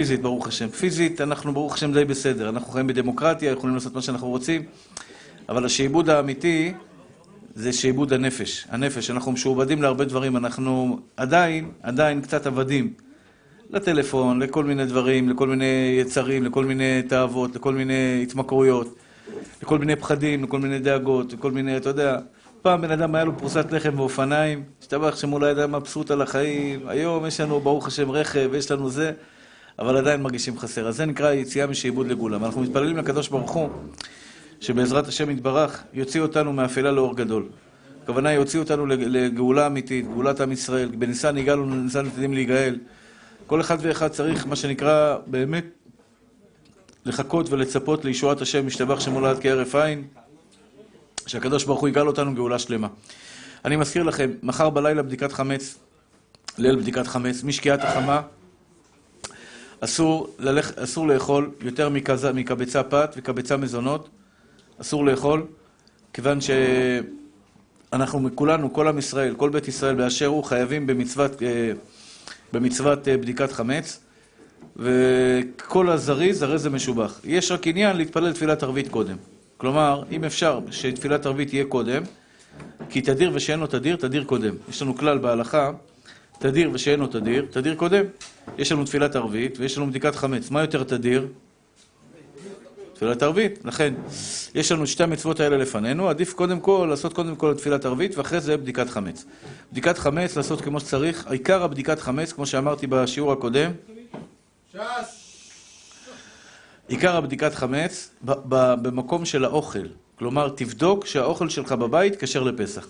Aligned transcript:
פיזית, 0.00 0.22
ברוך 0.22 0.48
השם. 0.48 0.68
פיזית, 0.68 1.20
אנחנו 1.20 1.52
ברוך 1.52 1.74
השם 1.74 1.92
די 1.92 2.04
בסדר. 2.04 2.48
אנחנו 2.48 2.72
חיים 2.72 2.86
בדמוקרטיה, 2.86 3.52
יכולים 3.52 3.74
לעשות 3.74 3.94
מה 3.94 4.02
שאנחנו 4.02 4.28
רוצים, 4.28 4.62
אבל 5.48 5.64
השעבוד 5.64 6.10
האמיתי 6.10 6.72
זה 7.54 7.72
שעבוד 7.72 8.12
הנפש. 8.12 8.66
הנפש, 8.70 9.10
אנחנו 9.10 9.32
משועבדים 9.32 9.82
להרבה 9.82 10.04
דברים, 10.04 10.36
אנחנו 10.36 10.98
עדיין, 11.16 11.70
עדיין 11.82 12.20
קצת 12.20 12.46
עבדים. 12.46 12.92
לטלפון, 13.70 14.42
לכל 14.42 14.64
מיני 14.64 14.86
דברים, 14.86 15.28
לכל 15.28 15.48
מיני 15.48 15.98
יצרים, 16.00 16.44
לכל 16.44 16.64
מיני 16.64 17.02
תאוות, 17.08 17.56
לכל 17.56 17.74
מיני 17.74 18.20
התמכרויות, 18.22 18.96
לכל 19.62 19.78
מיני 19.78 19.96
פחדים, 19.96 20.44
לכל 20.44 20.58
מיני 20.58 20.78
דאגות, 20.78 21.32
לכל 21.32 21.50
מיני, 21.50 21.76
אתה 21.76 21.88
יודע, 21.88 22.18
פעם 22.62 22.80
בן 22.80 22.90
אדם 22.90 23.14
היה 23.14 23.24
לו 23.24 23.38
פרוסת 23.38 23.72
לחם 23.72 23.92
ואופניים, 23.96 24.62
השתבח 24.80 25.16
שמול 25.16 25.44
היה 25.44 25.66
מבסוט 25.66 26.10
על 26.10 26.22
החיים, 26.22 26.80
היום 26.88 27.26
יש 27.26 27.40
לנו 27.40 27.60
ברוך 27.60 27.86
השם 27.86 28.10
רכב, 28.10 28.50
יש 28.54 28.70
לנו 28.70 28.90
זה, 28.90 29.12
אבל 29.80 29.96
עדיין 29.96 30.22
מרגישים 30.22 30.58
חסר. 30.58 30.88
אז 30.88 30.96
זה 30.96 31.06
נקרא 31.06 31.32
יציאה 31.32 31.66
משעבוד 31.66 32.06
לגאולה. 32.06 32.38
ואנחנו 32.40 32.60
מתפללים 32.60 32.96
לקדוש 32.96 33.28
ברוך 33.28 33.50
הוא, 33.50 33.68
שבעזרת 34.60 35.08
השם 35.08 35.30
יתברך, 35.30 35.82
יוציא 35.92 36.20
אותנו 36.20 36.52
מאפלה 36.52 36.92
לאור 36.92 37.16
גדול. 37.16 37.48
הכוונה 38.02 38.32
יוציא 38.32 38.58
אותנו 38.58 38.86
לגאולה 38.86 39.66
אמיתית, 39.66 40.06
גאולת 40.06 40.40
עם 40.40 40.52
ישראל, 40.52 40.88
בניסן 40.88 41.36
הגענו, 41.36 41.66
בניסן 41.66 42.06
עתידים 42.06 42.34
להיגאל. 42.34 42.78
כל 43.46 43.60
אחד 43.60 43.78
ואחד 43.80 44.08
צריך, 44.08 44.46
מה 44.46 44.56
שנקרא, 44.56 45.16
באמת 45.26 45.64
לחכות 47.04 47.50
ולצפות 47.50 48.04
לישועת 48.04 48.40
השם, 48.40 48.66
משתבח 48.66 49.00
שמולד 49.00 49.38
כהרף 49.40 49.74
עין, 49.74 50.04
שהקדוש 51.26 51.64
ברוך 51.64 51.80
הוא 51.80 51.88
יגאל 51.88 52.06
אותנו 52.06 52.34
גאולה 52.34 52.58
שלמה. 52.58 52.88
אני 53.64 53.76
מזכיר 53.76 54.02
לכם, 54.02 54.30
מחר 54.42 54.70
בלילה 54.70 55.02
בדיקת 55.02 55.32
חמץ, 55.32 55.78
ליל 56.58 56.76
בדיקת 56.76 57.06
חמץ, 57.06 57.44
משקיעת 57.44 57.84
החמה, 57.84 58.22
אסור, 59.80 60.28
ללכ... 60.38 60.78
אסור 60.78 61.08
לאכול 61.08 61.50
יותר 61.60 61.88
מכז... 61.88 62.24
מקבצה 62.24 62.82
פת 62.82 63.14
וקבצה 63.16 63.56
מזונות, 63.56 64.08
אסור 64.80 65.04
לאכול, 65.04 65.46
כיוון 66.12 66.38
שאנחנו 67.90 68.28
כולנו, 68.34 68.72
כל 68.72 68.88
עם 68.88 68.98
ישראל, 68.98 69.34
כל 69.34 69.50
בית 69.50 69.68
ישראל 69.68 69.94
באשר 69.94 70.26
הוא, 70.26 70.44
חייבים 70.44 70.86
במצוות... 70.86 71.42
אה, 71.42 71.72
במצוות 72.52 73.08
אה, 73.08 73.16
בדיקת 73.16 73.52
חמץ, 73.52 74.00
וכל 74.76 75.90
הזריז, 75.90 76.42
הרי 76.42 76.58
זה 76.58 76.70
משובח. 76.70 77.20
יש 77.24 77.52
רק 77.52 77.66
עניין 77.66 77.96
להתפלל 77.96 78.32
תפילת 78.32 78.62
ערבית 78.62 78.88
קודם. 78.88 79.16
כלומר, 79.56 80.02
אם 80.10 80.24
אפשר 80.24 80.60
שתפילת 80.70 81.26
ערבית 81.26 81.48
תהיה 81.48 81.64
קודם, 81.64 82.02
כי 82.90 83.00
תדיר 83.00 83.30
ושאין 83.34 83.60
לו 83.60 83.66
תדיר, 83.66 83.96
תדיר 83.96 84.24
קודם. 84.24 84.54
יש 84.68 84.82
לנו 84.82 84.96
כלל 84.96 85.18
בהלכה, 85.18 85.70
תדיר 86.40 86.70
ושאין 86.72 87.00
לו 87.00 87.06
תדיר, 87.06 87.46
תדיר 87.50 87.74
קודם. 87.74 88.04
יש 88.58 88.72
לנו 88.72 88.84
תפילת 88.84 89.16
ערבית 89.16 89.58
ויש 89.58 89.78
לנו 89.78 89.86
בדיקת 89.86 90.14
חמץ. 90.14 90.50
מה 90.50 90.60
יותר 90.60 90.84
תדיר? 90.84 91.26
תפילת 92.94 93.22
ערבית. 93.22 93.64
לכן, 93.64 93.94
יש 94.54 94.72
לנו 94.72 94.86
שתי 94.86 95.02
המצוות 95.02 95.40
האלה 95.40 95.56
לפנינו, 95.56 96.08
עדיף 96.08 96.32
קודם 96.32 96.60
כל 96.60 96.86
לעשות 96.90 97.12
קודם 97.12 97.36
כל 97.36 97.54
תפילת 97.54 97.84
ערבית 97.84 98.18
ואחרי 98.18 98.40
זה 98.40 98.56
בדיקת 98.56 98.88
חמץ. 98.88 99.24
בדיקת 99.72 99.98
חמץ, 99.98 100.36
לעשות 100.36 100.60
כמו 100.60 100.80
שצריך. 100.80 101.26
עיקר 101.26 101.62
הבדיקת 101.62 102.00
חמץ, 102.00 102.32
כמו 102.32 102.46
שאמרתי 102.46 102.86
בשיעור 102.86 103.32
הקודם, 103.32 103.70
עיקר 106.88 107.16
הבדיקת 107.16 107.54
חמץ 107.54 108.10
במקום 108.82 109.24
של 109.24 109.44
האוכל. 109.44 109.86
כלומר, 110.18 110.48
תבדוק 110.48 111.06
שהאוכל 111.06 111.48
שלך 111.48 111.72
בבית 111.72 112.24
כשר 112.24 112.42
לפסח. 112.42 112.86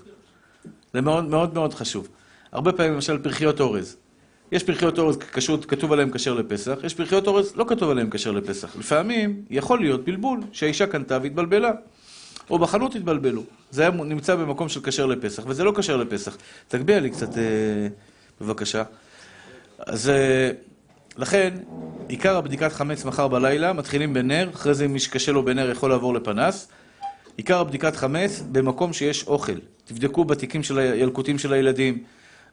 זה 0.94 1.00
מאוד 1.00 1.24
מאוד 1.24 1.54
מאוד 1.54 1.74
חשוב. 1.74 2.08
הרבה 2.52 2.72
פעמים, 2.72 2.92
למשל, 2.92 3.18
פרחיות 3.18 3.60
אורז. 3.60 3.96
יש 4.52 4.64
פרחיות 4.64 4.98
אורז 4.98 5.18
כתוב 5.68 5.92
עליהן 5.92 6.10
כשר 6.10 6.34
לפסח, 6.34 6.78
יש 6.82 6.94
פרחיות 6.94 7.26
אורז 7.26 7.52
לא 7.56 7.64
כתוב 7.68 7.90
עליהן 7.90 8.10
כשר 8.10 8.30
לפסח. 8.30 8.76
לפעמים 8.76 9.42
יכול 9.50 9.80
להיות 9.80 10.04
בלבול, 10.04 10.40
שהאישה 10.52 10.86
קנתה 10.86 11.18
והתבלבלה. 11.22 11.70
או 12.50 12.58
בחנות 12.58 12.94
התבלבלו. 12.94 13.42
זה 13.70 13.82
היה 13.82 13.90
נמצא 13.90 14.34
במקום 14.34 14.68
של 14.68 14.80
כשר 14.82 15.06
לפסח, 15.06 15.42
וזה 15.46 15.64
לא 15.64 15.72
כשר 15.76 15.96
לפסח. 15.96 16.36
תגביה 16.68 17.00
לי 17.00 17.10
קצת, 17.10 17.38
אה, 17.38 17.42
בבקשה. 18.40 18.82
אז 19.78 20.08
אה, 20.08 20.50
לכן, 21.16 21.54
עיקר 22.08 22.36
הבדיקת 22.36 22.72
חמץ 22.72 23.04
מחר 23.04 23.28
בלילה, 23.28 23.72
מתחילים 23.72 24.14
בנר, 24.14 24.50
אחרי 24.54 24.74
זה 24.74 24.88
מי 24.88 25.00
שקשה 25.00 25.32
לו 25.32 25.44
בנר 25.44 25.70
יכול 25.70 25.90
לעבור 25.90 26.14
לפנס. 26.14 26.68
עיקר 27.36 27.60
הבדיקת 27.60 27.96
חמץ 27.96 28.42
במקום 28.52 28.92
שיש 28.92 29.26
אוכל. 29.26 29.58
תבדקו 29.84 30.24
בתיקים 30.24 30.62
של 30.62 30.78
הילקוטים 30.78 31.38
של 31.38 31.52
הילדים. 31.52 32.04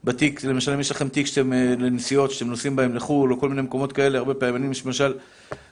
בתיק, 0.03 0.43
למשל 0.43 0.71
אם 0.73 0.79
יש 0.79 0.91
לכם 0.91 1.09
תיק 1.09 1.27
שאתם 1.27 1.53
אה, 1.53 1.73
לנסיעות, 1.79 2.31
שאתם 2.31 2.47
נוסעים 2.47 2.75
בהם 2.75 2.95
לחו"ל, 2.95 3.31
או 3.31 3.39
כל 3.39 3.49
מיני 3.49 3.61
מקומות 3.61 3.93
כאלה, 3.93 4.17
הרבה 4.17 4.33
פעמים, 4.33 4.55
אני 4.55 4.67
למשל, 4.85 5.13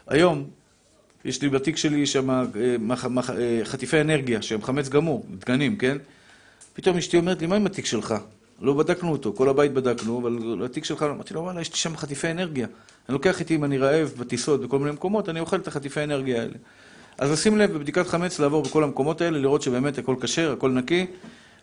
היום, 0.07 0.45
יש 1.25 1.41
לי 1.41 1.49
בתיק 1.49 1.77
שלי 1.77 2.05
שם 2.05 2.29
אה, 2.29 2.43
אה, 2.59 3.59
חטיפי 3.63 4.01
אנרגיה, 4.01 4.41
שהם 4.41 4.61
חמץ 4.61 4.89
גמור, 4.89 5.25
דגנים, 5.39 5.75
כן? 5.77 5.97
פתאום 6.73 6.97
אשתי 6.97 7.17
אומרת 7.17 7.41
לי, 7.41 7.47
מה 7.47 7.55
עם 7.55 7.65
התיק 7.65 7.85
שלך? 7.85 8.15
לא 8.61 8.73
בדקנו 8.73 9.11
אותו, 9.11 9.33
כל 9.33 9.49
הבית 9.49 9.73
בדקנו, 9.73 10.19
אבל 10.21 10.65
התיק 10.65 10.85
שלך, 10.85 11.03
אמרתי 11.03 11.33
לו, 11.33 11.41
וואלה, 11.41 11.61
יש 11.61 11.71
לי 11.71 11.77
שם 11.77 11.97
חטיפי 11.97 12.31
אנרגיה. 12.31 12.67
אני 13.09 13.13
לוקח 13.13 13.39
איתי, 13.39 13.55
אם 13.55 13.63
אני 13.63 13.77
רעב 13.77 14.13
בטיסות 14.17 14.61
בכל 14.61 14.79
מיני 14.79 14.91
מקומות, 14.91 15.29
אני 15.29 15.39
אוכל 15.39 15.57
את 15.57 15.67
החטיפי 15.67 15.99
האנרגיה 15.99 16.41
האלה. 16.41 16.53
אז 17.17 17.31
לשים 17.31 17.57
לב 17.57 17.73
בבדיקת 17.73 18.07
חמץ, 18.07 18.39
לעבור 18.39 18.63
בכל 18.63 18.83
המקומות 18.83 19.21
האלה, 19.21 19.39
לראות 19.39 19.61
שבאמת 19.61 19.97
הכל 19.97 20.15
כשר, 20.21 20.51
הכל 20.51 20.71
נקי, 20.71 21.05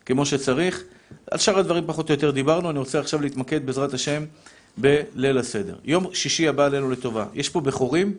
כמו 0.06 0.26
שצריך. 0.26 0.82
על 1.30 1.38
שאר 1.38 1.58
הדברים 1.58 1.84
פחות 1.86 2.08
או 2.08 2.14
יותר 2.14 2.30
דיברנו, 2.30 2.70
אני 2.70 2.78
רוצה 2.78 3.00
עכשיו 3.00 3.20
להתמקד 3.22 3.66
בעזרת 3.66 3.94
השם 3.94 4.24
בליל 4.76 5.38
הסדר. 5.38 5.76
יום 5.84 6.06
שישי 6.14 6.48
הבא 6.48 6.64
עלינו 6.64 6.90
לטובה. 6.90 7.26
יש 7.34 7.48
פה 7.48 7.60
בכורים? 7.60 8.14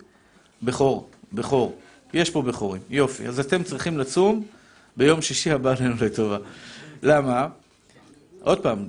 בכור, 0.64 1.10
בכור. 1.34 1.78
יש 2.14 2.30
פה 2.30 2.42
בכורים, 2.42 2.82
יופי. 2.90 3.28
אז 3.28 3.40
אתם 3.40 3.64
צריכים 3.64 3.98
לצום 3.98 4.46
ביום 4.98 5.22
שישי 5.22 5.52
הבא 5.52 5.72
עלינו 5.78 5.96
לטובה. 6.02 6.38
למה? 7.04 7.48
עוד 8.44 8.60
פעם, 8.60 8.86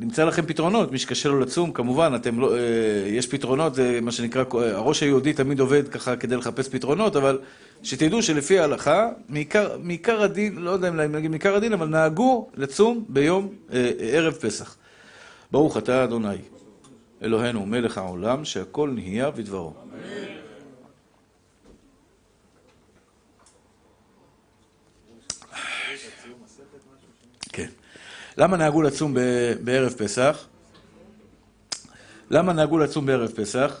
נמצא 0.00 0.24
לכם 0.24 0.46
פתרונות, 0.46 0.92
מי 0.92 0.98
שקשה 0.98 1.28
לו 1.28 1.40
לצום, 1.40 1.72
כמובן, 1.72 2.12
אתם 2.16 2.40
לא, 2.40 2.56
אה, 2.56 2.60
יש 3.06 3.26
פתרונות, 3.26 3.74
זה 3.74 3.98
מה 4.02 4.12
שנקרא, 4.12 4.44
הראש 4.52 5.02
היהודי 5.02 5.32
תמיד 5.32 5.60
עובד 5.60 5.88
ככה 5.88 6.16
כדי 6.16 6.36
לחפש 6.36 6.68
פתרונות, 6.68 7.16
אבל 7.16 7.38
שתדעו 7.82 8.22
שלפי 8.22 8.58
ההלכה, 8.58 9.08
מעיקר, 9.28 9.76
מעיקר 9.82 10.22
הדין, 10.22 10.56
לא 10.56 10.70
יודע 10.70 10.88
אם 10.88 10.96
להגיד 10.96 11.30
מעיקר 11.30 11.54
הדין, 11.54 11.72
אבל 11.72 11.88
נהגו 11.88 12.48
לצום 12.56 13.04
ביום 13.08 13.48
אה, 13.72 13.90
ערב 13.98 14.32
פסח. 14.32 14.76
ברוך 15.52 15.76
אתה 15.76 16.04
אדוני, 16.04 16.36
אלוהינו 17.22 17.66
מלך 17.66 17.98
העולם, 17.98 18.44
שהכל 18.44 18.90
נהיה 18.94 19.30
בדברו. 19.30 19.72
כן. 19.72 20.37
למה 28.38 28.56
נהגו 28.56 28.82
לצום 28.82 29.14
בערב 29.64 29.92
פסח? 29.92 30.44
למה 32.30 32.52
נהגו 32.52 32.78
לצום 32.78 33.06
בערב 33.06 33.30
פסח? 33.30 33.80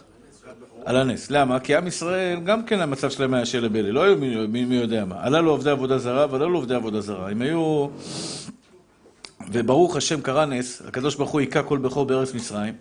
על 0.84 0.96
הנס. 0.96 1.30
למה? 1.30 1.60
כי 1.60 1.76
עם 1.76 1.86
ישראל, 1.86 2.40
גם 2.40 2.64
כן 2.64 2.80
המצב 2.80 3.10
שלהם 3.10 3.34
היה 3.34 3.46
של 3.46 3.64
לבלה, 3.64 3.92
לא 3.92 4.02
היו 4.02 4.16
מי, 4.16 4.46
מי, 4.46 4.64
מי 4.64 4.74
יודע 4.74 5.04
מה. 5.04 5.16
עלה 5.18 5.40
לו 5.40 5.50
עובדי 5.50 5.70
עבודה 5.70 5.98
זרה 5.98 6.26
ועלה 6.30 6.46
לו 6.46 6.58
עובדי 6.58 6.74
עבודה 6.74 7.00
זרה. 7.00 7.30
הם 7.30 7.42
היו... 7.42 7.86
וברוך 9.52 9.96
השם 9.96 10.20
קרה 10.20 10.46
נס, 10.46 10.82
הקדוש 10.88 11.14
ברוך 11.14 11.30
הוא 11.30 11.40
היכה 11.40 11.62
כל 11.62 11.78
בכור 11.78 12.06
בארץ 12.06 12.34
מצרים, 12.34 12.74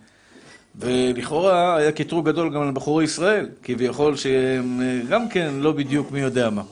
ולכאורה 0.75 1.75
היה 1.77 1.91
קטרוג 1.91 2.25
גדול 2.29 2.53
גם 2.53 2.61
על 2.61 2.71
בחורי 2.71 3.03
ישראל, 3.03 3.49
כביכול 3.63 4.15
שהם 4.15 4.81
גם 5.09 5.29
כן 5.29 5.53
לא 5.57 5.71
בדיוק 5.71 6.11
מי 6.11 6.19
יודע 6.19 6.49
מה. 6.49 6.63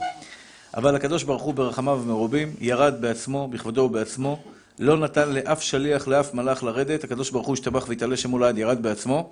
אבל 0.78 0.96
הקדוש 0.96 1.24
ברוך 1.24 1.44
הוא 1.44 1.54
ברחמיו 1.54 2.02
מרובים, 2.08 2.54
ירד 2.60 2.94
בעצמו, 3.02 3.48
בכבודו 3.48 3.82
ובעצמו, 3.82 4.40
לא 4.80 4.98
נתן 4.98 5.32
לאף 5.32 5.62
שליח, 5.62 6.08
לאף 6.08 6.34
מלאך 6.34 6.64
לרדת, 6.64 7.04
הקדוש 7.04 7.32
ברוך 7.32 7.48
הוא 7.48 7.54
השתבח 7.54 7.86
והתעלה 7.90 8.18
שמול 8.18 8.44
העד, 8.44 8.58
ירד 8.58 8.84
בעצמו. 8.84 9.30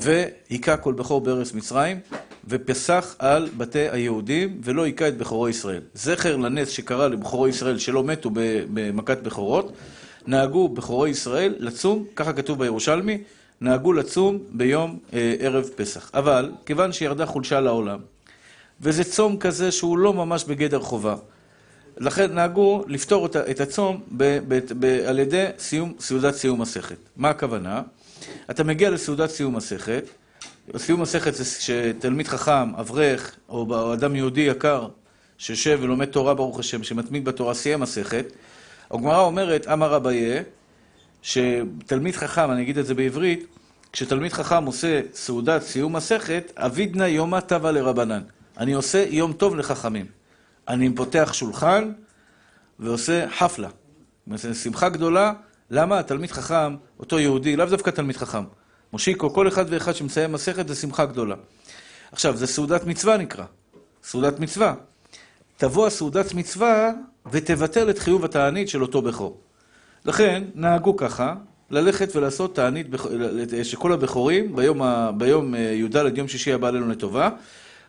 והיכה 0.00 0.76
כל 0.76 0.92
בכור 0.92 1.20
בארץ 1.20 1.52
מצרים, 1.52 2.00
ופסח 2.48 3.16
על 3.18 3.48
בתי 3.56 3.88
היהודים, 3.88 4.60
ולא 4.64 4.82
היכה 4.82 5.08
את 5.08 5.16
בכורו 5.16 5.48
ישראל. 5.48 5.80
זכר 5.94 6.36
לנס 6.36 6.68
שקרה 6.68 7.08
לבכורו 7.08 7.48
ישראל 7.48 7.78
שלא 7.78 8.04
מתו 8.04 8.30
במכת 8.34 9.18
בכורות, 9.22 9.72
נהגו 10.26 10.68
בכורו 10.68 11.06
ישראל 11.06 11.54
לצום, 11.58 12.04
ככה 12.16 12.32
כתוב 12.32 12.58
בירושלמי, 12.58 13.18
נהגו 13.60 13.92
לצום 13.92 14.38
ביום 14.52 14.98
אה, 15.12 15.34
ערב 15.40 15.68
פסח. 15.76 16.10
אבל, 16.14 16.50
כיוון 16.66 16.92
שירדה 16.92 17.26
חולשה 17.26 17.60
לעולם, 17.60 17.98
וזה 18.80 19.04
צום 19.04 19.36
כזה 19.36 19.72
שהוא 19.72 19.98
לא 19.98 20.14
ממש 20.14 20.44
בגדר 20.44 20.80
חובה, 20.80 21.14
לכן 21.98 22.32
נהגו 22.32 22.84
לפתור 22.88 23.26
את 23.26 23.60
הצום 23.60 24.00
ב, 24.16 24.38
ב, 24.48 24.60
ב, 24.78 24.84
על 25.06 25.18
ידי 25.18 25.46
סיום, 25.58 25.94
סעודת 26.00 26.34
סיום 26.34 26.60
מסכת. 26.60 26.96
מה 27.16 27.30
הכוונה? 27.30 27.82
אתה 28.50 28.64
מגיע 28.64 28.90
לסעודת 28.90 29.30
סיום 29.30 29.56
מסכת, 29.56 30.04
סיום 30.76 31.00
מסכת 31.00 31.34
זה 31.34 31.44
שתלמיד 31.44 32.28
חכם, 32.28 32.74
אברך, 32.74 33.36
או 33.48 33.94
אדם 33.94 34.16
יהודי 34.16 34.40
יקר, 34.40 34.88
שיושב 35.38 35.78
ולומד 35.82 36.06
תורה 36.06 36.34
ברוך 36.34 36.58
השם, 36.58 36.82
שמתמיד 36.82 37.24
בתורה, 37.24 37.54
סיים 37.54 37.80
מסכת, 37.80 38.26
הגמרא 38.90 39.20
אומרת, 39.20 39.68
אמר 39.68 39.96
אביה, 39.96 40.42
שתלמיד 41.22 42.16
חכם, 42.16 42.50
אני 42.50 42.62
אגיד 42.62 42.78
את 42.78 42.86
זה 42.86 42.94
בעברית, 42.94 43.46
כשתלמיד 43.92 44.32
חכם 44.32 44.64
עושה 44.64 45.00
סעודת 45.14 45.62
סיום 45.62 45.96
מסכת, 45.96 46.52
אבידנא 46.56 47.04
יומא 47.04 47.40
טבא 47.40 47.70
לרבנן. 47.70 48.22
אני 48.58 48.72
עושה 48.72 49.04
יום 49.08 49.32
טוב 49.32 49.56
לחכמים. 49.56 50.19
אני 50.68 50.94
פותח 50.94 51.30
שולחן 51.32 51.92
ועושה 52.78 53.30
חפלה. 53.30 53.68
שמחה 54.62 54.88
גדולה, 54.88 55.32
למה? 55.70 55.98
התלמיד 55.98 56.30
חכם, 56.30 56.76
אותו 57.00 57.18
יהודי, 57.18 57.56
לאו 57.56 57.66
דווקא 57.66 57.90
תלמיד 57.90 58.16
חכם. 58.16 58.44
מושיקו, 58.92 59.34
כל 59.34 59.48
אחד 59.48 59.64
ואחד 59.68 59.94
שמסיים 59.94 60.32
מסכת 60.32 60.68
זה 60.68 60.74
שמחה 60.74 61.06
גדולה. 61.06 61.34
עכשיו, 62.12 62.36
זה 62.36 62.46
סעודת 62.46 62.84
מצווה 62.84 63.16
נקרא. 63.16 63.44
סעודת 64.02 64.40
מצווה. 64.40 64.74
תבוא 65.56 65.86
הסעודת 65.86 66.34
מצווה 66.34 66.90
ותבטל 67.30 67.90
את 67.90 67.98
חיוב 67.98 68.24
התענית 68.24 68.68
של 68.68 68.82
אותו 68.82 69.02
בכור. 69.02 69.40
לכן, 70.04 70.44
נהגו 70.54 70.96
ככה, 70.96 71.34
ללכת 71.70 72.16
ולעשות 72.16 72.54
תענית 72.54 72.86
שכל 73.62 73.92
הבכורים 73.92 74.56
ביום. 74.56 74.80
ביום 75.18 75.54
אה, 75.54 75.60
י"ד, 75.60 76.18
יום 76.18 76.28
שישי 76.28 76.52
הבא 76.52 76.68
עלינו 76.68 76.88
לטובה, 76.88 77.28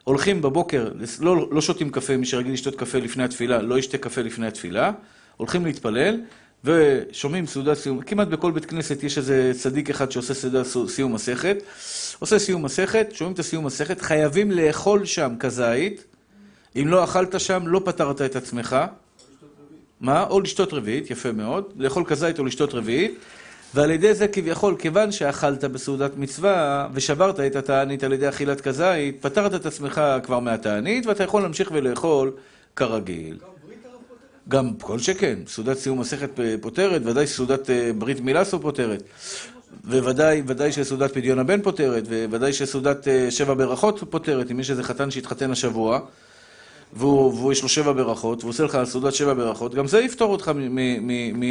הולכים 0.03 0.41
בבוקר, 0.41 0.91
לא, 1.19 1.47
לא 1.51 1.61
שותים 1.61 1.89
קפה, 1.89 2.17
מי 2.17 2.25
שרגיל 2.25 2.53
לשתות 2.53 2.75
קפה 2.75 2.97
לפני 2.97 3.23
התפילה, 3.23 3.61
לא 3.61 3.79
ישתה 3.79 3.97
קפה 3.97 4.21
לפני 4.21 4.47
התפילה, 4.47 4.91
הולכים 5.37 5.65
להתפלל, 5.65 6.19
ושומעים 6.63 7.47
סעודת 7.47 7.77
סיום, 7.77 8.01
כמעט 8.01 8.27
בכל 8.27 8.51
בית 8.51 8.65
כנסת 8.65 9.03
יש 9.03 9.17
איזה 9.17 9.51
צדיק 9.55 9.89
אחד 9.89 10.11
שעושה 10.11 10.33
סעודת 10.33 10.65
סיום 10.87 11.13
מסכת, 11.13 11.57
עושה 12.19 12.39
סיום 12.39 12.65
מסכת, 12.65 13.07
שומעים 13.13 13.33
את 13.33 13.39
הסיום 13.39 13.65
מסכת, 13.65 14.01
חייבים 14.01 14.51
לאכול 14.51 15.05
שם 15.05 15.33
כזית, 15.39 16.03
אם 16.75 16.87
לא 16.87 17.03
אכלת 17.03 17.39
שם, 17.39 17.63
לא 17.67 17.81
פתרת 17.85 18.21
את 18.21 18.35
עצמך. 18.35 18.75
מה? 20.01 20.23
או 20.23 20.41
לשתות 20.41 20.73
רביעית, 20.73 21.11
יפה 21.11 21.31
מאוד, 21.31 21.73
לאכול 21.77 22.03
כזית 22.05 22.39
או 22.39 22.45
לשתות 22.45 22.73
רביעית, 22.73 23.13
ועל 23.75 23.91
ידי 23.91 24.13
זה 24.13 24.27
כביכול, 24.27 24.75
כיוון 24.79 25.11
שאכלת 25.11 25.63
בסעודת 25.63 26.11
מצווה 26.17 26.87
ושברת 26.93 27.39
את 27.39 27.55
התענית 27.55 28.03
על 28.03 28.13
ידי 28.13 28.29
אכילת 28.29 28.61
כזית, 28.61 29.21
פתרת 29.21 29.55
את 29.55 29.65
עצמך 29.65 30.01
כבר 30.23 30.39
מהתענית 30.39 31.05
ואתה 31.05 31.23
יכול 31.23 31.41
להמשיך 31.41 31.69
ולאכול 31.73 32.31
כרגיל. 32.75 33.37
גם 34.49 34.73
כל 34.81 34.99
שכן, 34.99 35.39
סעודת 35.47 35.77
סיום 35.77 35.99
מסכת 35.99 36.29
פותרת, 36.61 37.01
ודאי 37.05 37.27
סעודת 37.27 37.69
אה, 37.69 37.91
ברית 37.97 38.19
מילה 38.19 38.45
סו 38.45 38.59
פותרת. 38.59 39.03
וודאי, 39.85 40.43
ודאי 40.47 40.71
שסעודת 40.71 41.13
פדיון 41.13 41.39
הבן 41.39 41.61
פותרת, 41.61 42.03
וודאי 42.29 42.53
שסעודת 42.53 43.07
אה, 43.07 43.31
שבע 43.31 43.53
ברכות 43.53 44.03
פותרת, 44.09 44.51
אם 44.51 44.59
יש 44.59 44.71
איזה 44.71 44.83
חתן 44.83 45.11
שהתחתן 45.11 45.51
השבוע, 45.51 45.99
והוא, 46.93 47.51
יש 47.51 47.63
לו 47.63 47.69
שבע 47.69 47.91
ברכות, 47.91 48.39
והוא 48.39 48.49
עושה 48.49 48.63
לך 48.63 48.77
סעודת 48.83 49.13
שבע 49.13 49.33
ברכות, 49.33 49.75
גם 49.75 49.87
זה 49.87 49.99
יפתור 49.99 50.31
אותך 50.31 50.51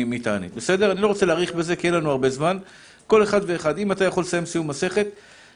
מתענית, 0.07 0.55
בסדר? 0.55 0.93
אני 0.93 1.01
לא 1.01 1.07
רוצה 1.07 1.27
להאריך 1.27 1.55
בזה, 1.55 1.77
כי 1.77 1.87
אין 1.87 1.95
לנו 1.95 2.11
הרבה 2.11 2.31
זמן. 2.31 2.59
כל 3.07 3.23
אחד 3.23 3.41
ואחד, 3.47 3.79
אם 3.79 3.93
אתה 3.93 4.05
יכול 4.05 4.23
לסיים 4.23 4.47
סיום 4.47 4.69
מסכת, 4.69 5.07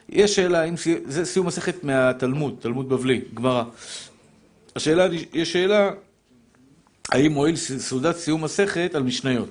יש 0.09 0.35
שאלה, 0.35 0.63
אם 0.63 0.73
זה 1.05 1.25
סיום 1.25 1.47
מסכת 1.47 1.83
מהתלמוד, 1.83 2.55
תלמוד 2.59 2.89
בבלי, 2.89 3.21
גמרא. 3.33 3.63
השאלה, 4.75 5.07
יש 5.33 5.53
שאלה, 5.53 5.91
האם 7.11 7.31
מועיל 7.31 7.55
סעודת 7.55 8.15
סיום 8.15 8.43
מסכת 8.43 8.91
על 8.95 9.03
משניות? 9.03 9.49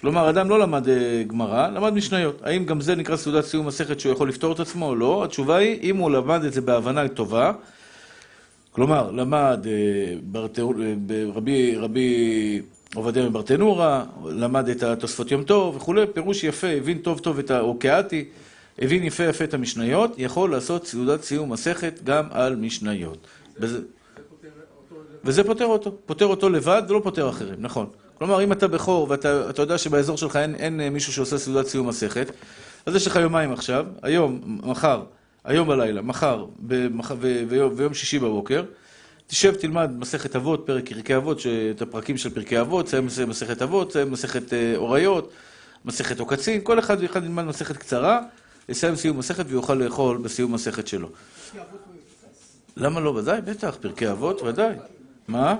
כלומר, 0.00 0.30
אדם 0.30 0.48
לא 0.48 0.58
למד 0.58 0.88
אה, 0.88 1.22
גמרא, 1.26 1.68
למד 1.68 1.92
משניות. 1.92 2.40
האם 2.42 2.64
גם 2.64 2.80
זה 2.80 2.94
נקרא 2.94 3.16
סעודת 3.16 3.44
סיום 3.44 3.66
מסכת 3.66 4.00
שהוא 4.00 4.12
יכול 4.12 4.28
לפתור 4.28 4.52
את 4.52 4.60
עצמו 4.60 4.86
או 4.86 4.96
לא? 4.96 5.24
התשובה 5.24 5.56
היא, 5.56 5.80
אם 5.82 5.96
הוא 5.96 6.10
למד 6.10 6.44
את 6.44 6.52
זה 6.52 6.60
בהבנה 6.60 7.08
טובה, 7.08 7.52
כלומר, 8.72 9.10
למד 9.10 9.66
אה, 9.66 10.40
אה, 11.10 11.24
רבי, 11.80 12.60
עובדיה 12.94 13.28
מברטנורה, 13.28 14.04
למד 14.24 14.68
את 14.68 14.82
התוספות 14.82 15.30
יום 15.30 15.44
טוב 15.44 15.76
וכולי, 15.76 16.06
פירוש 16.14 16.44
יפה, 16.44 16.66
הבין 16.66 16.98
טוב 16.98 17.18
טוב 17.18 17.38
את 17.38 17.50
האוקיאתי, 17.50 18.24
הבין 18.78 19.04
יפה 19.04 19.24
יפה 19.24 19.44
את 19.44 19.54
המשניות, 19.54 20.14
יכול 20.18 20.50
לעשות 20.50 20.86
סעודת 20.86 21.22
סיום 21.22 21.52
מסכת 21.52 22.00
גם 22.04 22.24
על 22.30 22.56
משניות. 22.56 23.26
וזה 25.24 25.44
פותר 25.44 25.64
אותו, 25.64 25.96
פותר 26.06 26.26
אותו 26.26 26.48
לבד 26.48 26.82
ולא 26.88 27.00
פותר 27.04 27.28
אחרים, 27.28 27.54
נכון. 27.58 27.86
כלומר, 28.18 28.44
אם 28.44 28.52
אתה 28.52 28.68
בכור 28.68 29.06
ואתה 29.10 29.62
יודע 29.62 29.78
שבאזור 29.78 30.16
שלך 30.16 30.36
אין, 30.36 30.54
אין 30.54 30.80
אה, 30.80 30.90
מישהו 30.90 31.12
שעושה 31.12 31.38
סעודת 31.38 31.66
סיום 31.66 31.88
מסכת, 31.88 32.30
אז 32.86 32.94
יש 32.94 33.06
לך 33.06 33.16
יומיים 33.16 33.52
עכשיו, 33.52 33.86
היום, 34.02 34.58
מחר, 34.64 35.02
היום 35.48 35.68
בלילה, 35.68 36.02
מחר 36.02 36.46
במח... 36.58 37.10
ו... 37.20 37.42
ויום... 37.48 37.72
ויום 37.76 37.94
שישי 37.94 38.18
בבוקר, 38.18 38.64
תשב, 39.26 39.54
תלמד 39.54 39.90
מסכת 39.98 40.36
אבות, 40.36 40.66
פרק 40.66 40.88
פרקי 40.88 41.16
אבות, 41.16 41.38
את 41.76 41.82
הפרקים 41.82 42.16
של 42.16 42.30
פרקי 42.34 42.60
אבות, 42.60 42.86
תסיים 42.86 43.06
מסכת 43.28 43.62
אבות, 43.62 43.88
תסיים 43.88 44.10
מסכת 44.10 44.52
אה, 44.52 44.76
אוריות, 44.76 45.32
מסכת 45.84 46.20
עוקצין, 46.20 46.60
כל 46.62 46.78
אחד 46.78 46.96
ואחד 47.00 47.24
ילמד 47.24 47.44
מסכת 47.44 47.76
קצרה, 47.76 48.20
יסיים 48.68 48.96
סיום 48.96 49.18
מסכת 49.18 49.44
ויוכל 49.48 49.74
לאכול 49.74 50.16
בסיום 50.16 50.52
מסכת 50.54 50.88
שלו. 50.88 51.08
למה 52.76 53.00
לא? 53.00 53.10
ודאי, 53.10 53.40
בטח, 53.40 53.76
פרקי 53.80 54.10
אבות, 54.10 54.42
ודאי. 54.42 54.74
מה? 55.28 55.56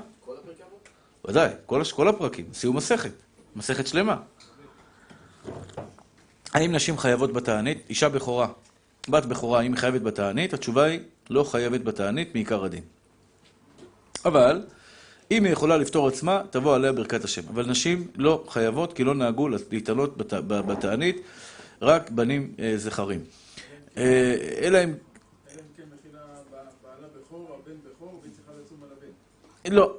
ודאי, 1.28 1.50
כל 1.66 2.08
הפרקים, 2.08 2.44
סיום 2.52 2.76
מסכת, 2.76 3.12
מסכת 3.56 3.86
שלמה. 3.86 4.16
האם 6.54 6.74
נשים 6.74 6.98
חייבות 6.98 7.32
בתענית? 7.32 7.78
אישה 7.90 8.08
בכורה, 8.08 8.48
בת 9.08 9.26
בכורה, 9.26 9.60
האם 9.60 9.72
היא 9.72 9.80
חייבת 9.80 10.02
בתענית? 10.02 10.54
התשובה 10.54 10.84
היא, 10.84 11.00
לא 11.30 11.44
חייבת 11.44 11.80
בתענית 11.80 12.34
מעיקר 12.34 12.64
הדין. 12.64 12.82
אבל, 14.24 14.62
אם 15.30 15.44
היא 15.44 15.52
יכולה 15.52 15.76
לפתור 15.76 16.08
עצמה, 16.08 16.42
תבוא 16.50 16.74
עליה 16.74 16.92
ברכת 16.92 17.24
השם. 17.24 17.42
אבל 17.48 17.66
נשים 17.66 18.06
לא 18.16 18.44
חייבות, 18.48 18.92
כי 18.92 19.04
לא 19.04 19.14
נהגו 19.14 19.48
להתענות 19.48 20.16
בת, 20.16 20.32
בתענית, 20.44 21.20
רק 21.82 22.10
בנים 22.10 22.52
אה, 22.58 22.72
זכרים. 22.76 23.20
אה, 23.96 24.36
אלא 24.60 24.84
אם... 24.84 24.94
כן 29.64 29.72
לא. 29.72 29.94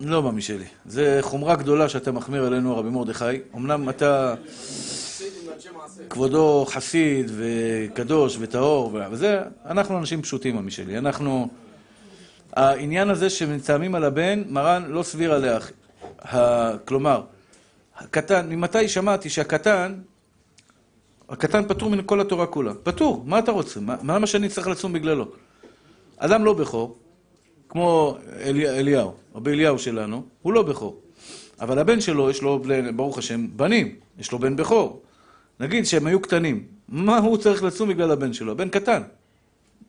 לא, 0.00 0.22
ממי 0.22 0.42
שלי. 0.42 0.64
זה 0.86 1.18
חומרה 1.22 1.56
גדולה 1.56 1.88
שאתה 1.88 2.12
מחמיר 2.12 2.44
עלינו, 2.44 2.76
רבי 2.76 2.90
מרדכי. 2.90 3.24
אמנם 3.54 3.88
אתה... 3.88 4.34
כבודו 6.10 6.64
חסיד 6.68 7.30
וקדוש 7.36 8.36
וטהור 8.40 8.98
וזה, 9.10 9.40
אנחנו 9.66 9.98
אנשים 9.98 10.22
פשוטים, 10.22 10.56
ממי 10.56 10.70
שלי. 10.70 10.98
אנחנו... 10.98 11.48
העניין 12.52 13.10
הזה 13.10 13.30
שמטעמים 13.30 13.94
על 13.94 14.04
הבן, 14.04 14.42
מרן 14.48 14.84
לא 14.88 15.02
סביר 15.02 15.32
עליה. 15.34 15.58
כלומר, 16.84 17.22
הקטן, 17.96 18.48
ממתי 18.48 18.88
שמעתי 18.88 19.28
שהקטן, 19.28 19.94
הקטן 21.28 21.68
פטור 21.68 21.90
מן 21.90 22.00
כל 22.06 22.20
התורה 22.20 22.46
כולה. 22.46 22.72
פטור, 22.82 23.22
מה 23.26 23.38
אתה 23.38 23.52
רוצה? 23.52 23.80
מה, 23.80 24.18
מה 24.18 24.26
שאני 24.26 24.48
צריך 24.48 24.68
לצום 24.68 24.92
בגללו? 24.92 25.26
אדם 26.16 26.44
לא 26.44 26.52
בכור, 26.52 26.96
כמו 27.68 28.16
אלי, 28.40 28.68
אליהו, 28.68 29.14
רבי 29.34 29.50
אליהו 29.50 29.78
שלנו, 29.78 30.22
הוא 30.42 30.52
לא 30.52 30.62
בכור. 30.62 31.00
אבל 31.60 31.78
הבן 31.78 32.00
שלו, 32.00 32.30
יש 32.30 32.42
לו, 32.42 32.62
ברוך 32.96 33.18
השם, 33.18 33.46
בנים, 33.56 33.94
יש 34.18 34.32
לו 34.32 34.38
בן 34.38 34.56
בכור. 34.56 35.02
נגיד 35.60 35.86
שהם 35.86 36.06
היו 36.06 36.20
קטנים, 36.20 36.64
מה 36.88 37.18
הוא 37.18 37.36
צריך 37.36 37.62
לצום 37.62 37.88
בגלל 37.88 38.10
הבן 38.10 38.32
שלו? 38.32 38.52
הבן 38.52 38.68
קטן. 38.68 39.02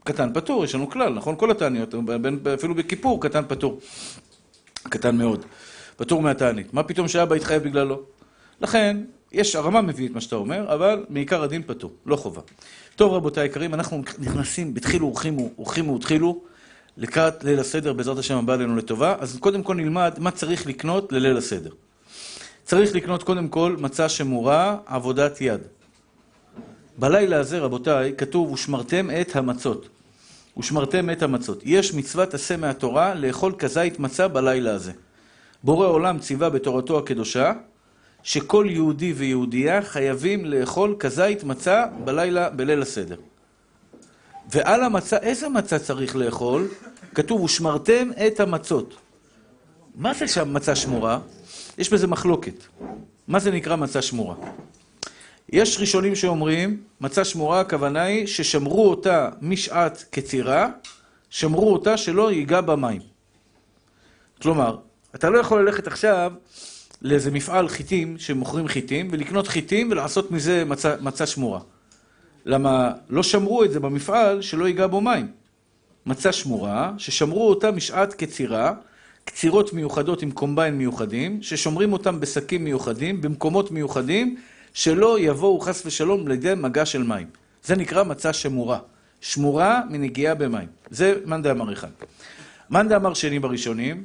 קטן 0.04 0.34
פטור, 0.34 0.66
יש 0.66 0.76
לנו 0.76 0.90
כלל, 0.90 1.14
נכון? 1.14 1.36
כל 1.38 1.52
התעניות, 1.52 1.96
אפילו 2.54 2.76
בכיפור 2.76 3.22
קטן 3.22 3.44
פטור. 3.48 3.80
קטן 4.84 5.18
מאוד. 5.18 5.46
פטור 5.96 6.22
מהתענית. 6.22 6.74
מה 6.74 6.84
פתאום 6.84 7.08
שאבא 7.08 7.36
יתחייב 7.36 7.64
בגללו? 7.64 8.02
לכן, 8.62 8.98
יש, 9.32 9.56
הרמה 9.56 9.82
מביא 9.82 10.08
את 10.08 10.14
מה 10.14 10.22
שאתה 10.22 10.36
אומר, 10.36 10.74
אבל 10.74 11.06
מעיקר 11.10 11.44
הדין 11.44 11.64
פטור, 11.64 11.92
לא 12.06 12.16
חובה. 12.16 12.42
טוב, 12.96 13.14
רבותיי 13.14 13.44
היקרים, 13.44 13.74
אנחנו 13.74 14.04
נכנסים, 14.20 14.74
בתחילו 14.74 15.08
ורחימו, 15.08 15.50
ורחימו 15.60 15.94
ותחילו, 15.96 16.42
לקראת 16.98 17.44
ליל 17.44 17.60
הסדר, 17.60 17.94
בעזרת 17.94 18.18
השם 18.18 18.38
הבא 18.38 18.54
עלינו 18.54 18.76
לטובה, 18.76 19.16
אז 19.20 19.38
קודם 19.40 19.64
כל 19.64 19.76
נלמד 19.76 20.14
מה 20.20 20.32
צריך 20.32 20.68
לקנות 20.68 21.12
לליל 21.12 21.38
הסדר. 21.38 21.72
צריך 22.68 22.96
לקנות 22.96 23.24
קודם 23.24 23.48
כל 23.48 23.76
מצה 23.80 24.10
שמורה, 24.10 24.78
עבודת 24.86 25.42
יד. 25.42 25.62
בלילה 26.98 27.40
הזה, 27.40 27.60
רבותיי, 27.60 28.14
כתוב, 28.18 28.52
ושמרתם 28.52 29.10
את 29.22 29.36
המצות. 29.36 29.90
ושמרתם 30.58 31.10
את 31.10 31.24
המצות. 31.24 31.62
יש 31.64 31.94
מצוות 31.94 32.34
עשה 32.34 32.58
מהתורה 32.58 33.14
לאכול 33.14 33.54
כזית 33.60 34.00
מצה 34.00 34.28
בלילה 34.28 34.74
הזה. 34.74 34.92
בורא 35.64 35.88
עולם 35.88 36.20
ציווה 36.20 36.50
בתורתו 36.50 36.98
הקדושה, 36.98 37.52
שכל 38.24 38.68
יהודי 38.70 39.14
ויהודייה 39.14 39.82
חייבים 39.82 40.46
לאכול 40.46 40.96
כזית 41.00 41.44
מצה 41.44 41.86
בלילה, 42.04 42.50
בליל 42.50 42.82
הסדר. 42.82 43.18
ועל 44.52 44.84
המצה, 44.84 45.18
איזה 45.18 45.50
מצה 45.50 45.80
צריך 45.80 46.16
לאכול? 46.16 46.68
כתוב, 47.16 47.42
ושמרתם 47.42 48.10
את 48.28 48.40
המצות. 48.40 48.96
מה 49.96 50.14
זה 50.14 50.28
שם 50.28 50.54
מצה 50.54 50.76
שמורה? 50.76 51.20
יש 51.78 51.94
בזה 51.94 52.08
מחלוקת. 52.08 52.64
מה 53.28 53.40
זה 53.40 53.52
נקרא 53.52 53.76
מצה 53.76 54.02
שמורה? 54.02 54.36
יש 55.50 55.80
ראשונים 55.80 56.16
שאומרים, 56.16 56.84
מצה 57.02 57.26
שמורה, 57.26 57.60
הכוונה 57.60 58.02
היא 58.02 58.28
ששמרו 58.28 58.90
אותה 58.90 59.30
משעת 59.42 60.06
קצירה, 60.12 60.70
שמרו 61.30 61.74
אותה 61.74 61.98
שלא 61.98 62.32
ייגע 62.32 62.62
במים. 62.62 63.02
כלומר, 64.42 64.78
אתה 65.16 65.30
לא 65.30 65.40
יכול 65.40 65.62
ללכת 65.62 65.88
עכשיו 65.88 66.32
לאיזה 67.02 67.32
מפעל 67.32 67.68
חיטים 67.68 68.20
שמוכרים 68.20 68.68
חיטים, 68.68 69.08
ולקנות 69.12 69.48
חיטים 69.48 69.92
ולעשות 69.92 70.32
מזה 70.32 70.66
מצה, 70.66 70.96
מצה 71.02 71.26
שמורה. 71.26 71.60
למה 72.46 72.92
לא 73.10 73.24
שמרו 73.24 73.64
את 73.64 73.72
זה 73.72 73.80
במפעל 73.80 74.42
שלא 74.42 74.68
ייגע 74.68 74.88
בו 74.88 75.02
מים. 75.02 75.32
מצה 76.06 76.32
שמורה, 76.32 76.94
ששמרו 76.98 77.50
אותה 77.50 77.72
משעת 77.72 78.14
קצירה, 78.14 78.74
קצירות 79.28 79.74
מיוחדות 79.74 80.22
עם 80.22 80.32
קומביין 80.32 80.78
מיוחדים, 80.78 81.42
ששומרים 81.42 81.94
אותם 81.94 82.20
בשקים 82.20 82.64
מיוחדים, 82.64 83.22
במקומות 83.22 83.72
מיוחדים, 83.72 84.36
שלא 84.74 85.20
יבואו 85.20 85.60
חס 85.60 85.86
ושלום 85.86 86.28
לידי 86.28 86.54
מגע 86.58 86.86
של 86.86 87.04
מים. 87.04 87.28
זה 87.64 87.76
נקרא 87.76 88.04
מצה 88.04 88.34
שמורה. 88.34 88.80
שמורה 89.22 89.82
מנגיעה 89.90 90.36
במים. 90.36 90.68
זה 90.90 91.16
מאן 91.26 91.42
דאמר 91.42 91.74
אחד. 91.74 91.88
מאן 92.70 92.88
דאמר 92.88 93.14
שני 93.14 93.40
בראשונים, 93.40 94.04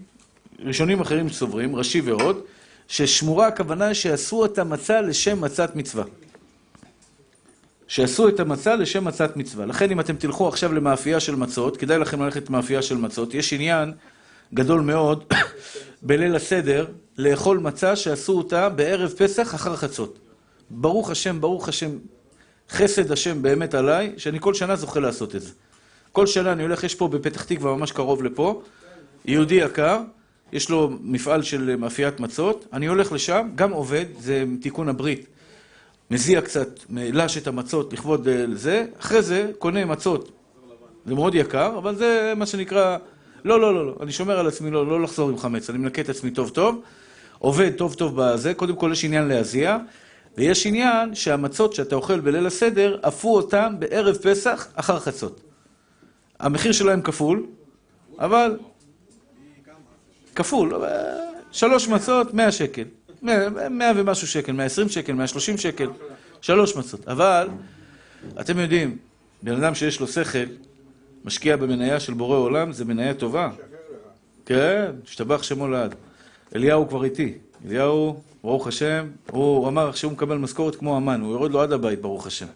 ראשונים 0.65 1.01
אחרים 1.01 1.29
סוברים, 1.29 1.77
ראשי 1.77 2.01
ועוד, 2.01 2.41
ששמורה 2.89 3.47
הכוונה 3.47 3.95
שעשו 3.95 4.45
את 4.45 4.59
המצה 4.59 5.01
לשם 5.01 5.41
מצת 5.41 5.77
מצווה. 5.77 6.05
שעשו 7.89 8.29
את 8.29 8.41
המצה 8.41 8.77
לשם 8.77 9.05
מצת 9.05 9.37
מצווה. 9.37 9.67
לכן 9.67 9.91
אם 9.91 10.01
אתם 10.01 10.17
תלכו 10.17 10.49
עכשיו 10.49 10.73
למאפייה 10.73 11.21
של 11.21 11.37
מצות, 11.37 11.77
כדאי 11.77 11.99
לכם 11.99 12.23
ללכת 12.23 12.49
למאפייה 12.49 12.83
של 12.83 12.97
מצות. 12.97 13.35
יש 13.35 13.53
עניין 13.53 13.93
גדול 14.55 14.81
מאוד 14.81 15.25
בליל 16.03 16.37
הסדר 16.37 16.87
לאכול 17.19 17.59
מצה 17.59 17.97
שעשו 17.97 18.33
אותה 18.33 18.69
בערב 18.69 19.11
פסח 19.11 19.55
אחר 19.55 19.77
חצות. 19.77 20.19
ברוך 20.71 21.11
השם, 21.11 21.41
ברוך 21.41 21.69
השם, 21.69 21.91
חסד 22.71 23.13
השם 23.13 23.43
באמת 23.43 23.75
עליי, 23.75 24.13
שאני 24.17 24.39
כל 24.41 24.55
שנה 24.55 24.77
זוכה 24.77 25.01
לעשות 25.01 25.37
את 25.37 25.43
זה. 25.43 25.51
כל 26.13 26.27
שנה 26.27 26.53
אני 26.53 26.63
הולך, 26.63 26.85
יש 26.85 26.95
פה 26.95 27.09
בפתח 27.09 27.45
תקווה 27.45 27.77
ממש 27.77 27.93
קרוב 27.93 28.23
לפה, 28.23 28.63
יהודי 29.25 29.55
יקר, 29.55 30.01
יש 30.53 30.71
לו 30.71 30.91
מפעל 31.01 31.43
של 31.43 31.77
מאפיית 31.77 32.21
מצות, 32.21 32.67
אני 32.73 32.87
הולך 32.87 33.13
לשם, 33.13 33.49
גם 33.55 33.73
עובד, 33.73 34.05
זה 34.21 34.45
תיקון 34.61 34.89
הברית. 34.89 35.27
מזיע 36.11 36.41
קצת, 36.41 36.69
מלש 36.89 37.37
את 37.39 37.47
המצות 37.47 37.93
לכבוד 37.93 38.29
זה, 38.53 38.87
אחרי 38.99 39.23
זה 39.23 39.51
קונה 39.59 39.85
מצות. 39.85 40.33
זה 41.07 41.15
מאוד 41.15 41.35
יקר, 41.35 41.79
אבל 41.79 41.97
זה 41.97 42.33
מה 42.37 42.47
שנקרא... 42.47 42.97
לא, 43.45 43.61
לא, 43.61 43.75
לא, 43.75 43.87
לא, 43.87 43.97
אני 44.01 44.13
שומר 44.13 44.39
על 44.39 44.47
עצמי 44.47 44.71
לא, 44.71 44.87
לא 44.87 45.03
לחזור 45.03 45.29
עם 45.31 45.39
חמץ, 45.39 45.71
אני 45.71 45.79
מנקה 45.79 46.03
את 46.03 46.09
עצמי 46.09 46.31
טוב 46.31 46.51
טוב, 46.51 46.83
עובד 47.39 47.73
טוב 47.77 47.95
טוב 47.95 48.13
בזה, 48.17 48.55
קודם 48.55 48.77
כל 48.77 48.91
יש 48.93 49.05
עניין 49.05 49.29
להזיע, 49.29 49.79
ויש 50.37 50.67
עניין 50.67 51.15
שהמצות 51.15 51.75
שאתה 51.75 51.95
אוכל 51.95 52.21
בליל 52.21 52.47
הסדר, 52.47 52.99
עפו 53.03 53.37
אותם 53.37 53.75
בערב 53.79 54.17
פסח 54.17 54.69
אחר 54.75 54.99
חצות. 54.99 55.41
המחיר 56.41 56.73
שלהם 56.73 57.03
כפול, 57.03 57.47
אבל... 58.19 58.59
כפול, 60.35 60.75
שלוש 61.53 61.89
מצות, 61.89 62.35
מאה 62.35 62.53
שקל. 62.53 62.85
מאה 63.71 63.93
ומשהו 63.97 64.27
שקל, 64.27 64.53
מאה 64.53 64.67
עשרים 64.67 64.89
שקל, 64.89 65.13
מאה 65.13 65.27
שלושים 65.27 65.59
שקל, 65.59 65.89
שלוש 66.41 66.77
מצות. 66.77 67.09
אבל, 67.09 67.49
אתם 68.41 68.59
יודעים, 68.59 68.97
בן 69.43 69.55
אדם 69.55 69.75
שיש 69.75 70.01
לו 70.01 70.07
שכל, 70.07 70.39
משקיע 71.25 71.57
במניה 71.57 72.01
של 72.01 72.15
בורא 72.15 72.37
עולם, 72.37 72.73
זה 72.73 72.85
מניה 72.85 73.15
טובה. 73.15 73.51
כן, 74.47 74.91
השתבח 75.05 75.43
שמו 75.43 75.69
לעד. 75.69 75.95
אליהו 76.57 76.89
כבר 76.89 77.05
איתי. 77.05 77.35
אליהו, 77.67 78.21
ברוך 78.43 78.67
השם, 78.67 79.09
הוא 79.31 79.69
אמר 79.69 79.93
שהוא 79.93 80.13
מקבל 80.13 80.37
משכורת 80.39 80.77
כמו 80.77 80.97
אמן, 80.97 81.21
הוא 81.21 81.33
יורד 81.33 81.51
לו 81.51 81.63
עד 81.63 81.73
הבית, 81.73 82.01
ברוך 82.01 82.27
השם. 82.27 82.47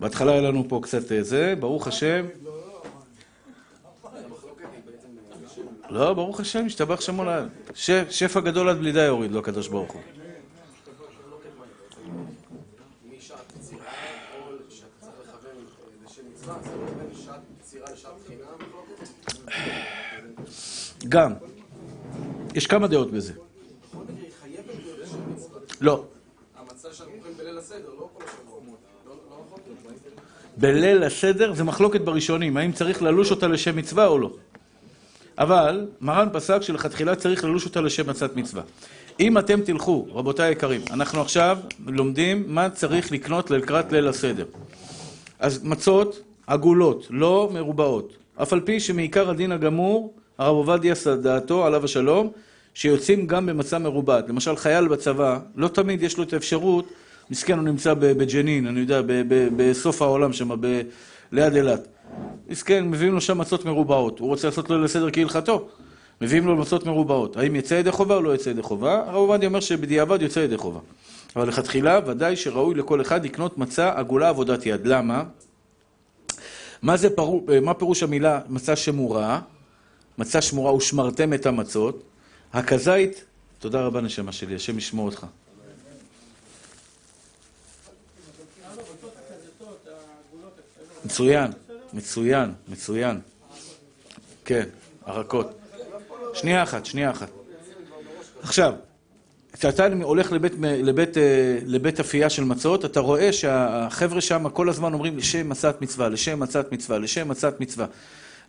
בהתחלה 0.00 0.32
היה 0.32 0.40
לנו 0.40 0.64
פה 0.68 0.80
קצת 0.82 1.12
אה, 1.12 1.22
זה, 1.22 1.54
ברוך 1.60 1.86
השם. 1.86 2.26
לא, 5.90 6.14
ברוך 6.14 6.40
השם, 6.40 6.66
השתבח 6.66 7.00
שמו 7.00 7.24
לעד. 7.24 7.48
שפע 8.10 8.40
גדול 8.40 8.68
עד 8.68 8.78
בלי 8.78 8.92
די 8.92 9.06
הוריד 9.06 9.32
לו 9.32 9.38
הקדוש 9.38 9.68
ברוך 9.68 9.92
הוא. 9.92 10.00
גם. 21.14 21.32
יש 22.54 22.66
כמה 22.66 22.86
דעות 22.86 23.10
בזה. 23.10 23.32
לא. 25.80 26.04
בליל 30.56 31.02
הסדר 31.02 31.54
זה 31.54 31.64
מחלוקת 31.64 32.00
בראשונים, 32.00 32.56
האם 32.56 32.72
צריך 32.72 33.02
ללוש 33.02 33.30
אותה 33.30 33.48
לשם 33.48 33.76
מצווה 33.76 34.06
או 34.06 34.18
לא. 34.18 34.30
אבל 35.38 35.86
מרן 36.00 36.28
פסק 36.32 36.62
שלכתחילה 36.62 37.16
צריך 37.16 37.44
ללוש 37.44 37.64
אותה 37.64 37.80
לשם 37.80 38.10
מצת 38.10 38.36
מצווה. 38.36 38.62
אם 39.20 39.38
אתם 39.38 39.60
תלכו, 39.60 40.06
רבותיי 40.12 40.48
היקרים, 40.48 40.80
אנחנו 40.90 41.20
עכשיו 41.20 41.58
לומדים 41.86 42.44
מה 42.46 42.70
צריך 42.70 43.12
לקנות 43.12 43.50
לקראת 43.50 43.92
ליל 43.92 44.08
הסדר. 44.08 44.46
אז 45.38 45.64
מצות 45.64 46.20
עגולות, 46.46 47.06
לא 47.10 47.50
מרובעות. 47.52 48.16
אף 48.42 48.52
על 48.52 48.60
פי 48.60 48.80
שמעיקר 48.80 49.30
הדין 49.30 49.52
הגמור, 49.52 50.14
הרב 50.38 50.56
עובדיה 50.56 50.94
דעתו, 51.22 51.66
עליו 51.66 51.84
השלום, 51.84 52.30
שיוצאים 52.74 53.26
גם 53.26 53.46
במצע 53.46 53.78
מרובעת. 53.78 54.28
למשל, 54.28 54.56
חייל 54.56 54.88
בצבא, 54.88 55.38
לא 55.56 55.68
תמיד 55.68 56.02
יש 56.02 56.18
לו 56.18 56.24
את 56.24 56.32
האפשרות, 56.32 56.88
מסכן 57.30 57.58
הוא 57.58 57.64
נמצא 57.64 57.94
בג'נין, 57.94 58.66
אני 58.66 58.80
יודע, 58.80 59.00
בסוף 59.56 60.02
העולם 60.02 60.32
שם, 60.32 60.50
ליד 61.32 61.56
אילת. 61.56 61.88
מסכן, 62.48 62.90
מביאים 62.90 63.12
לו 63.14 63.20
שם 63.20 63.38
מצות 63.38 63.64
מרובעות. 63.64 64.18
הוא 64.18 64.28
רוצה 64.28 64.48
לעשות 64.48 64.70
לו 64.70 64.82
לסדר 64.82 65.10
כהלכתו. 65.12 65.68
מביאים 66.20 66.46
לו 66.46 66.56
מצות 66.56 66.86
מרובעות. 66.86 67.36
האם 67.36 67.56
יצא 67.56 67.74
ידי 67.74 67.92
חובה 67.92 68.14
או 68.14 68.22
לא 68.22 68.34
יצא 68.34 68.50
ידי 68.50 68.62
חובה? 68.62 68.94
הרב 68.94 69.14
עובדיה 69.14 69.48
אומר 69.48 69.60
שבדיעבד 69.60 70.22
יוצא 70.22 70.40
ידי 70.40 70.56
חובה. 70.56 70.80
אבל 71.36 71.48
לכתחילה, 71.48 72.00
ודאי 72.06 72.36
שראוי 72.36 72.74
לכל 72.74 73.00
אחד 73.00 73.24
לקנות 73.24 73.58
מצה 73.58 73.92
עגולה 73.94 74.28
עבודת 74.28 74.66
יד. 74.66 74.86
למה? 74.86 75.24
מה, 76.82 76.96
זה 76.96 77.10
פרו, 77.10 77.44
מה 77.62 77.74
פירוש 77.74 78.02
המילה 78.02 78.40
מצה 78.48 78.76
שמורה? 78.76 79.40
מצה 80.18 80.42
שמורה 80.42 80.74
ושמרתם 80.74 81.34
את 81.34 81.46
המצות. 81.46 82.02
הכזית, 82.52 83.24
תודה 83.58 83.80
רבה 83.80 84.00
נשמה 84.00 84.32
שלי, 84.32 84.54
השם 84.54 84.78
ישמור 84.78 85.06
אותך. 85.06 85.26
מצוין, 91.04 91.50
מצוין, 91.92 92.52
מצוין. 92.68 93.20
כן, 94.44 94.68
הרכות. 95.04 95.58
שנייה 96.34 96.62
אחת, 96.62 96.86
שנייה 96.86 97.10
אחת. 97.10 97.28
עכשיו, 98.42 98.74
כשאתה 99.52 99.86
הולך 100.02 100.32
לבית, 100.32 100.52
לבית, 100.60 101.16
לבית 101.66 102.00
אפייה 102.00 102.30
של 102.30 102.44
מצות, 102.44 102.84
אתה 102.84 103.00
רואה 103.00 103.32
שהחבר'ה 103.32 104.20
שם 104.20 104.48
כל 104.48 104.68
הזמן 104.68 104.92
אומרים 104.92 105.18
לשם 105.18 105.48
מצת 105.48 105.82
מצווה, 105.82 106.08
לשם 106.08 106.40
מצת 106.40 106.72
מצווה, 106.72 106.98
לשם 106.98 107.28
מצת 107.28 107.60
מצווה. 107.60 107.86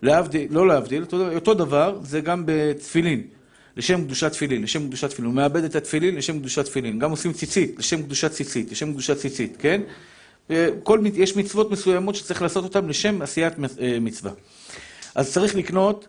להבדיל, 0.02 0.48
לא 0.52 0.68
להבדיל, 0.68 1.02
אותו, 1.02 1.36
אותו 1.36 1.54
דבר 1.54 2.00
זה 2.04 2.22
גם 2.22 2.44
בתפילין. 2.46 3.22
לשם 3.78 4.04
קדושת 4.04 4.32
תפילין, 4.32 4.64
לשם 4.64 4.88
קדושת 4.88 5.10
תפילין. 5.10 5.25
הוא 5.25 5.36
מאבד 5.36 5.64
את 5.64 5.75
התפילין 5.75 6.16
לשם 6.16 6.40
קדושת 6.40 6.66
תפילין. 6.66 7.00
גם 7.00 7.12
עושים 7.12 7.34
ציצית, 7.34 7.80
לשם 7.80 8.04
קדושת 8.04 8.32
ציצית, 8.32 8.72
לשם 8.72 8.92
קדושת 8.92 9.18
ציצית, 9.18 9.58
כן? 9.60 9.82
כל, 10.84 11.00
יש 11.14 11.36
מצוות 11.36 11.72
מסוימות 11.72 12.16
שצריך 12.16 12.42
לעשות 12.42 12.64
אותן 12.64 12.86
לשם 12.86 13.22
עשיית 13.22 13.54
אה, 13.80 13.98
מצווה. 14.02 14.32
אז 15.16 15.34
צריך 15.34 15.56
לקנות 15.56 16.08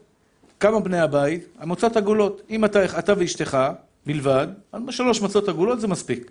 כמה 0.61 0.81
בני 0.81 1.01
הבית, 1.01 1.47
המצות 1.59 1.97
עגולות. 1.97 2.43
אם 2.51 2.65
אתה, 2.65 2.99
אתה 2.99 3.13
ואשתך 3.19 3.59
בלבד, 4.07 4.47
שלוש 4.91 5.23
מצות 5.23 5.49
עגולות 5.49 5.81
זה 5.81 5.89
מספיק. 5.89 6.31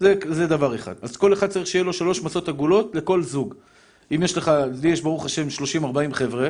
זה, 0.00 0.14
זה 0.30 0.46
דבר 0.46 0.74
אחד. 0.74 0.94
אז 1.02 1.16
כל 1.16 1.32
אחד 1.32 1.46
צריך 1.46 1.66
שיהיה 1.66 1.84
לו 1.84 1.92
שלוש 1.92 2.22
מצות 2.22 2.48
עגולות 2.48 2.94
לכל 2.94 3.22
זוג. 3.22 3.54
אם 4.14 4.22
יש 4.22 4.36
לך, 4.36 4.52
לי 4.82 4.88
יש 4.88 5.00
ברוך 5.00 5.24
השם 5.24 5.46
30-40 5.82 5.84
חבר'ה 6.12 6.48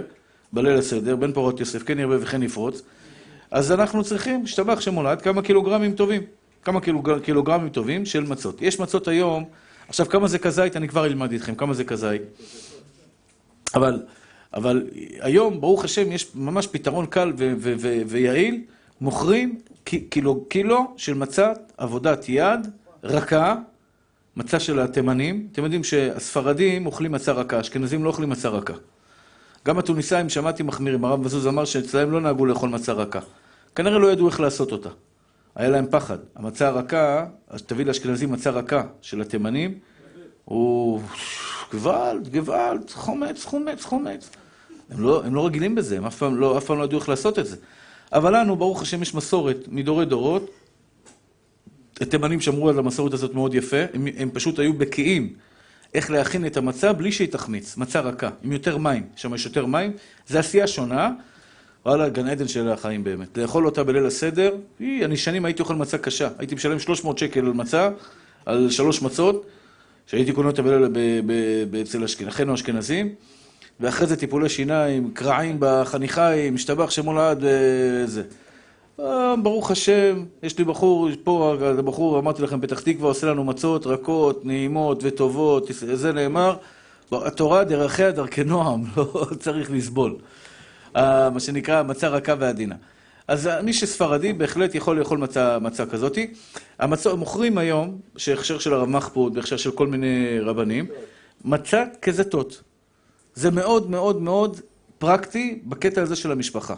בליל 0.52 0.78
הסדר, 0.78 1.16
בן 1.16 1.32
פורות 1.32 1.60
יוסף, 1.60 1.82
כן 1.82 1.98
ירבה 1.98 2.16
וכן 2.20 2.42
יפרוץ, 2.42 2.82
אז 3.50 3.72
אנחנו 3.72 4.04
צריכים, 4.04 4.44
השתבח 4.44 4.80
שמולד, 4.80 5.22
כמה 5.22 5.42
קילוגרמים 5.42 5.92
טובים. 5.92 6.22
כמה 6.64 6.80
קילוג, 6.80 7.18
קילוגרמים 7.18 7.68
טובים 7.68 8.06
של 8.06 8.22
מצות. 8.22 8.62
יש 8.62 8.80
מצות 8.80 9.08
היום, 9.08 9.44
עכשיו 9.88 10.08
כמה 10.08 10.28
זה 10.28 10.38
כזית, 10.38 10.76
אני 10.76 10.88
כבר 10.88 11.06
אלמד 11.06 11.32
איתכם 11.32 11.54
כמה 11.54 11.74
זה 11.74 11.84
כזית. 11.84 12.22
אבל, 13.74 14.02
אבל 14.54 14.88
היום, 15.20 15.60
ברוך 15.60 15.84
השם, 15.84 16.12
יש 16.12 16.30
ממש 16.34 16.66
פתרון 16.66 17.06
קל 17.06 17.32
ויעיל, 18.06 18.62
מוכרים 19.00 19.60
קילו, 19.84 20.44
קילו 20.48 20.94
של 20.96 21.14
מצת 21.14 21.72
עבודת 21.76 22.28
יד, 22.28 22.60
רכה, 23.04 23.54
מצה 24.38 24.60
של 24.60 24.80
התימנים. 24.80 25.48
אתם 25.52 25.64
יודעים 25.64 25.84
שהספרדים 25.84 26.86
אוכלים 26.86 27.12
מצה 27.12 27.32
רכה, 27.32 27.60
אשכנזים 27.60 28.04
לא 28.04 28.08
אוכלים 28.08 28.30
מצה 28.30 28.48
רכה. 28.48 28.72
גם 29.66 29.78
התוניסאים, 29.78 30.28
שמעתי 30.28 30.62
מחמירים, 30.62 31.04
הרב 31.04 31.20
מזוז 31.20 31.46
אמר 31.46 31.64
שאצלם 31.64 32.12
לא 32.12 32.20
נהגו 32.20 32.46
לאכול 32.46 32.68
מצה 32.68 32.92
רכה. 32.92 33.18
כנראה 33.74 33.98
לא 33.98 34.12
ידעו 34.12 34.28
איך 34.28 34.40
לעשות 34.40 34.72
אותה. 34.72 34.88
היה 35.54 35.68
להם 35.68 35.86
פחד. 35.90 36.18
המצה 36.36 36.68
הרכה, 36.68 37.26
תביא 37.66 37.84
לאשכנזים 37.84 38.32
מצה 38.32 38.50
רכה 38.50 38.82
של 39.02 39.20
התימנים, 39.20 39.78
הוא 40.44 41.00
גוואלד, 41.72 42.28
גוואלד, 42.28 42.90
חומץ, 42.90 43.44
חומץ, 43.44 43.84
חומץ. 43.84 44.30
הם 44.90 45.00
לא, 45.00 45.24
הם 45.24 45.34
לא 45.34 45.46
רגילים 45.46 45.74
בזה, 45.74 45.96
הם 45.96 46.04
אף 46.04 46.16
פעם, 46.16 46.36
לא, 46.36 46.58
אף 46.58 46.64
פעם 46.64 46.78
לא 46.78 46.84
ידעו 46.84 46.98
איך 46.98 47.08
לעשות 47.08 47.38
את 47.38 47.46
זה. 47.46 47.56
אבל 48.12 48.40
לנו, 48.40 48.56
ברוך 48.56 48.82
השם, 48.82 49.02
יש 49.02 49.14
מסורת 49.14 49.56
מדורי 49.68 50.04
דורות. 50.04 50.50
התימנים 52.00 52.40
שמרו 52.40 52.68
על 52.68 52.78
המסורת 52.78 53.12
הזאת 53.12 53.34
מאוד 53.34 53.54
יפה, 53.54 53.76
הם, 53.94 54.06
הם 54.18 54.30
פשוט 54.30 54.58
היו 54.58 54.72
בקיאים 54.74 55.32
איך 55.94 56.10
להכין 56.10 56.46
את 56.46 56.56
המצה 56.56 56.92
בלי 56.92 57.12
שהיא 57.12 57.28
תחמיץ, 57.28 57.76
מצה 57.76 58.00
רכה, 58.00 58.30
עם 58.42 58.52
יותר 58.52 58.78
מים, 58.78 59.02
שם 59.16 59.34
יש 59.34 59.44
יותר 59.44 59.66
מים, 59.66 59.92
זה 60.26 60.38
עשייה 60.38 60.66
שונה, 60.66 61.10
וואלה, 61.86 62.08
גן 62.08 62.26
עדן 62.28 62.48
של 62.48 62.68
החיים 62.68 63.04
באמת. 63.04 63.38
לאכול 63.38 63.66
אותה 63.66 63.84
בליל 63.84 64.06
הסדר, 64.06 64.54
היא, 64.78 65.04
אני 65.04 65.16
שנים 65.16 65.44
הייתי 65.44 65.62
אוכל 65.62 65.74
מצה 65.74 65.98
קשה, 65.98 66.28
הייתי 66.38 66.54
משלם 66.54 66.78
300 66.78 67.18
שקל 67.18 67.40
על 67.40 67.52
מצה, 67.52 67.90
על 68.46 68.70
שלוש 68.70 69.02
מצות, 69.02 69.46
שהייתי 70.06 70.32
קונה 70.32 70.48
אותה 70.48 70.62
בליל 70.62 70.84
אצל 71.82 72.04
אחינו 72.28 72.52
האשכנזים, 72.52 73.14
ואחרי 73.80 74.06
זה 74.06 74.16
טיפולי 74.16 74.48
שיניים, 74.48 75.10
קרעים 75.14 75.56
בחניכיים, 75.58 76.54
משתבח 76.54 76.90
שמולד 76.90 77.38
וזה. 77.40 78.22
אה, 79.00 79.34
ברוך 79.42 79.70
השם, 79.70 80.24
יש 80.42 80.58
לי 80.58 80.64
בחור, 80.64 81.08
פה 81.24 81.54
הבחור, 81.78 82.18
אמרתי 82.18 82.42
לכם, 82.42 82.60
פתח 82.60 82.80
תקווה 82.80 83.08
עושה 83.08 83.26
לנו 83.26 83.44
מצות 83.44 83.86
רכות, 83.86 84.44
נעימות 84.44 85.00
וטובות, 85.02 85.68
זה 85.72 86.12
נאמר, 86.12 86.56
התורה 87.12 87.64
דרכיה 87.64 88.10
דרכי 88.10 88.44
נועם, 88.44 88.84
לא 88.96 89.26
צריך 89.38 89.70
לסבול. 89.70 90.16
מה 90.94 91.40
שנקרא 91.40 91.82
מצה 91.82 92.08
רכה 92.08 92.34
ועדינה. 92.38 92.74
אז 93.28 93.48
מי 93.62 93.72
שספרדי 93.72 94.32
בהחלט 94.32 94.74
יכול 94.74 94.98
לאכול 94.98 95.18
מצה, 95.18 95.58
מצה 95.58 95.86
כזאתי. 95.86 96.34
המצה, 96.78 97.14
מוכרים 97.14 97.58
היום, 97.58 97.98
שהכשר 98.16 98.58
של 98.58 98.74
הרב 98.74 98.88
מחפוד, 98.88 99.34
בהכשר 99.34 99.56
של 99.56 99.70
כל 99.70 99.86
מיני 99.86 100.40
רבנים, 100.40 100.86
מצה 101.44 101.84
כזתות. 102.02 102.62
זה 103.34 103.50
מאוד 103.50 103.90
מאוד 103.90 104.22
מאוד 104.22 104.60
פרקטי 104.98 105.60
בקטע 105.66 106.02
הזה 106.02 106.16
של 106.16 106.32
המשפחה. 106.32 106.74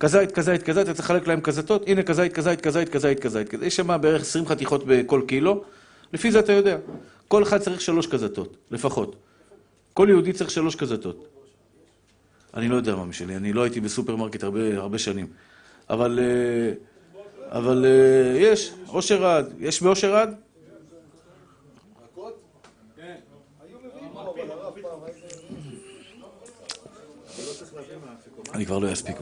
כזית, 0.00 0.32
כזית, 0.32 0.62
כזית, 0.62 0.84
אתה 0.84 0.94
צריך 0.94 1.10
לחלק 1.10 1.26
להם 1.26 1.40
כזתות, 1.40 1.82
הנה 1.86 2.02
כזית, 2.02 2.32
כזית, 2.32 2.60
כזית, 2.60 2.88
כזית, 2.88 3.20
כזית. 3.20 3.52
יש 3.62 3.76
שם 3.76 4.00
בערך 4.00 4.22
20 4.22 4.46
חתיכות 4.46 4.84
בכל 4.86 5.22
קילו, 5.26 5.64
לפי 6.12 6.30
זה 6.30 6.38
אתה 6.38 6.52
יודע. 6.52 6.76
כל 7.28 7.42
אחד 7.42 7.58
צריך 7.58 7.80
שלוש 7.80 8.06
כזתות, 8.06 8.56
לפחות. 8.70 9.16
כל 9.92 10.06
יהודי 10.10 10.32
צריך 10.32 10.50
שלוש 10.50 10.76
כזתות. 10.76 11.26
אני 12.54 12.68
לא 12.68 12.76
יודע 12.76 12.96
מה 12.96 13.04
משלי, 13.04 13.36
אני 13.36 13.52
לא 13.52 13.62
הייתי 13.62 13.80
בסופרמרקט 13.80 14.42
הרבה, 14.42 14.76
הרבה 14.76 14.98
שנים. 14.98 15.26
אבל, 15.90 16.18
אה, 16.22 16.72
אבל 17.58 17.84
אה, 17.84 18.38
יש, 18.40 18.72
אושר 18.88 19.26
עד. 19.26 19.52
יש 19.58 19.82
באושר 19.82 20.16
עד? 20.16 20.34
אני 28.54 28.66
כבר 28.66 28.78
לא 28.78 28.92
אספיק, 28.92 29.16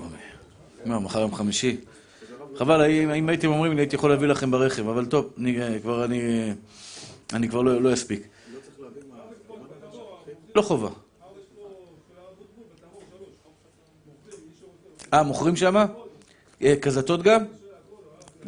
מה, 0.85 0.99
מחר 0.99 1.21
יום 1.21 1.35
חמישי? 1.35 1.77
חבל, 2.57 2.91
אם 2.91 3.29
הייתם 3.29 3.49
אומרים 3.49 3.73
לי, 3.73 3.83
הייתי 3.83 3.97
יכול 3.97 4.11
להביא 4.11 4.29
לכם 4.29 4.51
ברכב, 4.51 4.89
אבל 4.89 5.07
טוב, 5.07 5.33
אני 5.39 5.63
אה, 5.63 5.79
כבר, 5.79 6.05
אני, 6.05 6.51
אני 7.33 7.49
כבר 7.49 7.63
לא, 7.63 7.83
לא 7.83 7.93
אספיק. 7.93 8.23
לא 10.55 10.63
חובה. 10.63 10.89
אה, 15.15 15.23
מוכרים 15.23 15.57
שמה? 15.57 15.87
כזתות 16.81 17.23
גם? 17.23 17.45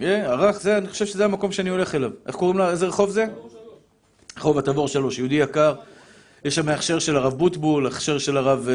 ערך, 0.01 0.61
זה, 0.61 0.79
אני 0.79 0.89
חושב 0.89 1.07
שזה 1.07 1.25
המקום 1.25 1.53
שאני 1.53 1.71
הולך 1.71 1.95
אליו. 1.95 2.11
איך 2.27 2.37
קוראים 2.37 2.59
לה? 2.59 2.71
איזה 2.71 2.87
רחוב 2.87 3.11
זה? 3.11 3.27
רחוב 4.37 4.59
התבור 4.59 4.89
שלוש, 4.89 5.19
יהודי 5.19 5.35
יקר. 5.35 5.75
יש 6.45 6.55
שם 6.55 6.69
הכשר 6.69 6.99
של 6.99 7.17
הרב 7.17 7.35
בוטבול, 7.35 7.87
הכשר 7.87 8.19
של 8.19 8.37
הרב... 8.37 8.69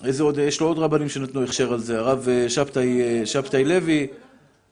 אה, 0.00 0.04
אה, 0.04 0.08
איזה 0.08 0.22
עוד, 0.22 0.38
יש 0.38 0.60
לו 0.60 0.66
עוד 0.66 0.78
רבנים 0.78 1.08
שנתנו 1.08 1.44
הכשר 1.44 1.72
על 1.72 1.78
זה, 1.78 1.98
הרב 1.98 2.28
אה, 2.28 2.48
שבתאי, 2.48 3.26
שבתאי 3.26 3.64
לוי, 3.64 4.06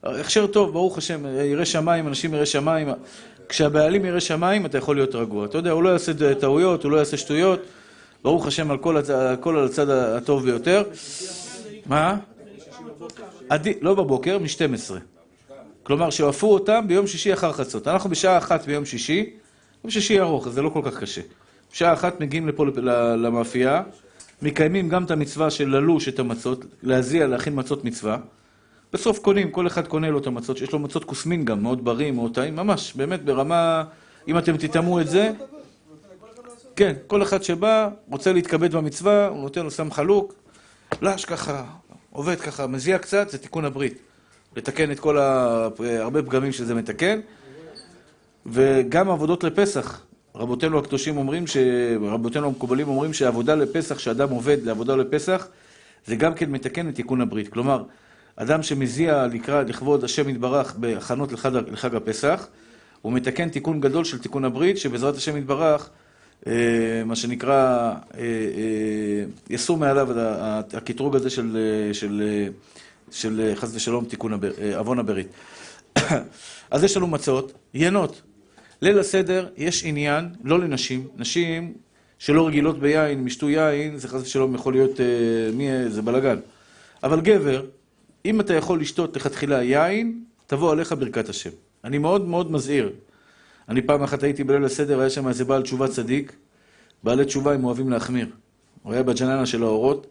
הכשר 0.03 0.47
טוב, 0.47 0.73
ברוך 0.73 0.99
השם, 0.99 1.27
ירא 1.27 1.65
שמיים, 1.65 2.09
אנשים 2.09 2.35
ירא 2.35 2.45
שמיים. 2.45 2.89
כשהבעלים 3.49 4.05
ירא 4.05 4.21
שמיים, 4.21 4.67
אתה 4.67 4.79
יכול 4.79 4.97
להיות 4.97 5.15
רגוע. 5.15 5.45
אתה 5.45 5.59
יודע, 5.59 5.71
הוא 5.71 5.83
לא 5.83 5.89
יעשה 5.89 6.35
טעויות, 6.35 6.85
הוא 6.85 6.93
לא 6.93 6.97
יעשה 6.97 7.17
שטויות. 7.17 7.61
ברוך 8.23 8.47
השם, 8.47 8.71
על 8.71 8.79
כל, 8.79 8.97
הכל 8.97 9.57
על 9.57 9.65
הצד 9.65 9.91
הטוב 9.91 10.45
ביותר. 10.45 10.83
מה? 11.87 12.17
עדי, 13.49 13.75
לא 13.81 13.95
בבוקר, 13.95 14.39
מ-12. 14.39 14.95
כלומר, 15.83 16.11
שאפו 16.11 16.55
אותם 16.55 16.85
ביום 16.89 17.07
שישי 17.07 17.33
אחר 17.33 17.53
חצות. 17.53 17.89
אנחנו 17.89 18.11
בשעה 18.11 18.39
אחת 18.39 18.67
ביום 18.67 18.85
שישי, 18.85 19.31
יום 19.85 19.91
שישי 19.91 20.21
ארוך, 20.21 20.49
זה 20.49 20.63
לא 20.63 20.69
כל 20.69 20.81
כך 20.85 20.99
קשה. 20.99 21.21
בשעה 21.73 21.93
אחת 21.93 22.21
מגיעים 22.21 22.49
לפה 22.49 22.67
למאפייה, 23.17 23.83
מקיימים 24.43 24.89
גם 24.89 25.05
את 25.05 25.11
המצווה 25.11 25.51
של 25.51 25.69
ללוש 25.69 26.09
את 26.09 26.19
המצות, 26.19 26.65
להזיע, 26.83 27.27
להכין 27.27 27.53
מצות 27.57 27.85
מצווה. 27.85 28.19
בסוף 28.93 29.19
קונים, 29.19 29.51
כל 29.51 29.67
אחד 29.67 29.87
קונה 29.87 30.11
לו 30.11 30.19
את 30.19 30.27
המצות, 30.27 30.57
שיש 30.57 30.73
לו 30.73 30.79
מצות 30.79 31.05
כוסמין 31.05 31.45
גם, 31.45 31.63
מאוד 31.63 31.85
בריא, 31.85 32.11
מאוד 32.11 32.35
טעים, 32.35 32.57
ממש, 32.57 32.93
באמת 32.97 33.25
ברמה, 33.25 33.85
אם 34.29 34.39
אתם 34.39 34.57
תטעמו 34.57 35.01
את 35.01 35.09
זה, 35.09 35.31
כן, 36.77 36.95
כל 37.07 37.23
אחד 37.23 37.43
שבא, 37.43 37.89
רוצה 38.11 38.33
להתכבד 38.33 38.75
במצווה, 38.77 39.27
הוא 39.27 39.43
נותן 39.43 39.63
לו 39.63 39.71
סם 39.71 39.91
חלוק, 39.91 40.35
לש 41.03 41.25
ככה, 41.25 41.65
עובד 42.11 42.41
ככה, 42.41 42.67
מזיע 42.67 42.99
קצת, 42.99 43.29
זה 43.31 43.39
תיקון 43.39 43.65
הברית. 43.65 43.99
לתקן 44.57 44.91
את 44.91 45.01
כל 45.01 45.19
ה... 45.19 45.69
הרבה 45.99 46.23
פגמים 46.23 46.53
שזה 46.53 46.75
מתקן. 46.75 47.21
וגם 48.47 49.11
עבודות 49.11 49.45
לפסח. 49.45 50.03
רבותינו 50.39 50.79
הקדושים 50.79 51.17
אומרים, 51.17 51.47
ש... 51.47 51.57
רבותינו 52.01 52.47
המקובלים 52.47 52.89
אומרים 52.89 53.13
שעבודה 53.13 53.55
לפסח, 53.55 53.99
שאדם 53.99 54.31
עובד 54.31 54.57
לעבודה 54.65 54.97
לפסח, 54.97 55.49
זה 56.07 56.17
גם 56.17 56.35
כן 56.35 56.51
מתקן 56.51 56.89
את 56.89 56.95
תיקון 56.95 57.21
הברית. 57.21 57.49
כלומר, 57.49 57.83
אדם 58.37 58.63
שמזיע 58.63 59.27
לקראת, 59.27 59.69
לכבוד 59.69 60.05
השם 60.05 60.29
יתברך 60.29 60.75
בהכנות 60.77 61.33
לחג, 61.33 61.51
לחג 61.73 61.95
הפסח, 61.95 62.49
הוא 63.03 63.13
מתקן 63.13 63.49
תיקון 63.49 63.81
גדול 63.81 64.05
של 64.05 64.19
תיקון 64.19 64.45
הברית, 64.45 64.79
שבעזרת 64.79 65.17
השם 65.17 65.37
יתברך, 65.37 65.91
אה, 66.47 67.03
מה 67.07 67.17
שנקרא, 67.17 67.55
אה, 67.55 68.21
אה, 68.21 69.25
יסור 69.51 69.77
מעליו 69.79 70.09
הקטרוג 70.73 71.17
הזה 71.17 71.31
של, 71.31 71.59
של, 71.93 72.23
של 73.11 73.53
חס 73.55 73.75
ושלום 73.75 74.05
תיקון 74.05 74.41
עוון 74.77 74.99
הברית. 74.99 75.29
אז 76.71 76.85
יש 76.85 76.97
לנו 76.97 77.07
מצות, 77.07 77.53
ינות. 77.75 78.23
ליל 78.83 78.99
הסדר 78.99 79.49
יש 79.57 79.85
עניין, 79.85 80.29
לא 80.45 80.59
לנשים, 80.59 81.09
נשים 81.17 81.75
שלא 82.19 82.47
רגילות 82.47 82.79
ביין, 82.79 83.25
משתו 83.25 83.51
יין, 83.51 83.97
זה 83.97 84.09
חס 84.09 84.23
ושלום 84.23 84.55
יכול 84.55 84.73
להיות, 84.73 85.01
מי, 85.55 85.69
זה 85.89 86.03
בלאגן. 86.03 86.39
אבל 87.03 87.21
גבר, 87.21 87.65
אם 88.25 88.41
אתה 88.41 88.55
יכול 88.55 88.81
לשתות 88.81 89.17
לכתחילה 89.17 89.63
יין, 89.63 90.25
תבוא 90.47 90.73
עליך 90.73 90.93
ברכת 90.93 91.29
השם. 91.29 91.51
אני 91.85 91.99
מאוד 91.99 92.29
מאוד 92.29 92.53
מזהיר. 92.53 92.93
אני 93.69 93.83
פעם 93.83 94.03
אחת 94.03 94.23
הייתי 94.23 94.45
בליל 94.45 94.65
הסדר, 94.65 95.01
היה 95.01 95.11
שם 95.11 95.29
איזה 95.29 95.45
בעל 95.45 95.63
תשובה 95.63 95.89
צדיק. 95.89 96.33
בעלי 97.03 97.25
תשובה 97.25 97.55
הם 97.55 97.65
אוהבים 97.65 97.91
להחמיר. 97.91 98.27
הוא 98.83 98.93
היה 98.93 99.03
בג'ננה 99.03 99.47
של 99.47 99.63
האורות, 99.63 100.07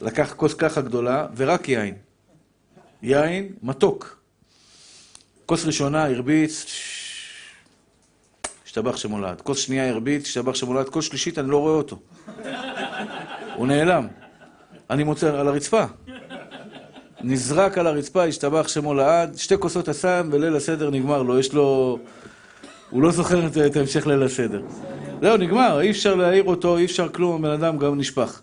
לקח 0.00 0.34
כוס 0.36 0.54
ככה 0.54 0.80
גדולה, 0.80 1.26
ורק 1.36 1.68
יין. 1.68 1.94
יין 3.02 3.48
מתוק. 3.62 4.20
כוס 5.46 5.66
ראשונה 5.66 6.04
הרביץ, 6.04 6.66
השתבח 8.70 8.96
שמולד. 8.96 9.40
כוס 9.40 9.58
שנייה 9.58 9.88
הרביץ, 9.88 10.26
השתבח 10.26 10.54
שמולד. 10.54 10.88
כוס 10.88 11.04
שלישית 11.04 11.38
אני 11.38 11.50
לא 11.50 11.56
רואה 11.56 11.74
אותו. 11.74 11.98
הוא 13.56 13.66
נעלם. 13.66 14.06
אני 14.90 15.04
מוצא 15.04 15.38
על 15.40 15.48
הרצפה. 15.48 15.84
נזרק 17.20 17.78
על 17.78 17.86
הרצפה, 17.86 18.24
השתבח 18.24 18.68
שמו 18.68 18.94
לעד, 18.94 19.36
שתי 19.36 19.54
כוסות 19.58 19.88
הסם, 19.88 20.28
וליל 20.32 20.56
הסדר 20.56 20.90
נגמר 20.90 21.22
לו, 21.22 21.38
יש 21.38 21.52
לו... 21.52 21.98
הוא 22.90 23.02
לא 23.02 23.10
זוכר 23.10 23.46
את 23.66 23.76
ההמשך 23.76 24.06
ליל 24.06 24.22
הסדר. 24.22 24.62
זהו, 25.20 25.36
נגמר, 25.36 25.80
אי 25.80 25.90
אפשר 25.90 26.14
להעיר 26.14 26.44
אותו, 26.44 26.76
אי 26.76 26.84
אפשר 26.84 27.08
כלום, 27.08 27.44
הבן 27.44 27.64
אדם 27.64 27.78
גם 27.78 27.98
נשפך. 27.98 28.40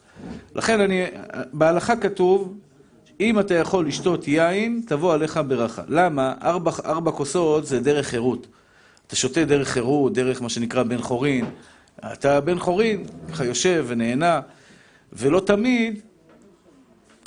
לכן 0.56 0.82
אני, 0.82 1.06
בהלכה 1.54 1.96
כתוב, 1.96 2.58
אם 3.20 3.40
אתה 3.40 3.54
יכול 3.54 3.88
לשתות 3.88 4.28
יין, 4.28 4.82
תבוא 4.88 5.14
עליך 5.14 5.40
ברכה. 5.48 5.82
למה? 5.88 6.34
ארבע, 6.44 6.72
ארבע 6.86 7.12
כוסות 7.12 7.66
זה 7.66 7.80
דרך 7.80 8.08
חירות. 8.08 8.48
אתה 9.08 9.16
שותה 9.16 9.46
דרך 9.46 9.68
חירות, 9.68 10.14
דרך 10.14 10.42
מה 10.42 10.50
שנקרא 10.50 10.84
בן 10.84 11.02
חורין. 11.02 11.46
אתה 12.14 12.42
בן 12.42 12.60
חורין, 12.60 13.06
ככה 13.32 13.46
יושב 13.46 13.86
ונהנה, 13.88 14.42
ולא 15.14 15.40
תמיד 15.40 16.00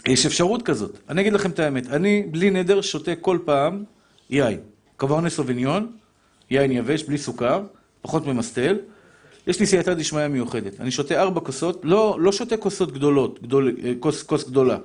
יש 0.08 0.26
אפשרות 0.26 0.62
כזאת. 0.62 0.98
אני 1.08 1.20
אגיד 1.20 1.32
לכם 1.32 1.50
את 1.50 1.58
האמת, 1.58 1.86
אני 1.86 2.22
בלי 2.30 2.50
נדר 2.50 2.80
שותה 2.80 3.14
כל 3.14 3.38
פעם 3.44 3.84
יין. 4.30 4.58
קברני 4.96 5.30
סוביניון, 5.30 5.92
יין 6.50 6.72
יבש, 6.72 7.02
בלי 7.02 7.18
סוכר, 7.18 7.62
פחות 8.02 8.26
ממסטל. 8.26 8.76
יש 9.46 9.60
לי 9.60 9.66
סייעתא 9.66 9.94
דשמיא 9.94 10.28
מיוחדת. 10.28 10.80
אני 10.80 10.90
שותה 10.90 11.20
ארבע 11.20 11.40
כוסות, 11.40 11.80
לא, 11.84 12.16
לא 12.20 12.32
שותה 12.32 12.56
כוסות 12.56 12.92
גדולות, 12.92 13.42
גדול, 13.42 13.76
אה, 13.84 13.92
כוס, 14.00 14.22
כוס 14.22 14.48
גדולה. 14.48 14.78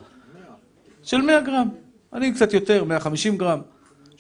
של 1.04 1.18
100 1.18 1.42
גרם. 1.42 1.70
אני 2.14 2.34
קצת 2.34 2.54
יותר, 2.54 2.84
150 2.84 3.38
גרם. 3.38 3.62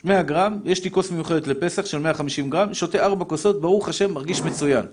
100 0.03 0.23
גרם, 0.23 0.59
יש 0.65 0.83
לי 0.83 0.91
כוס 0.91 1.11
מיוחדת 1.11 1.47
לפסח 1.47 1.85
של 1.85 1.97
150 1.97 2.49
גרם, 2.49 2.73
שותה 2.73 3.05
ארבע 3.05 3.25
כוסות, 3.25 3.61
ברוך 3.61 3.89
השם, 3.89 4.13
מרגיש 4.13 4.41
מצוין. 4.41 4.85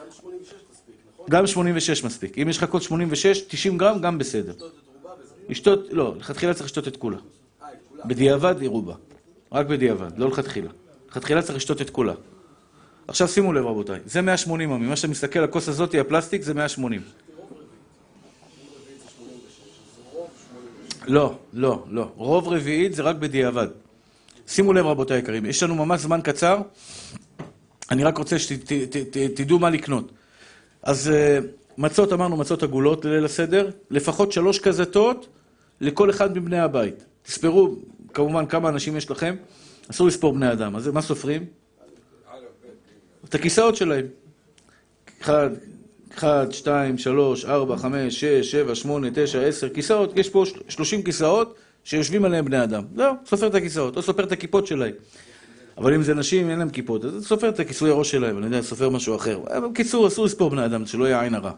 גם 0.00 0.06
86 0.06 0.54
מספיק, 0.70 0.94
נכון? 1.14 1.26
גם 1.30 1.46
86 1.46 2.04
מספיק. 2.04 2.38
אם 2.38 2.48
יש 2.48 2.56
לך 2.58 2.64
כוס 2.70 2.82
86, 2.82 3.40
90 3.48 3.78
גרם, 3.78 4.00
גם 4.00 4.18
בסדר. 4.18 4.52
לשתות, 5.48 5.86
לא, 5.90 6.14
לכתחילה 6.18 6.54
צריך 6.54 6.64
לשתות 6.64 6.88
את 6.88 6.96
כולה. 6.96 7.16
אה, 7.62 7.68
בדיעבד 8.04 8.60
היא 8.60 8.68
רובה. 8.68 8.94
רק 9.52 9.66
בדיעבד, 9.66 10.18
לא 10.18 10.28
לכתחילה. 10.28 10.70
לכתחילה 11.10 11.42
צריך 11.42 11.56
לשתות 11.56 11.80
את 11.80 11.90
כולה. 11.90 12.14
עכשיו 13.08 13.28
שימו 13.28 13.52
לב 13.52 13.66
רבותיי, 13.66 14.00
זה 14.06 14.22
180 14.22 14.72
עמי, 14.72 14.86
מה 14.86 14.96
שאתה 14.96 15.08
מסתכל, 15.08 15.44
הכוס 15.44 15.68
הזאת, 15.68 15.94
הפלסטיק, 15.94 16.42
זה 16.42 16.54
180. 16.54 17.02
לא, 21.06 21.38
לא, 21.52 21.84
לא. 21.90 22.08
רוב 22.16 22.48
רביעית 22.48 22.94
זה 22.94 23.02
רק 23.02 23.16
בדיעבד. 23.16 23.68
שימו 24.46 24.72
לב 24.72 24.86
רבותיי 24.86 25.16
היקרים, 25.16 25.46
יש 25.46 25.62
לנו 25.62 25.74
ממש 25.74 26.00
זמן 26.00 26.20
קצר, 26.24 26.60
אני 27.90 28.04
רק 28.04 28.18
רוצה 28.18 28.38
שתדעו 28.38 29.58
מה 29.58 29.70
לקנות. 29.70 30.12
אז 30.82 31.10
אה, 31.10 31.38
מצות, 31.78 32.12
אמרנו 32.12 32.36
מצות 32.36 32.62
עגולות 32.62 33.04
לליל 33.04 33.24
הסדר, 33.24 33.70
לפחות 33.90 34.32
שלוש 34.32 34.58
כזתות 34.58 35.26
לכל 35.80 36.10
אחד 36.10 36.38
מבני 36.38 36.58
הבית. 36.58 37.04
תספרו 37.22 37.74
כמובן 38.14 38.46
כמה 38.46 38.68
אנשים 38.68 38.96
יש 38.96 39.10
לכם, 39.10 39.36
אסור 39.90 40.06
לספור 40.06 40.32
בני 40.32 40.52
אדם, 40.52 40.76
אז 40.76 40.88
מה 40.88 41.02
סופרים? 41.02 41.46
את 43.24 43.34
הכיסאות 43.34 43.76
שלהם. 43.76 44.06
אחד, 45.22 45.50
אחד, 46.14 46.46
שתיים, 46.50 46.98
שלוש, 46.98 47.44
ארבע, 47.44 47.76
חמש, 47.76 48.20
שש, 48.20 48.50
שבע, 48.50 48.74
שמונה, 48.74 49.08
תשע, 49.14 49.40
עשר 49.40 49.68
כיסאות, 49.68 50.18
יש 50.18 50.28
פה 50.28 50.44
שלושים 50.68 51.02
כיסאות 51.02 51.54
שיושבים 51.84 52.24
עליהם 52.24 52.44
בני 52.44 52.62
אדם. 52.62 52.82
זהו, 52.96 53.14
סופר 53.26 53.46
את 53.46 53.54
הכיסאות, 53.54 53.96
או 53.96 54.02
סופר 54.02 54.24
את 54.24 54.32
הכיפות 54.32 54.66
שלהם. 54.66 54.92
אבל 55.78 55.94
אם 55.94 56.02
זה 56.02 56.14
נשים, 56.14 56.50
אין 56.50 56.58
להם 56.58 56.70
כיפות, 56.70 57.04
אז 57.04 57.26
סופר 57.26 57.48
את 57.48 57.60
הכיסוי 57.60 57.90
הראש 57.90 58.10
שלהם, 58.10 58.38
אני 58.38 58.46
יודע, 58.46 58.62
סופר 58.62 58.90
משהו 58.90 59.16
אחר. 59.16 59.38
בקיצור, 59.70 60.06
אסור 60.06 60.24
לספור 60.24 60.50
בני 60.50 60.64
אדם, 60.64 60.86
שלא 60.86 61.04
יהיה 61.04 61.20
עין 61.20 61.34
הרע. 61.34 61.52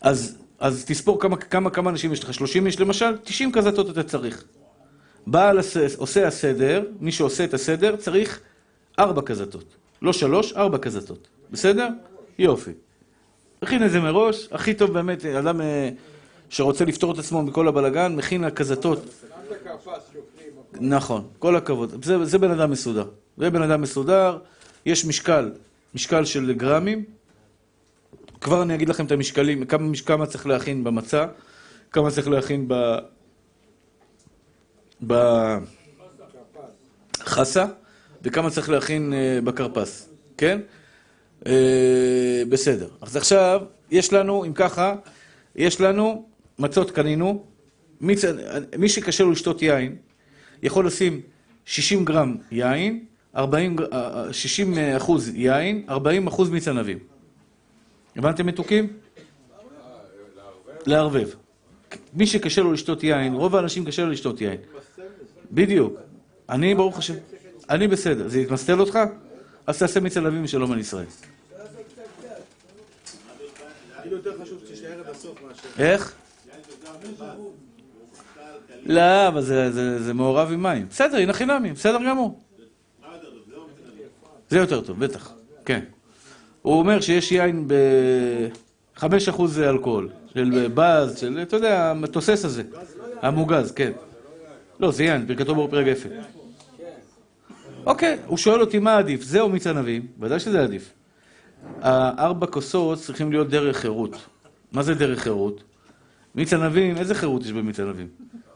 אז, 0.00 0.36
אז 0.58 0.84
תספור 0.84 1.20
כמה, 1.20 1.36
כמה, 1.36 1.70
כמה 1.70 1.90
אנשים 1.90 2.12
יש 2.12 2.24
לך, 2.24 2.34
30 2.34 2.66
איש 2.66 2.80
למשל, 2.80 3.16
90 3.24 3.52
כזתות 3.52 3.90
אתה 3.90 4.02
צריך. 4.02 4.44
בעל 5.26 5.58
עושה 5.96 6.26
הסדר, 6.26 6.84
מי 7.00 7.12
שעושה 7.12 7.44
את 7.44 7.54
הסדר, 7.54 7.96
צריך 7.96 8.40
ארבע 8.98 9.22
כזתות. 9.22 9.64
לא 10.02 10.12
שלוש, 10.12 10.52
ארבע 10.52 10.78
כזתות. 10.78 11.28
בסדר? 11.50 11.88
יופי. 12.38 12.70
מכין 13.62 13.84
את 13.84 13.90
זה 13.90 14.00
מראש, 14.00 14.48
הכי 14.52 14.74
טוב 14.74 14.92
באמת, 14.92 15.24
אדם 15.24 15.60
אה, 15.60 15.90
שרוצה 16.50 16.84
לפתור 16.84 17.12
את 17.12 17.18
עצמו 17.18 17.42
מכל 17.42 17.68
הבלגן, 17.68 18.16
מכין 18.16 18.44
הכזתות. 18.44 19.24
נכון, 20.80 21.28
כל 21.38 21.56
הכבוד. 21.56 22.04
זה, 22.04 22.24
זה 22.24 22.38
בן 22.38 22.50
אדם 22.50 22.70
מסודר. 22.70 23.08
זה 23.36 23.50
בן 23.50 23.62
אדם 23.62 23.80
מסודר, 23.80 24.38
יש 24.86 25.04
משקל, 25.04 25.52
משקל 25.94 26.24
של 26.24 26.52
גרמים. 26.52 27.04
כבר 28.40 28.62
אני 28.62 28.74
אגיד 28.74 28.88
לכם 28.88 29.06
את 29.06 29.12
המשקלים, 29.12 29.64
כמה, 29.64 29.88
כמה 30.06 30.26
צריך 30.26 30.46
להכין 30.46 30.84
במצה, 30.84 31.26
כמה 31.92 32.10
צריך 32.10 32.28
להכין 32.28 32.68
ב... 32.68 32.74
בחסה, 37.20 37.66
וכמה 38.22 38.50
צריך 38.50 38.68
להכין 38.68 39.12
uh, 39.12 39.44
בכרפס, 39.44 40.08
כן? 40.36 40.60
Uh, 41.44 41.46
בסדר. 42.48 42.88
אז 43.00 43.16
עכשיו, 43.16 43.60
יש 43.90 44.12
לנו, 44.12 44.44
אם 44.44 44.52
ככה, 44.52 44.94
יש 45.56 45.80
לנו 45.80 46.28
מצות 46.58 46.90
קנינו, 46.90 47.44
מי, 48.00 48.14
מי 48.78 48.88
שקשה 48.88 49.24
לו 49.24 49.30
לשתות 49.30 49.62
יין, 49.62 49.96
יכול 50.62 50.86
לשים 50.86 51.20
60 51.64 52.04
גרם 52.04 52.36
יין, 52.50 53.04
40, 53.36 53.76
60 54.32 54.78
אה, 54.78 54.96
אחוז 54.96 55.28
יין, 55.34 55.84
40 55.88 56.26
אחוז 56.26 56.50
מיץ 56.50 56.68
ענבים. 56.68 56.98
הבנתם 58.16 58.46
מתוקים? 58.46 58.88
לערבב. 60.86 61.28
מי 62.14 62.26
שקשה 62.26 62.62
לו 62.62 62.72
לשתות 62.72 63.02
יין, 63.02 63.34
רוב 63.34 63.56
האנשים 63.56 63.84
קשה 63.84 64.04
לו 64.04 64.10
לשתות 64.10 64.40
יין. 64.40 64.56
בדיוק. 65.52 66.00
אני, 66.48 66.74
ברוך 66.74 66.98
השם, 66.98 67.14
אני 67.70 67.88
בסדר. 67.88 68.28
זה 68.28 68.40
יתמסטל 68.40 68.80
אותך? 68.80 68.98
אז 69.66 69.78
תעשה 69.78 70.00
מיץ 70.00 70.16
ענבים 70.16 70.44
ושלום 70.44 70.72
על 70.72 70.78
ישראל. 70.78 71.06
איך? 75.78 76.14
לא, 78.86 79.28
אבל 79.28 79.40
זה, 79.40 80.14
מעורב 80.14 80.52
עם 80.52 80.62
מים. 80.62 80.86
בסדר, 80.90 81.16
הנה 81.16 81.32
חינמי, 81.32 81.72
בסדר 81.72 81.98
גמור. 82.08 82.40
זה 84.48 84.58
יותר 84.58 84.80
טוב, 84.80 85.04
בטח, 85.04 85.32
כן. 85.64 85.80
הוא 86.62 86.78
אומר 86.78 87.00
שיש 87.00 87.32
יין 87.32 87.68
ב-5% 87.68 89.42
אלכוהול, 89.58 90.08
של 90.34 90.68
בז, 90.74 91.18
של, 91.18 91.38
אתה 91.42 91.56
יודע, 91.56 91.92
התוסס 92.04 92.44
הזה, 92.44 92.62
המוגז, 93.22 93.72
כן. 93.72 93.92
לא, 94.80 94.90
זה 94.90 95.04
יין, 95.04 95.26
ברכתו 95.26 95.54
ברור 95.54 95.68
פרק 95.68 95.86
אפל. 95.86 96.08
אוקיי, 97.86 98.18
הוא 98.26 98.38
שואל 98.38 98.60
אותי 98.60 98.78
מה 98.78 98.96
עדיף, 98.96 99.22
זה 99.22 99.40
או 99.40 99.48
מיץ 99.48 99.66
ענבים? 99.66 100.06
ודאי 100.20 100.40
שזה 100.40 100.62
עדיף. 100.62 100.92
הארבע 101.80 102.46
כוסות 102.46 102.98
צריכים 102.98 103.32
להיות 103.32 103.48
דרך 103.48 103.76
חירות. 103.76 104.16
מה 104.72 104.82
זה 104.82 104.94
דרך 104.94 105.22
חירות? 105.22 105.62
מיץ 106.38 106.52
ענבים, 106.52 106.96
איזה 106.96 107.14
חירות 107.14 107.44
יש 107.44 107.52
במיץ 107.52 107.80
ענבים? 107.80 108.08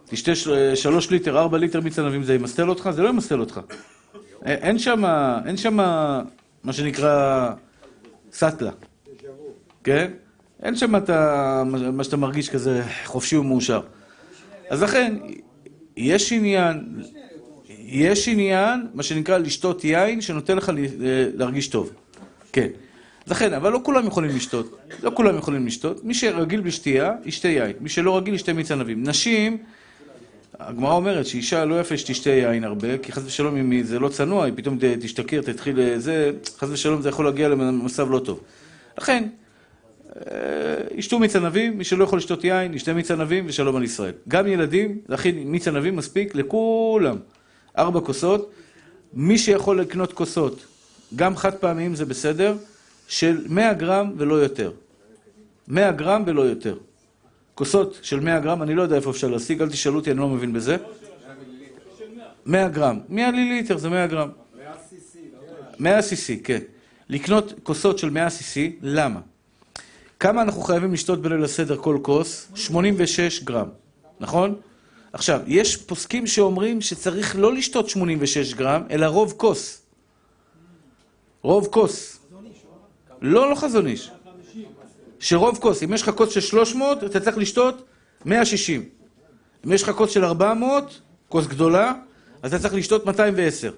תשתה 0.05 0.33
שלוש 0.75 1.11
ליטר, 1.11 1.39
ארבע 1.39 1.59
ליטר 1.59 1.81
מיץ 1.81 1.99
ענבים, 1.99 2.23
זה 2.23 2.35
ימסטל 2.35 2.69
אותך? 2.69 2.91
זה 2.93 3.03
לא 3.03 3.09
ימסטל 3.09 3.41
אותך. 3.41 3.61
אין 4.45 4.79
שם, 4.79 5.05
אין 5.47 5.57
שם 5.57 5.77
מה 6.65 6.73
שנקרא 6.73 7.51
סאטלה, 8.33 8.71
כן? 9.85 10.11
אין 10.63 10.77
שם 10.77 10.97
את 10.97 11.11
מה 11.93 12.05
שאתה 12.05 12.17
מרגיש 12.17 12.51
כזה 12.51 12.83
חופשי 13.05 13.37
ומאושר. 13.37 13.81
אז 14.71 14.83
לכן, 14.83 15.17
יש 15.97 16.33
עניין, 16.33 17.03
יש 17.79 18.29
עניין, 18.29 18.87
מה 18.95 19.03
שנקרא 19.03 19.39
לשתות 19.39 19.85
יין, 19.85 20.21
שנותן 20.21 20.57
לך 20.57 20.73
להרגיש 21.35 21.69
טוב. 21.69 21.93
כן. 22.53 22.69
לכן, 23.27 23.53
אבל 23.53 23.73
לא 23.73 23.81
כולם 23.83 24.07
יכולים 24.07 24.37
לשתות. 24.37 24.79
לא 25.03 25.11
כולם 25.15 25.39
יכולים 25.39 25.67
לשתות. 25.67 26.05
מי 26.05 26.15
שרגיל 26.15 26.61
בשתייה, 26.61 27.13
ישתה 27.25 27.49
יין. 27.49 27.73
מי 27.81 27.89
שלא 27.89 28.17
רגיל, 28.17 28.35
ישתה 28.35 28.53
מיץ 28.53 28.71
ענבים. 28.71 29.03
נשים, 29.03 29.59
הגמרא 30.59 30.93
אומרת 30.93 31.27
שאישה 31.27 31.65
לא 31.65 31.81
יפה 31.81 31.97
שתשתה 31.97 32.31
יין 32.31 32.65
הרבה, 32.65 32.99
כי 32.99 33.13
חס 33.13 33.23
ושלום 33.27 33.57
אם 33.57 33.83
זה 33.83 33.99
לא 33.99 34.09
צנוע, 34.09 34.45
היא 34.45 34.53
פתאום 34.57 34.79
תשתכר, 35.01 35.43
תתחיל 35.43 35.99
זה, 35.99 36.31
חס 36.59 36.69
ושלום 36.71 37.03
זה 37.03 37.09
יכול 37.09 37.25
להגיע 37.25 37.49
למצב 37.49 38.11
לא 38.11 38.19
טוב. 38.19 38.41
לכן, 38.99 39.29
אה, 40.17 40.23
ישתו 40.95 41.19
מיץ 41.19 41.37
ענבים, 41.37 41.79
מי 41.79 41.85
שלא 41.85 42.05
יכול 42.05 42.19
לשתות 42.19 42.45
יין, 42.45 42.75
ישתה 42.75 42.93
מיץ 42.93 43.11
ענבים 43.11 43.45
ושלום 43.47 43.77
על 43.77 43.83
ישראל. 43.83 44.13
גם 44.29 44.47
ילדים, 44.47 44.99
להכין 45.09 45.39
מיץ 45.39 45.69
ענבים 45.69 45.97
מספיק 45.97 46.35
לכולם. 46.35 47.17
ארבע 47.79 48.01
כוסות. 48.01 48.53
מי 49.15 49.39
שיכול 49.39 49.81
לקנות 49.81 50.13
כוסות, 50.13 50.67
גם 51.17 51.37
חד 51.37 51.55
פעמיים 51.55 51.95
זה 51.95 52.05
בסדר, 52.05 52.55
של 53.13 53.45
100 53.49 53.73
גרם 53.75 54.13
ולא 54.17 54.35
יותר. 54.35 54.73
100 55.69 55.93
גרם 55.93 56.23
ולא 56.27 56.43
יותר. 56.43 56.77
כוסות 57.55 57.99
של 58.03 58.21
100 58.21 58.41
גרם, 58.41 58.63
אני 58.63 58.75
לא 58.75 58.83
יודע 58.83 58.97
איפה 58.97 59.11
אפשר 59.11 59.29
להשיג, 59.29 59.63
אל 59.63 59.69
תשאלו 59.69 59.97
אותי, 59.97 60.11
אני 60.11 60.19
לא 60.19 60.29
מבין 60.29 60.53
בזה. 60.53 60.77
100 62.47 62.69
גרם. 62.69 63.01
100 63.09 63.31
ליליטר 63.31 63.79
זה 63.79 63.89
100 63.89 64.07
גרם. 64.07 64.29
100 65.79 65.99
cc, 65.99 66.45
כן. 66.45 66.59
לקנות 67.09 67.53
כוסות 67.63 67.99
של 67.99 68.11
100 68.11 68.29
cc, 68.29 68.59
למה? 68.83 69.21
כמה 70.21 70.43
אנחנו 70.43 70.63
חייבים 70.63 70.93
לשתות 70.93 71.23
בליל 71.23 71.45
הסדר 71.45 71.77
כל 71.77 71.99
כוס? 72.03 72.49
86 72.55 73.43
גרם, 73.43 73.69
נכון? 74.21 74.55
עכשיו, 75.13 75.41
יש 75.47 75.77
פוסקים 75.77 76.27
שאומרים 76.27 76.81
שצריך 76.81 77.37
לא 77.37 77.55
לשתות 77.55 77.89
86 77.89 78.55
גרם, 78.55 78.83
אלא 78.91 79.07
רוב 79.07 79.35
כוס. 79.37 79.83
רוב 81.43 81.69
כוס. 81.71 82.22
לא, 83.23 83.51
לא 83.51 83.55
חזון 83.55 83.87
איש. 83.87 84.11
שרוב 85.19 85.59
כוס, 85.59 85.83
אם 85.83 85.93
יש 85.93 86.03
לך 86.03 86.11
כוס 86.11 86.31
של 86.31 86.41
300, 86.41 87.05
אתה 87.05 87.21
צריך 87.21 87.39
לשתות 87.39 87.83
160. 88.25 88.85
אם 89.67 89.73
יש 89.73 89.83
לך 89.83 89.91
כוס 89.91 90.11
של 90.11 90.25
400, 90.25 91.01
כוס 91.29 91.47
גדולה, 91.47 91.93
אז 92.43 92.55
אתה 92.55 92.63
צריך 92.63 92.75
לשתות 92.75 93.07
210. 93.07 93.73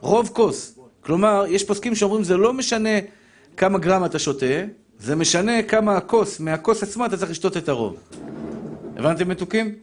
רוב 0.00 0.30
כוס. 0.32 0.78
כלומר, 1.00 1.44
יש 1.48 1.64
פוסקים 1.64 1.94
שאומרים, 1.94 2.24
זה 2.24 2.36
לא 2.36 2.52
משנה 2.52 2.98
כמה 3.56 3.78
גרם 3.78 4.04
אתה 4.04 4.18
שותה, 4.18 4.46
זה 4.98 5.16
משנה 5.16 5.62
כמה 5.62 5.96
הכוס, 5.96 6.40
מהכוס 6.40 6.82
עצמה 6.82 7.06
אתה 7.06 7.16
צריך 7.16 7.30
לשתות 7.30 7.56
את 7.56 7.68
הרוב. 7.68 7.96
הבנתם 8.96 9.28
מתוקים? 9.28 9.74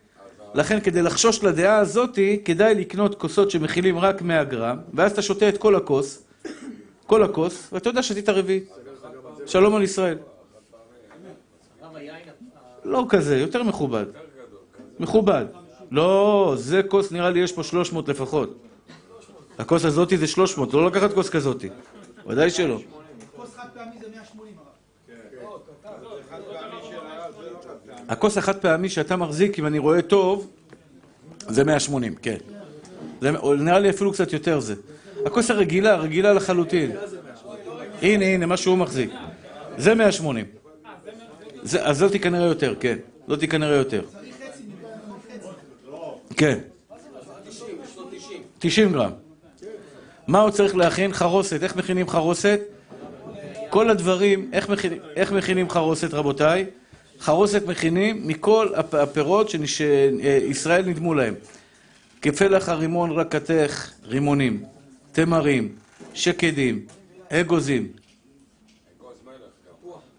לכן 0.53 0.79
כדי 0.79 1.01
לחשוש 1.01 1.43
לדעה 1.43 1.77
הזאתי, 1.77 2.41
כדאי 2.45 2.75
לקנות 2.75 3.15
כוסות 3.15 3.51
שמכילים 3.51 3.99
רק 3.99 4.21
100 4.21 4.43
גרם, 4.43 4.77
ואז 4.93 5.11
אתה 5.11 5.21
שותה 5.21 5.49
את 5.49 5.57
כל 5.57 5.75
הכוס, 5.75 6.23
כל 7.07 7.23
הכוס, 7.23 7.67
ואתה 7.71 7.89
יודע 7.89 8.03
שתית 8.03 8.29
רביעית. 8.29 8.80
שלום 9.45 9.75
על 9.75 9.83
ישראל. 9.83 10.17
לא 12.83 13.05
כזה, 13.09 13.37
יותר 13.37 13.63
מכובד. 13.63 14.05
מכובד. 14.99 15.45
לא, 15.91 16.53
זה 16.57 16.83
כוס, 16.83 17.11
נראה 17.11 17.29
לי 17.29 17.39
יש 17.39 17.51
פה 17.51 17.63
300 17.63 18.09
לפחות. 18.09 18.57
הכוס 19.59 19.85
הזאתי 19.85 20.17
זה 20.17 20.27
300, 20.27 20.73
לא 20.73 20.87
לקחת 20.87 21.13
כוס 21.13 21.29
כזאתי. 21.29 21.69
ודאי 22.27 22.49
שלא. 22.49 22.79
כוס 23.35 23.55
חד 23.55 23.67
פעמי 23.73 23.95
זה 24.01 24.07
180 24.15 24.55
הכוס 28.07 28.37
החד 28.37 28.57
פעמי 28.57 28.89
שאתה 28.89 29.15
מחזיק, 29.15 29.59
אם 29.59 29.65
אני 29.65 29.79
רואה 29.79 30.01
טוב, 30.01 30.51
זה 31.47 31.63
180, 31.63 32.15
כן. 32.15 32.37
זה, 33.21 33.31
נראה 33.59 33.79
לי 33.79 33.89
אפילו 33.89 34.11
קצת 34.11 34.33
יותר 34.33 34.59
זה. 34.59 34.75
הכוס 35.25 35.51
הרגילה, 35.51 35.95
רגילה 35.95 36.33
לחלוטין. 36.33 36.91
הנה, 38.01 38.25
הנה, 38.25 38.45
מה 38.45 38.57
שהוא 38.57 38.77
מחזיק. 38.77 39.11
זה 39.77 39.95
180. 39.95 40.45
זה, 41.63 41.85
אז 41.85 41.97
זאתי 41.97 42.19
כנראה 42.19 42.45
יותר, 42.45 42.75
כן. 42.79 42.97
זאתי 43.27 43.47
כנראה 43.47 43.75
יותר. 43.75 44.01
כן. 46.37 46.59
90 48.59 48.91
גרם. 48.93 49.11
מה 50.27 50.41
הוא 50.41 50.49
צריך 50.51 50.75
להכין? 50.75 51.13
חרוסת. 51.13 51.63
איך 51.63 51.75
מכינים 51.75 52.07
חרוסת? 52.09 52.59
כל 53.69 53.89
הדברים, 53.89 54.49
איך 54.53 54.69
מכינים, 54.69 54.99
איך 55.15 55.31
מכינים 55.31 55.69
חרוסת, 55.69 56.13
רבותיי? 56.13 56.65
חרוסת 57.19 57.67
מכינים 57.67 58.27
מכל 58.27 58.67
הפ- 58.75 58.93
הפירות 58.93 59.49
שישראל 59.49 60.85
נדמו 60.85 61.13
להם. 61.13 61.33
כפלח 62.21 62.69
הרימון 62.69 63.11
רקתך, 63.11 63.91
רימונים, 64.05 64.63
תמרים, 65.11 65.75
שקדים, 66.13 66.85
אגוזים, 67.29 67.87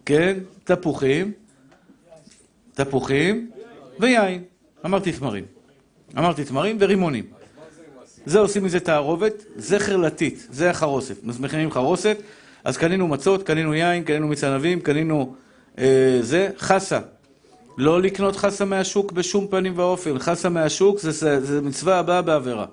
כן, 0.06 0.38
תפוחים, 0.64 1.32
תפוחים 2.74 3.50
ויין. 4.00 4.42
אמרתי 4.86 5.12
תמרים. 5.12 5.44
אמרתי 6.18 6.44
תמרים 6.44 6.76
ורימונים. 6.80 7.24
זה 8.26 8.38
עושים 8.38 8.64
מזה 8.64 8.80
תערובת, 8.80 9.44
זה 9.56 9.78
חרלתית, 9.78 10.46
זה 10.50 10.70
החרוסת. 10.70 11.16
אז 11.28 11.40
מכינים 11.40 11.70
חרוסת, 11.70 12.16
אז 12.64 12.76
קנינו 12.76 13.08
מצות, 13.08 13.42
קנינו 13.42 13.74
יין, 13.74 14.04
קנינו 14.04 14.28
מיץ 14.28 14.44
ענבים, 14.44 14.80
קנינו 14.80 15.34
אה, 15.78 16.18
זה, 16.20 16.50
חסה. 16.58 17.00
לא 17.78 18.02
לקנות 18.02 18.36
חסה 18.36 18.64
מהשוק 18.64 19.12
בשום 19.12 19.46
פנים 19.48 19.78
ואופן. 19.78 20.18
חסה 20.18 20.48
מהשוק 20.48 21.00
זה, 21.00 21.10
זה, 21.10 21.40
זה 21.40 21.60
מצווה 21.60 21.98
הבאה 21.98 22.22
בעבירה. 22.22 22.66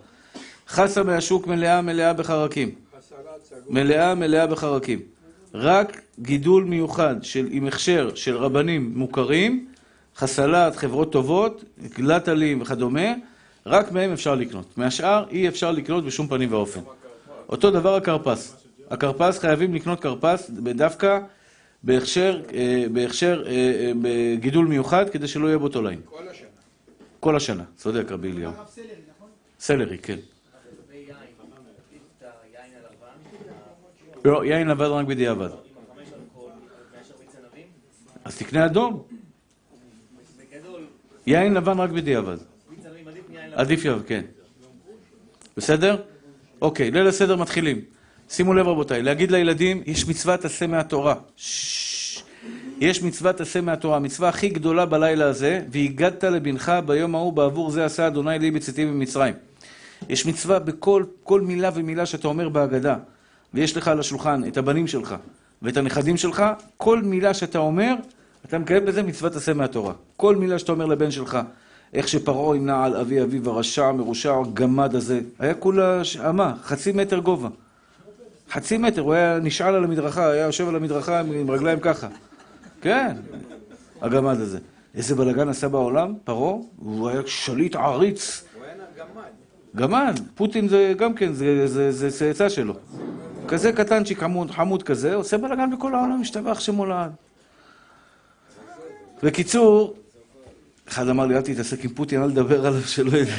חסה 0.68 1.04
מהשוק 1.04 1.48
מלאה 1.48 1.82
מלאה 1.82 2.14
בחרקים. 2.14 2.72
מלאה 3.70 4.16
מלאה 4.16 4.48
בחרקים. 4.48 5.00
רק 5.54 6.02
גידול 6.20 6.64
מיוחד 6.64 7.16
של, 7.22 7.48
עם 7.52 7.68
הכשר 7.68 8.16
של 8.16 8.38
רבנים 8.38 8.92
מוכרים, 8.96 9.68
חסלת, 10.16 10.76
חברות 10.76 11.12
טובות, 11.12 11.64
גלטלים 11.96 12.62
וכדומה, 12.62 13.14
רק 13.66 13.92
מהם 13.92 14.12
אפשר 14.12 14.36
לקנות. 14.36 14.78
מהשאר 14.78 15.26
אי 15.32 15.48
אפשר 15.48 15.72
לקנות 15.72 16.06
בשום 16.06 16.28
פנים 16.28 16.54
ואופן. 16.54 16.80
אותו 17.50 17.72
דבר 17.72 17.96
הכרפס. 17.96 18.56
הכרפס 18.90 19.40
חייבים 19.40 19.74
לקנות 19.74 20.00
כרפס 20.00 20.50
דווקא 20.54 21.20
בהכשר, 21.84 22.42
אה, 22.54 22.86
בהכשר, 22.94 23.44
אה, 23.46 23.52
אה, 23.52 23.92
בגידול 24.02 24.68
מיוחד, 24.68 25.10
כדי 25.10 25.28
שלא 25.28 25.48
יהיה 25.48 25.58
בו 25.58 25.70
תולעים. 25.70 26.02
כל 26.06 26.28
השנה. 26.28 26.48
כל 27.20 27.36
השנה, 27.36 27.64
צודק 27.76 28.12
רבי 28.12 28.32
אליהו. 28.32 28.52
סלרי, 28.68 28.88
נכון? 29.16 29.30
סלרי, 29.60 29.98
כן. 29.98 30.14
לגבי 30.14 30.98
יין, 30.98 31.16
את 32.18 32.24
היין 32.44 32.72
הלבן, 32.76 33.18
לא, 34.26 34.46
יין 34.46 34.68
לבן 34.68 34.86
רק 34.86 35.06
בדיעבד. 35.06 35.50
אז 38.26 38.38
תקנה 38.38 38.66
אדום. 38.66 39.04
יין 41.28 41.54
לבן 41.54 41.80
רק 41.80 41.90
בדיעבד. 41.90 42.38
עדיף 43.54 43.86
מיין 43.86 43.96
לבן. 43.96 44.04
כן. 44.08 44.22
בסדר? 45.58 46.02
אוקיי, 46.62 46.92
ליל 46.92 47.08
הסדר 47.08 47.36
מתחילים. 47.36 47.82
שימו 48.30 48.54
לב 48.54 48.68
רבותיי, 48.68 49.02
להגיד 49.02 49.32
לילדים, 49.32 49.84
יש 49.86 50.08
מצוות 50.08 50.46
עשה 50.46 50.68
מהתורה. 50.68 51.16
יש 52.80 53.04
מצוות 53.04 53.42
עשה 53.42 53.62
מהתורה, 53.62 53.96
המצווה 53.98 54.30
הכי 54.30 54.50
גדולה 54.50 54.86
בלילה 54.86 55.26
הזה, 55.26 55.62
והגדת 55.72 56.24
לבנך 56.24 56.72
ביום 56.86 57.16
ההוא 57.16 57.34
בעבור 57.34 57.72
זה 57.72 57.86
עשה 57.86 58.08
אדוני 58.08 58.40
לי 58.40 58.52
בצאתי 58.52 58.86
ממצרים. 58.86 59.34
יש 60.10 60.26
מצווה 60.26 60.60
בכל 60.60 61.04
כל 61.24 61.42
מילה 61.42 61.70
ומילה 61.74 62.06
שאתה 62.06 62.28
אומר 62.28 62.50
בהגדה, 62.50 62.98
ויש 63.54 63.78
לך 63.78 63.88
על 63.88 64.00
השולחן 64.00 64.42
את 64.48 64.58
הבנים 64.58 64.88
שלך 64.88 65.16
ואת 65.62 65.78
הנכדים 65.78 66.18
שלך, 66.18 66.44
כל 66.78 67.02
מילה 67.02 67.34
שאתה 67.34 67.58
אומר, 67.60 67.94
אתה 68.46 68.60
מקיים 68.60 68.86
בזה 68.86 69.04
מצוות 69.04 69.36
עשה 69.36 69.54
מהתורה. 69.54 69.94
כל 70.18 70.36
מילה 70.36 70.60
שאתה 70.60 70.72
אומר 70.72 70.86
לבן 70.86 71.12
שלך, 71.12 71.40
איך 71.94 72.08
שפרעה 72.08 72.56
ימנע 72.56 72.84
על 72.86 72.96
אבי 72.96 73.22
אביו 73.22 73.50
הרשע, 73.50 73.92
מרושע, 73.92 74.36
הגמד 74.46 74.96
הזה, 74.96 75.20
היה 75.40 75.54
כולה 75.54 76.04
ש- 76.04 76.18
אמה, 76.18 76.54
חצי 76.64 76.92
מטר 76.92 77.20
גובה. 77.20 77.50
חצי 78.52 78.78
מטר, 78.78 79.02
הוא 79.02 79.14
היה 79.14 79.40
נשאל 79.40 79.76
על 79.76 79.84
המדרכה, 79.84 80.30
היה 80.32 80.46
יושב 80.46 80.68
על 80.68 80.76
המדרכה 80.76 81.20
עם, 81.20 81.32
עם 81.32 81.52
רגליים 81.52 81.80
ככה. 81.80 82.08
כן, 82.82 83.16
הגמד 84.02 84.40
הזה. 84.40 84.60
איזה 84.96 85.16
בלאגן 85.16 85.50
עשה 85.50 85.68
בעולם, 85.68 86.14
פרעה, 86.24 86.54
הוא 86.76 87.10
היה 87.10 87.22
שליט 87.26 87.76
עריץ. 87.76 88.44
הוא 88.56 88.64
היה 88.64 88.74
גמד. 88.98 89.30
גמד, 89.76 90.20
פוטין 90.36 90.68
זה 90.68 90.94
גם 90.98 91.14
כן, 91.14 91.34
זה 91.34 92.10
צאצא 92.12 92.50
שלו. 92.50 92.74
כזה 93.50 93.72
קטנצ'יק 93.72 94.20
חמוד, 94.20 94.52
חמוד 94.52 94.84
כזה, 94.84 95.16
עושה 95.16 95.38
בלאגן 95.38 95.72
בכל 95.72 95.96
העולם, 95.96 96.22
משתבח 96.22 96.60
שמו 96.60 96.86
לעד. 96.86 97.12
בקיצור, 99.24 99.96
אחד 100.88 101.08
אמר 101.08 101.26
לי, 101.26 101.36
אל 101.36 101.42
תתעסק 101.42 101.86
עם 101.86 101.94
פוטין, 101.94 102.24
אל 102.24 102.32
תדבר 102.32 102.68
עליו, 102.68 102.82
שלא 102.82 103.18
ידע. 103.18 103.32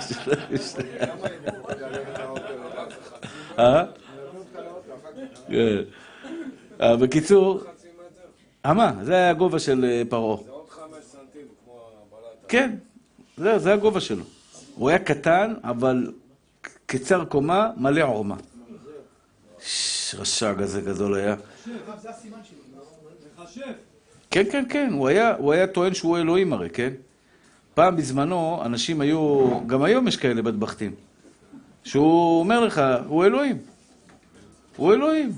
שלא 0.00 0.34
ישתגע." 0.50 1.06
אה? 3.58 3.84
כן. 5.48 5.82
אה, 6.80 6.96
בקיצור, 6.96 7.60
אה, 8.66 8.74
מה? 8.74 8.92
זה 9.02 9.14
היה 9.14 9.30
הגובה 9.30 9.58
של 9.58 9.84
אה, 9.84 10.02
פרעה. 10.08 10.36
זה 10.44 10.50
עוד 10.50 10.68
חמש 10.68 11.04
סנטים 11.04 11.46
כמו 11.64 11.80
הבלטה. 12.12 12.48
כן, 12.48 12.74
זה 13.36 13.72
הגובה 13.72 14.00
שלו. 14.00 14.24
הוא 14.74 14.88
היה 14.88 14.98
קטן, 14.98 15.54
אבל 15.64 16.12
קצר 16.86 17.24
קומה, 17.24 17.70
מלא 17.76 18.02
עורמה. 18.02 18.36
רשע 20.18 20.54
כזה 20.54 20.80
גדול 20.80 21.14
היה. 21.14 21.36
מחשב. 23.42 23.72
כן, 24.30 24.44
כן, 24.52 24.64
כן, 24.68 24.88
הוא 24.92 25.08
היה, 25.08 25.34
הוא 25.38 25.52
היה 25.52 25.66
טוען 25.66 25.94
שהוא 25.94 26.18
אלוהים 26.18 26.52
הרי, 26.52 26.70
כן? 26.70 26.92
פעם 27.74 27.96
בזמנו, 27.96 28.62
אנשים 28.64 29.00
היו, 29.00 29.48
גם 29.66 29.82
היום 29.82 30.08
יש 30.08 30.16
כאלה 30.16 30.42
בטבחתים, 30.42 30.94
שהוא 31.84 32.40
אומר 32.40 32.60
לך, 32.64 32.82
הוא 33.06 33.24
אלוהים. 33.24 33.58
הוא 34.76 34.92
אלוהים. 34.92 35.32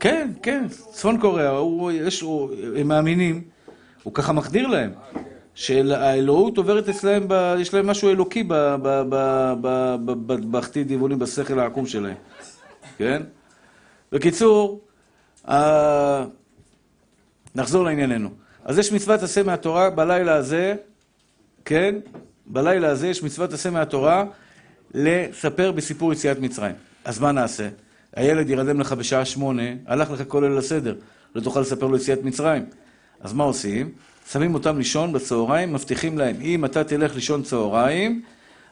כן, 0.00 0.30
כן, 0.42 0.68
צפון 0.68 1.20
קוריאה, 1.20 1.48
הוא, 1.48 1.92
יש, 1.92 2.20
הוא, 2.20 2.50
הם 2.76 2.88
מאמינים, 2.88 3.42
הוא 4.02 4.14
ככה 4.14 4.32
מחדיר 4.32 4.66
להם, 4.66 4.92
שהאלוהות 5.56 6.58
עוברת 6.58 6.88
אצלהם, 6.88 7.24
ב, 7.28 7.54
יש 7.58 7.74
להם 7.74 7.86
משהו 7.86 8.10
אלוקי 8.10 8.42
ב- 8.42 8.54
ב- 8.54 9.02
ב- 9.10 9.54
ב- 9.60 9.96
ב- 10.04 10.32
בטבחתי 10.32 10.84
דיבונים 10.84 11.18
בשכל 11.18 11.58
העקום 11.58 11.86
שלהם, 11.86 12.14
כן? 12.98 13.22
בקיצור, 14.12 14.80
ה- 15.50 16.24
נחזור 17.54 17.84
לענייננו. 17.84 18.30
אז 18.64 18.78
יש 18.78 18.92
מצוות 18.92 19.22
עשה 19.22 19.42
מהתורה 19.42 19.90
בלילה 19.90 20.34
הזה, 20.34 20.74
כן? 21.64 21.94
בלילה 22.46 22.88
הזה 22.88 23.08
יש 23.08 23.22
מצוות 23.22 23.52
עשה 23.52 23.70
מהתורה 23.70 24.24
לספר 24.94 25.72
בסיפור 25.72 26.12
יציאת 26.12 26.38
מצרים. 26.38 26.74
אז 27.04 27.18
מה 27.18 27.32
נעשה? 27.32 27.68
הילד 28.16 28.50
ירדם 28.50 28.80
לך 28.80 28.92
בשעה 28.92 29.24
שמונה, 29.24 29.62
הלך 29.86 30.10
לך 30.10 30.22
כל 30.28 30.44
ליל 30.48 30.58
הסדר, 30.58 30.94
לא 31.34 31.40
תוכל 31.40 31.60
לספר 31.60 31.86
לו 31.86 31.96
יציאת 31.96 32.22
מצרים. 32.24 32.66
אז 33.20 33.32
מה 33.32 33.44
עושים? 33.44 33.92
שמים 34.32 34.54
אותם 34.54 34.78
לישון 34.78 35.12
בצהריים, 35.12 35.72
מבטיחים 35.72 36.18
להם, 36.18 36.36
אם 36.40 36.64
אתה 36.64 36.84
תלך 36.84 37.14
לישון 37.14 37.42
צהריים, 37.42 38.22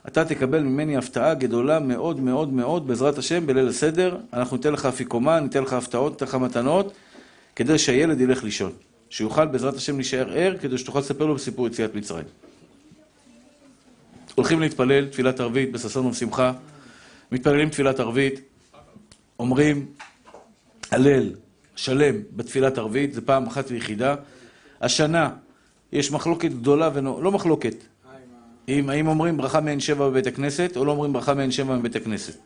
אתה 0.09 0.25
תקבל 0.25 0.62
ממני 0.62 0.97
הפתעה 0.97 1.35
גדולה 1.35 1.81
מאוד 1.81 2.21
מאוד 2.21 2.53
מאוד, 2.53 2.87
בעזרת 2.87 3.19
השם, 3.19 3.47
בליל 3.47 3.69
הסדר. 3.69 4.17
אנחנו 4.33 4.57
ניתן 4.57 4.73
לך 4.73 4.87
אפיקומן, 4.87 5.43
ניתן 5.43 5.62
לך 5.62 5.73
הפתעות, 5.73 6.12
ניתן 6.12 6.27
לך 6.27 6.35
מתנות, 6.35 6.93
כדי 7.57 7.79
שהילד 7.79 8.21
ילך 8.21 8.45
לישון. 8.45 8.73
שיוכל 9.11 9.47
בעזרת 9.47 9.75
השם 9.75 9.97
להישאר 9.97 10.33
ער, 10.33 10.57
כדי 10.61 10.79
שתוכל 10.79 10.99
לספר 10.99 11.27
לו 11.27 11.35
בסיפור 11.35 11.67
יציאת 11.67 11.95
מצרים. 11.95 12.25
הולכים 14.35 14.61
להתפלל 14.61 15.07
תפילת 15.07 15.40
ערבית 15.40 15.73
בששון 15.73 16.07
ובשמחה, 16.07 16.53
מתפללים 17.33 17.69
תפילת 17.69 18.01
ערבית, 18.01 18.40
אומרים 19.38 19.87
הלל 20.90 21.31
שלם 21.77 22.14
בתפילת 22.33 22.79
ערבית, 22.79 23.14
זה 23.14 23.21
פעם 23.21 23.47
אחת 23.47 23.64
ויחידה. 23.71 24.14
השנה 24.81 25.31
יש 25.94 26.12
מחלוקת 26.12 26.50
גדולה, 26.50 26.90
ונו, 26.94 27.22
לא 27.22 27.33
מחלוקת, 27.33 27.74
אם 28.68 28.90
האם 28.90 29.07
אומרים 29.07 29.37
ברכה 29.37 29.61
מעין 29.61 29.80
שבע 29.80 30.09
בבית 30.09 30.26
הכנסת, 30.26 30.76
או 30.76 30.85
לא 30.85 30.92
אומרים 30.92 31.12
ברכה 31.12 31.35
מעין 31.35 31.50
שבע 31.50 31.76
בבית 31.76 31.96
הכנסת. 31.96 32.38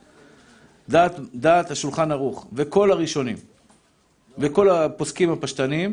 דעת, 0.88 1.20
דעת 1.34 1.70
השולחן 1.70 2.12
ערוך, 2.12 2.46
וכל 2.52 2.90
הראשונים, 2.90 3.36
וכל 4.38 4.70
הפוסקים 4.70 5.30
הפשטנים, 5.30 5.92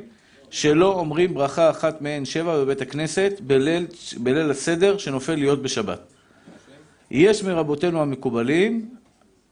שלא 0.49 0.93
אומרים 0.99 1.33
ברכה 1.33 1.69
אחת 1.69 2.01
מעין 2.01 2.25
שבע 2.25 2.57
בבית 2.63 2.81
הכנסת 2.81 3.33
בליל, 3.47 3.87
בליל 4.17 4.51
הסדר 4.51 4.97
שנופל 4.97 5.35
להיות 5.35 5.61
בשבת. 5.61 5.99
יש 7.11 7.43
מרבותינו 7.43 8.01
המקובלים, 8.01 8.89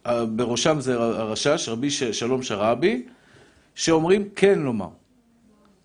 בראשם 0.08 0.80
זה 0.80 0.94
הרשש, 0.94 1.70
רבי 1.70 1.90
שלום 1.90 2.44
שרעבי, 2.44 3.04
שאומרים 3.76 4.30
כן 4.36 4.60
לומר. 4.60 4.88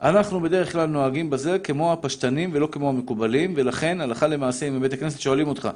אנחנו 0.02 0.40
בדרך 0.40 0.72
כלל 0.72 0.86
נוהגים 0.86 1.30
בזה 1.30 1.58
כמו 1.58 1.92
הפשטנים 1.92 2.50
ולא 2.52 2.68
כמו 2.72 2.88
המקובלים, 2.88 3.54
ולכן 3.56 4.00
הלכה 4.00 4.26
למעשה 4.26 4.68
אם 4.68 4.78
בבית 4.78 4.92
הכנסת 4.92 5.20
שואלים 5.20 5.48
אותך, 5.48 5.68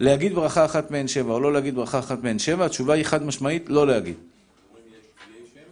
להגיד 0.00 0.34
ברכה 0.34 0.64
אחת 0.64 0.90
מהן 0.90 1.08
שבע 1.08 1.32
או 1.32 1.40
לא 1.40 1.52
להגיד 1.52 1.74
ברכה 1.74 1.98
אחת 1.98 2.22
מהן 2.22 2.38
שבע, 2.38 2.66
התשובה 2.66 2.94
היא 2.94 3.04
חד 3.04 3.22
משמעית, 3.22 3.64
לא 3.68 3.86
להגיד. 3.86 4.14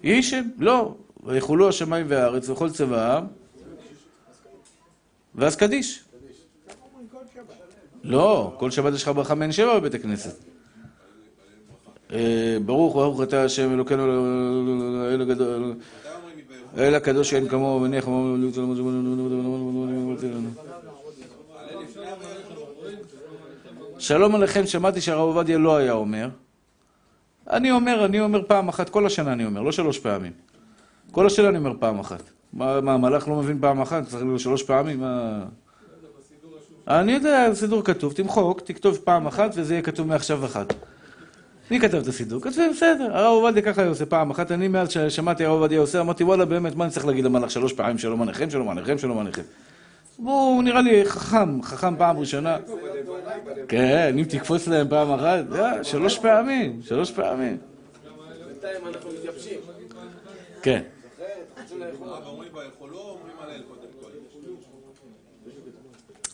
יהי 0.02 0.22
שם? 0.22 0.42
לא. 0.59 0.94
ויחולו 1.24 1.68
השמיים 1.68 2.07
והארץ 2.09 2.48
וכל 2.48 2.70
צבאם, 2.70 3.24
ואז 5.35 5.57
קדיש. 5.57 6.04
לא, 8.04 8.54
כל 8.59 8.70
שבת 8.70 8.94
יש 8.94 9.02
לך 9.02 9.09
ברכה 9.09 9.35
מעין 9.35 9.52
שבע 9.52 9.78
בבית 9.78 9.94
הכנסת. 9.94 10.38
אה, 12.12 12.57
ברוך, 12.64 12.94
ברוך 12.94 13.22
אתה 13.22 13.44
השם 13.44 13.72
אלוקינו, 13.72 14.04
אל 15.14 15.20
הגדול, 15.20 15.74
אל 16.79 16.95
הקדוש 16.95 17.31
שאין 17.31 17.49
כמוהו, 17.49 17.83
ונך 17.83 18.09
שלום 23.99 24.35
עליכם, 24.35 24.67
שמעתי 24.67 25.01
שהרב 25.01 25.21
עובדיה 25.21 25.59
לא 25.59 25.77
היה 25.77 25.93
אומר. 25.93 26.29
אני 27.51 27.71
אומר, 27.71 28.05
אני 28.05 28.21
אומר 28.21 28.43
פעם 28.47 28.69
אחת, 28.69 28.89
כל 28.89 29.07
השנה 29.07 29.33
אני 29.33 29.45
אומר, 29.45 29.63
לא 29.63 29.73
שלוש 29.73 29.99
פעמים. 29.99 30.33
כל 31.11 31.27
השנה 31.27 31.49
אני 31.49 31.59
אומר 31.59 31.73
פעם 31.79 31.99
אחת. 31.99 32.23
מה, 32.53 32.81
מה, 32.81 32.95
המלאך 32.95 33.29
לא 33.29 33.35
מבין 33.35 33.59
פעם 33.61 33.81
אחת? 33.81 34.09
צריך 34.09 34.23
להיות 34.23 34.41
שלוש 34.41 34.63
פעמים? 34.63 35.01
מה... 35.01 35.45
אני 36.89 37.13
יודע, 37.13 37.55
סידור 37.55 37.85
כתוב, 37.85 38.13
תמחוק, 38.13 38.61
תכתוב 38.61 38.99
פעם 39.05 39.27
אחת 39.27 39.51
וזה 39.57 39.75
יהיה 39.75 39.83
כתוב 39.83 40.07
מעכשיו 40.07 40.45
אחת. 40.45 40.75
מי 41.70 41.81
כתב 41.81 41.96
את 41.96 42.07
הסידור? 42.07 42.42
כתבי, 42.42 42.68
בסדר, 42.72 43.16
הרב 43.16 43.42
עובדיה 43.42 43.62
ככה 43.62 43.81
היה 43.81 43.90
עושה 43.90 44.07
פעם 44.07 44.31
אחת, 44.31 44.53
אני 44.53 44.68
מאז 44.68 44.90
ששמעתי 44.90 45.44
הרב 45.44 45.53
עובדיה 45.53 45.81
עושה, 45.81 46.00
אמרתי 46.00 46.24
וואלה 46.24 46.44
באמת, 46.44 46.74
מה 46.74 46.85
אני 46.85 46.92
צריך 46.92 47.07
להגיד 47.07 47.24
למלאך 47.24 47.50
שלוש 47.50 47.72
פעמים 47.72 47.98
שלום 47.98 48.22
עליכם, 48.22 48.50
שלום 48.50 48.68
עליכם, 48.68 48.98
שלום 48.98 49.18
עליכם. 49.18 49.42
הוא 50.16 50.62
נראה 50.62 50.81
לי 50.81 51.05
חכם, 51.05 51.62
חכם 51.62 51.96
פעם 51.96 52.18
ראשונה. 52.18 52.59
כן, 53.68 54.14
אם 54.18 54.24
תקפוץ 54.24 54.68
להם 54.68 54.88
פעם 54.88 55.12
אחת, 55.12 55.44
שלוש 55.83 56.18
פעמים, 56.18 56.81
שלוש 56.85 57.11
פעמים. 57.11 57.59
בינתיים 58.48 58.87
אנחנו 58.87 59.11
מתייבשים. 59.11 59.59
כן. 60.62 60.83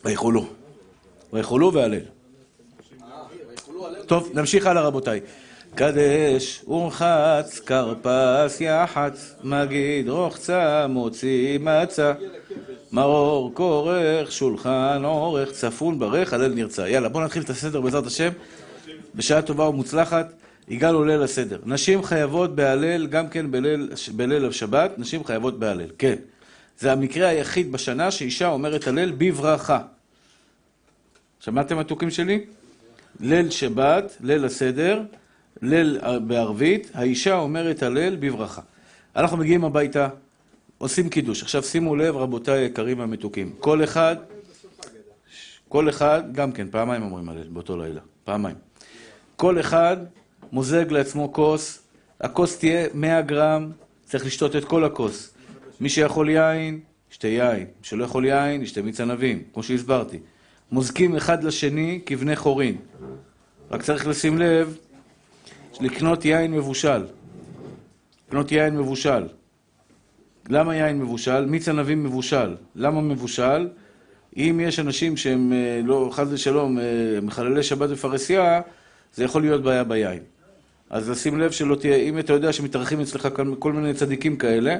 ויכולו. 0.05 0.47
ויכולו 1.33 1.73
והלל. 1.73 2.20
טוב, 4.07 4.31
נמשיך 4.35 4.67
הלאה 4.67 4.83
רבותיי. 4.83 5.21
קדש 5.75 6.65
ורחץ, 6.69 7.61
כרפס 7.67 8.61
יחץ, 8.61 9.35
מגיד 9.45 10.09
רוחצה, 10.09 10.87
מוציא 10.87 11.59
מצה, 11.59 12.13
מרור 12.93 13.55
כורך, 13.55 14.33
שולחן 14.33 15.03
עורך, 15.05 15.53
צפון 15.53 15.99
ברך, 15.99 16.33
הלל 16.33 16.55
נרצה. 16.55 16.89
יאללה, 16.89 17.09
בואו 17.09 17.25
נתחיל 17.25 17.43
את 17.43 17.51
הסדר 17.51 17.81
בעזרת 17.81 18.07
השם. 18.07 18.31
בשעה 19.15 19.43
טובה 19.43 19.69
ומוצלחת, 19.69 20.33
הגענו 20.71 21.05
ליל 21.05 21.23
הסדר. 21.23 21.59
נשים 21.65 22.03
חייבות 22.03 22.55
בהלל, 22.55 23.07
גם 23.07 23.29
כן 23.29 23.51
בליל, 23.51 23.89
בליל 24.17 24.47
השבת, 24.47 24.99
נשים 24.99 25.25
חייבות 25.25 25.59
בהלל. 25.59 25.91
כן. 25.99 26.17
זה 26.79 26.93
המקרה 26.93 27.29
היחיד 27.29 27.73
בשנה 27.73 28.11
שאישה 28.11 28.49
אומרת 28.49 28.87
הלל 28.87 29.13
בברכה. 29.19 29.79
שמעתם 31.41 31.79
מתוקים 31.79 32.11
שלי? 32.11 32.45
ליל 33.21 33.51
שבת, 33.51 34.17
ליל 34.21 34.45
הסדר, 34.45 35.03
ליל 35.63 36.01
בערבית, 36.27 36.91
האישה 36.95 37.35
אומרת 37.35 37.83
הלל 37.83 38.17
בברכה. 38.17 38.63
אנחנו 39.17 39.37
מגיעים 39.37 39.65
הביתה, 39.65 40.09
עושים 40.79 41.09
קידוש. 41.09 41.43
עכשיו 41.43 41.63
שימו 41.63 41.97
לב, 41.97 42.17
רבותיי 42.17 42.59
היקרים 42.59 42.99
והמתוקים. 42.99 43.53
כל 43.61 43.85
אחד, 43.85 44.17
כל 45.69 45.89
אחד, 45.89 46.23
גם 46.33 46.53
כן, 46.53 46.67
פעמיים 46.71 47.03
אומרים 47.03 47.29
הלל 47.29 47.49
באותו 47.49 47.77
לילה, 47.77 48.01
פעמיים. 48.25 48.57
כל 49.37 49.61
אחד 49.61 49.97
מוזג 50.53 50.91
לעצמו 50.91 51.33
כוס, 51.33 51.83
הכוס 52.21 52.59
תהיה 52.59 52.87
100 52.95 53.23
גרם, 53.23 53.71
צריך 54.05 54.27
לשתות 54.27 54.57
את 54.57 54.65
כל 54.65 54.85
הכוס. 54.85 55.35
מי 55.81 55.89
שיכול 55.89 56.29
יין, 56.29 56.81
ישתה 57.11 57.29
יין. 57.29 57.59
מי 57.59 57.67
שלא 57.83 58.05
יכול 58.05 58.25
יין, 58.25 58.63
ישתה 58.63 58.83
מיץ 58.83 59.01
ענבים, 59.01 59.43
כמו 59.53 59.63
שהסברתי. 59.63 60.19
מוזגים 60.73 61.17
אחד 61.17 61.45
לשני 61.45 62.01
כבני 62.07 62.37
חורין. 62.37 62.77
רק 63.71 63.83
צריך 63.83 64.07
לשים 64.07 64.39
לב, 64.39 64.77
לקנות 65.81 66.25
יין 66.25 66.53
מבושל. 66.53 67.05
לקנות 68.29 68.53
יין 68.53 68.77
מבושל. 68.77 69.27
למה 70.49 70.77
יין 70.77 70.99
מבושל? 70.99 71.47
מיץ 71.47 71.69
ענבים 71.69 72.05
מבושל. 72.05 72.55
למה 72.77 73.01
מבושל? 73.01 73.69
אם 74.37 74.61
יש 74.63 74.81
אנשים 74.81 75.17
שהם 75.17 75.53
אה, 75.53 75.81
לא, 75.85 76.09
חס 76.13 76.27
ושלום, 76.31 76.79
אה, 76.79 76.85
מחללי 77.23 77.63
שבת 77.63 77.91
בפרהסיה, 77.91 78.61
זה 79.15 79.25
יכול 79.25 79.43
להיות 79.43 79.63
בעיה 79.63 79.85
ביין. 79.85 80.23
אז 80.91 81.11
לשים 81.11 81.41
לב 81.41 81.51
שלא 81.51 81.75
תהיה, 81.75 81.97
אם 81.97 82.19
אתה 82.19 82.33
יודע 82.33 82.53
שמתארחים 82.53 83.01
אצלך 83.01 83.29
כל 83.59 83.73
מיני 83.73 83.95
צדיקים 83.95 84.37
כאלה, 84.37 84.77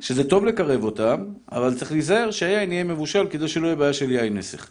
שזה 0.00 0.24
טוב 0.24 0.44
לקרב 0.44 0.84
אותם, 0.84 1.24
אבל 1.52 1.74
צריך 1.74 1.92
להיזהר 1.92 2.30
שהיין 2.30 2.72
יהיה 2.72 2.84
מבושל 2.84 3.26
כדי 3.30 3.48
שלא 3.48 3.66
יהיה 3.66 3.76
בעיה 3.76 3.92
של 3.92 4.10
יין 4.10 4.36
נסך. 4.36 4.70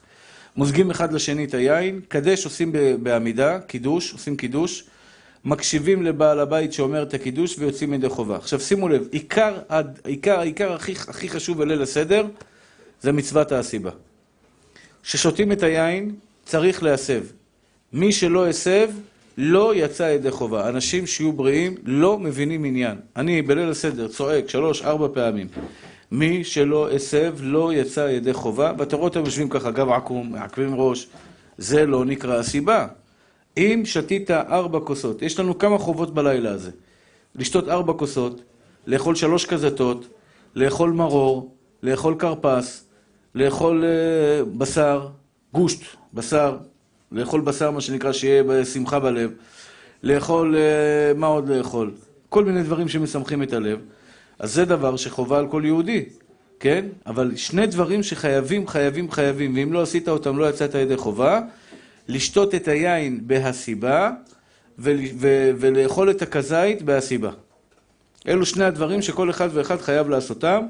מוזגים 0.55 0.91
אחד 0.91 1.13
לשני 1.13 1.45
את 1.45 1.53
היין, 1.53 2.01
קדש 2.07 2.45
עושים 2.45 2.71
בעמידה, 3.03 3.59
קידוש, 3.59 4.13
עושים 4.13 4.37
קידוש, 4.37 4.83
מקשיבים 5.45 6.03
לבעל 6.03 6.39
הבית 6.39 6.73
שאומר 6.73 7.03
את 7.03 7.13
הקידוש 7.13 7.55
ויוצאים 7.59 7.93
ידי 7.93 8.09
חובה. 8.09 8.35
עכשיו 8.35 8.59
שימו 8.59 8.89
לב, 8.89 9.07
עיקר, 9.11 9.57
עיקר, 10.03 10.39
העיקר 10.39 10.73
הכי, 10.73 10.91
הכי 10.91 11.29
חשוב 11.29 11.57
בליל 11.57 11.81
הסדר 11.81 12.27
זה 13.01 13.11
מצוות 13.11 13.51
הסיבה. 13.51 13.91
כששותים 15.03 15.51
את 15.51 15.63
היין 15.63 16.15
צריך 16.45 16.83
להסב. 16.83 17.23
מי 17.93 18.11
שלא 18.11 18.47
הסב, 18.47 18.89
לא 19.37 19.75
יצא 19.75 20.03
ידי 20.03 20.31
חובה. 20.31 20.69
אנשים 20.69 21.07
שיהיו 21.07 21.33
בריאים 21.33 21.75
לא 21.83 22.19
מבינים 22.19 22.63
עניין. 22.63 22.97
אני 23.15 23.41
בליל 23.41 23.69
הסדר 23.69 24.07
צועק 24.07 24.49
שלוש, 24.49 24.81
ארבע 24.81 25.07
פעמים. 25.13 25.47
מי 26.11 26.43
שלא 26.43 26.91
הסב 26.91 27.35
לא 27.41 27.73
יצא 27.73 27.99
ידי 27.99 28.33
חובה, 28.33 28.73
ואתה 28.77 28.95
רואה 28.95 29.07
אותם 29.07 29.25
יושבים 29.25 29.49
ככה, 29.49 29.71
גב 29.71 29.89
עקום, 29.89 30.31
מעכבים 30.31 30.75
ראש. 30.75 31.07
זה 31.57 31.85
לא 31.85 32.05
נקרא 32.05 32.39
הסיבה. 32.39 32.87
אם 33.57 33.81
שתית 33.85 34.31
ארבע 34.31 34.79
כוסות, 34.79 35.21
יש 35.21 35.39
לנו 35.39 35.57
כמה 35.57 35.77
חובות 35.77 36.13
בלילה 36.13 36.51
הזה. 36.51 36.71
לשתות 37.35 37.69
ארבע 37.69 37.93
כוסות, 37.93 38.41
לאכול 38.87 39.15
שלוש 39.15 39.45
כזתות, 39.45 40.07
לאכול 40.55 40.91
מרור, 40.91 41.55
לאכול 41.83 42.15
כרפס, 42.19 42.85
לאכול 43.35 43.83
uh, 43.83 44.45
בשר, 44.57 45.07
גושט, 45.53 45.81
בשר, 46.13 46.57
לאכול 47.11 47.41
בשר, 47.41 47.71
מה 47.71 47.81
שנקרא, 47.81 48.11
שיהיה 48.11 48.65
שמחה 48.65 48.99
בלב, 48.99 49.31
לאכול, 50.03 50.55
uh, 50.55 51.17
מה 51.17 51.27
עוד 51.27 51.49
לאכול? 51.49 51.91
כל 52.29 52.45
מיני 52.45 52.63
דברים 52.63 52.87
שמשמחים 52.87 53.43
את 53.43 53.53
הלב. 53.53 53.79
אז 54.39 54.53
זה 54.53 54.65
דבר 54.65 54.95
שחובה 54.95 55.39
על 55.39 55.47
כל 55.47 55.61
יהודי, 55.65 56.05
כן? 56.59 56.85
אבל 57.05 57.35
שני 57.35 57.67
דברים 57.67 58.03
שחייבים, 58.03 58.67
חייבים, 58.67 59.11
חייבים, 59.11 59.55
ואם 59.55 59.73
לא 59.73 59.81
עשית 59.81 60.09
אותם 60.09 60.37
לא 60.37 60.49
יצאת 60.49 60.75
ידי 60.75 60.97
חובה, 60.97 61.41
לשתות 62.07 62.55
את 62.55 62.67
היין 62.67 63.19
בהסיבה 63.27 64.11
ולאכול 64.77 66.11
את 66.11 66.21
הכזית 66.21 66.81
בהסיבה. 66.81 67.31
אלו 68.27 68.45
שני 68.45 68.63
הדברים 68.63 69.01
שכל 69.01 69.29
אחד 69.29 69.49
ואחד 69.53 69.81
חייב 69.81 70.09
לעשותם, 70.09 70.65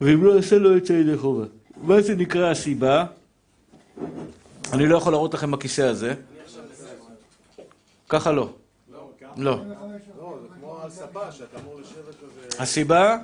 ואם 0.00 0.24
לא 0.24 0.32
יעשה 0.32 0.58
לא 0.58 0.76
יצא 0.76 0.92
ידי 0.92 1.16
חובה. 1.16 1.44
מה 1.82 2.00
זה 2.00 2.14
נקרא 2.14 2.50
הסיבה? 2.50 3.04
אני 4.72 4.86
לא 4.86 4.96
יכול 4.96 5.12
להראות 5.12 5.34
לכם 5.34 5.50
בכיסא 5.50 5.82
הזה. 5.82 6.14
ככה 8.08 8.32
לא. 8.32 8.50
לא. 9.36 9.60
על 10.88 10.90
ספה 10.90 11.32
שאתה 11.32 11.58
אמור 11.60 11.80
לשבת. 11.80 12.07
הסיבה, 12.58 13.16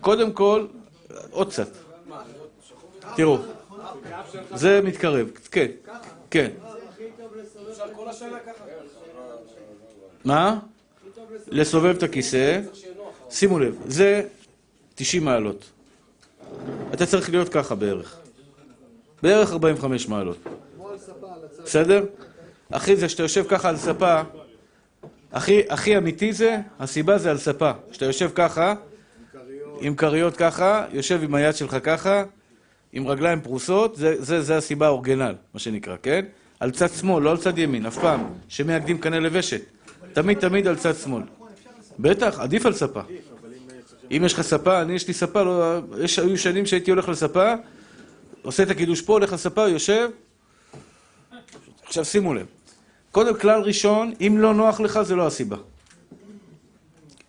קודם 0.00 0.32
כל, 0.32 0.66
עוד 1.30 1.48
קצת. 1.48 1.68
תראו, 3.16 3.38
זה 4.54 4.80
מתקרב, 4.84 5.30
כן, 5.50 5.66
כן. 6.30 6.50
מה? 10.24 10.58
לסובב 11.46 11.96
את 11.96 12.02
הכיסא. 12.02 12.60
שימו 13.30 13.58
לב, 13.58 13.76
זה 13.86 14.22
90 14.94 15.24
מעלות. 15.24 15.70
אתה 16.94 17.06
צריך 17.06 17.30
להיות 17.30 17.48
ככה 17.48 17.74
בערך. 17.74 18.16
בערך 19.22 19.52
45 19.52 20.08
מעלות. 20.08 20.36
בסדר? 21.64 22.04
אחי, 22.70 22.96
זה 22.96 23.08
שאתה 23.08 23.22
יושב 23.22 23.44
ככה 23.48 23.68
על 23.68 23.76
ספה, 23.76 24.22
הכי, 25.32 25.62
הכי 25.68 25.96
אמיתי 25.96 26.32
זה, 26.32 26.56
הסיבה 26.80 27.18
זה 27.18 27.30
על 27.30 27.38
ספה. 27.38 27.70
כשאתה 27.90 28.04
יושב 28.04 28.30
ככה, 28.34 28.74
עם 29.80 29.94
כריות 29.94 30.36
ככה, 30.36 30.84
יושב 30.92 31.22
עם 31.22 31.34
היד 31.34 31.56
שלך 31.56 31.76
ככה, 31.82 32.24
עם 32.92 33.08
רגליים 33.08 33.40
פרוסות, 33.40 33.96
זה, 33.96 34.22
זה, 34.22 34.42
זה 34.42 34.56
הסיבה 34.56 34.86
האורגנל, 34.86 35.34
מה 35.54 35.60
שנקרא, 35.60 35.96
כן? 36.02 36.24
על 36.60 36.70
צד 36.70 36.88
שמאל, 36.88 37.22
לא 37.22 37.30
על 37.30 37.36
צד 37.36 37.58
ימין, 37.58 37.86
אף 37.86 37.98
פעם. 37.98 38.24
שמאגדים 38.48 38.98
קנה 38.98 39.20
לבשת. 39.20 39.60
תמיד 40.12 40.38
תמיד 40.38 40.66
על 40.66 40.76
צד 40.76 40.94
שמאל. 40.94 41.22
בטח, 41.98 42.40
עדיף 42.40 42.66
על 42.66 42.72
ספה. 42.72 43.00
אם 44.10 44.22
יש 44.24 44.32
לך 44.32 44.42
ספה, 44.42 44.82
אני 44.82 44.92
יש 44.92 45.08
לי 45.08 45.14
ספה, 45.14 45.42
לא, 45.42 45.80
יש, 46.00 46.18
היו 46.18 46.38
שנים 46.38 46.66
שהייתי 46.66 46.90
הולך 46.90 47.08
לספה, 47.08 47.54
עושה 48.42 48.62
את 48.62 48.70
הקידוש 48.70 49.02
פה, 49.02 49.12
הולך 49.12 49.32
לספה, 49.32 49.68
יושב, 49.68 50.08
עכשיו 51.84 52.04
שימו 52.04 52.34
לב. 52.34 52.46
קודם 53.12 53.38
כלל 53.38 53.60
ראשון, 53.60 54.12
אם 54.20 54.36
לא 54.38 54.54
נוח 54.54 54.80
לך, 54.80 55.02
זה 55.02 55.14
לא 55.16 55.26
הסיבה. 55.26 55.56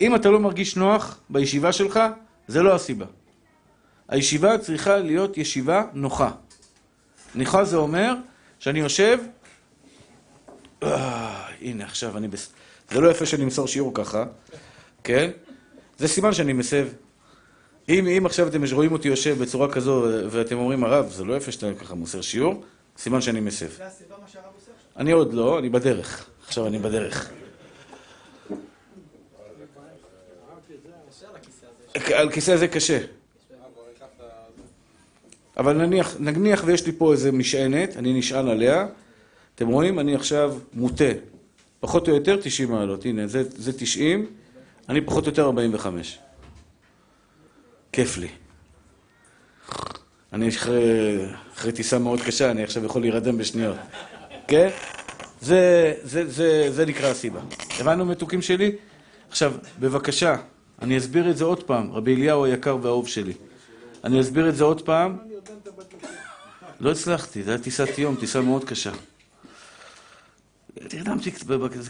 אם 0.01 0.15
אתה 0.15 0.29
לא 0.29 0.39
מרגיש 0.39 0.75
נוח 0.75 1.19
בישיבה 1.29 1.71
שלך, 1.71 1.99
זה 2.47 2.63
לא 2.63 2.75
הסיבה. 2.75 3.05
הישיבה 4.07 4.57
צריכה 4.57 4.97
להיות 4.97 5.37
ישיבה 5.37 5.83
נוחה. 5.93 6.31
נוחה 7.35 7.63
זה 7.63 7.77
אומר 7.77 8.13
שאני 8.59 8.79
יושב... 8.79 9.19
אה, 10.83 11.47
הנה, 11.61 11.83
עכשיו 11.83 12.17
אני... 12.17 12.27
בס... 12.27 12.53
זה 12.91 13.01
לא 13.01 13.09
יפה 13.11 13.25
שאני 13.25 13.43
אמסור 13.43 13.67
שיעור 13.67 13.91
ככה, 13.93 14.25
כן? 15.03 15.31
זה 15.97 16.07
סימן 16.07 16.33
שאני 16.33 16.53
מסב. 16.53 16.87
אם, 17.89 18.07
אם 18.07 18.25
עכשיו 18.25 18.47
אתם 18.47 18.63
רואים 18.71 18.91
אותי 18.91 19.07
יושב 19.07 19.43
בצורה 19.43 19.71
כזו 19.71 20.05
ואתם 20.29 20.57
אומרים, 20.57 20.83
הרב, 20.83 21.09
זה 21.09 21.23
לא 21.23 21.37
יפה 21.37 21.51
שאתה 21.51 21.73
ככה 21.73 21.95
מוסר 21.95 22.21
שיעור, 22.21 22.63
סימן 22.97 23.21
שאני 23.21 23.39
מסב. 23.39 23.69
זה 23.69 23.87
הסיבה 23.87 24.15
מה 24.21 24.27
שהרב. 24.27 24.62
אני 24.97 25.11
עוד 25.11 25.33
לא, 25.33 25.59
אני 25.59 25.69
בדרך. 25.69 26.29
עכשיו 26.47 26.67
אני 26.67 26.79
בדרך. 26.79 27.29
על 32.13 32.31
כיסא 32.31 32.51
הזה 32.51 32.67
קשה. 32.67 32.99
אבל 35.57 35.73
נניח, 35.73 36.15
נניח 36.19 36.63
ויש 36.65 36.85
לי 36.85 36.91
פה 36.91 37.11
איזה 37.11 37.31
משענת, 37.31 37.97
אני 37.97 38.19
נשען 38.19 38.47
עליה, 38.47 38.87
אתם 39.55 39.67
רואים? 39.67 39.99
אני 39.99 40.15
עכשיו 40.15 40.57
מוטה. 40.73 41.11
פחות 41.79 42.07
או 42.07 42.13
יותר 42.13 42.37
90 42.41 42.71
מעלות. 42.71 43.05
הנה, 43.05 43.27
זה, 43.27 43.43
זה 43.49 43.73
90, 43.73 44.25
אני 44.89 45.01
פחות 45.01 45.23
או 45.23 45.29
יותר 45.29 45.45
45. 45.45 46.19
כיף 47.91 48.17
לי. 48.17 48.27
אני 50.33 50.49
אחרי, 50.49 51.17
אחרי 51.53 51.71
טיסה 51.71 51.99
מאוד 51.99 52.21
קשה, 52.21 52.51
אני 52.51 52.63
עכשיו 52.63 52.85
יכול 52.85 53.01
להירדם 53.01 53.37
בשניות. 53.37 53.77
כן? 54.47 54.69
זה, 55.41 55.93
זה, 56.03 56.29
זה, 56.29 56.71
זה 56.71 56.85
נקרא 56.85 57.07
הסיבה. 57.07 57.39
הבנו 57.79 58.05
מתוקים 58.05 58.41
שלי? 58.41 58.71
עכשיו, 59.29 59.53
בבקשה, 59.79 60.35
אני 60.81 60.97
אסביר 60.97 61.29
את 61.29 61.37
זה 61.37 61.43
עוד 61.43 61.63
פעם. 61.63 61.91
רבי 61.91 62.15
אליהו 62.15 62.45
היקר 62.45 62.77
והאהוב 62.81 63.07
שלי. 63.07 63.33
אני 64.03 64.21
אסביר 64.21 64.49
את 64.49 64.55
זה 64.55 64.63
עוד 64.63 64.81
פעם. 64.81 65.17
לא 66.79 66.91
הצלחתי, 66.91 67.43
זו 67.43 67.51
הייתה 67.51 67.63
טיסת 67.63 67.97
יום, 67.97 68.15
טיסה 68.15 68.41
מאוד 68.41 68.63
קשה. 68.63 68.91
תרדמתי 70.87 71.31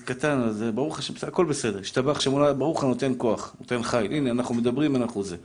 קטן, 0.05 0.41
אז 0.41 0.63
ברוך 0.73 0.99
השם, 0.99 1.13
הכל 1.27 1.45
בסדר. 1.45 1.79
השתבח 1.79 2.19
שמונה, 2.19 2.53
ברוך 2.53 2.83
הנותן 2.83 3.13
כוח, 3.17 3.55
נותן 3.59 3.83
חי. 3.83 4.07
הנה, 4.11 4.31
אנחנו 4.31 4.55
מדברים, 4.55 4.95
אנחנו 4.95 5.23
זה. 5.23 5.37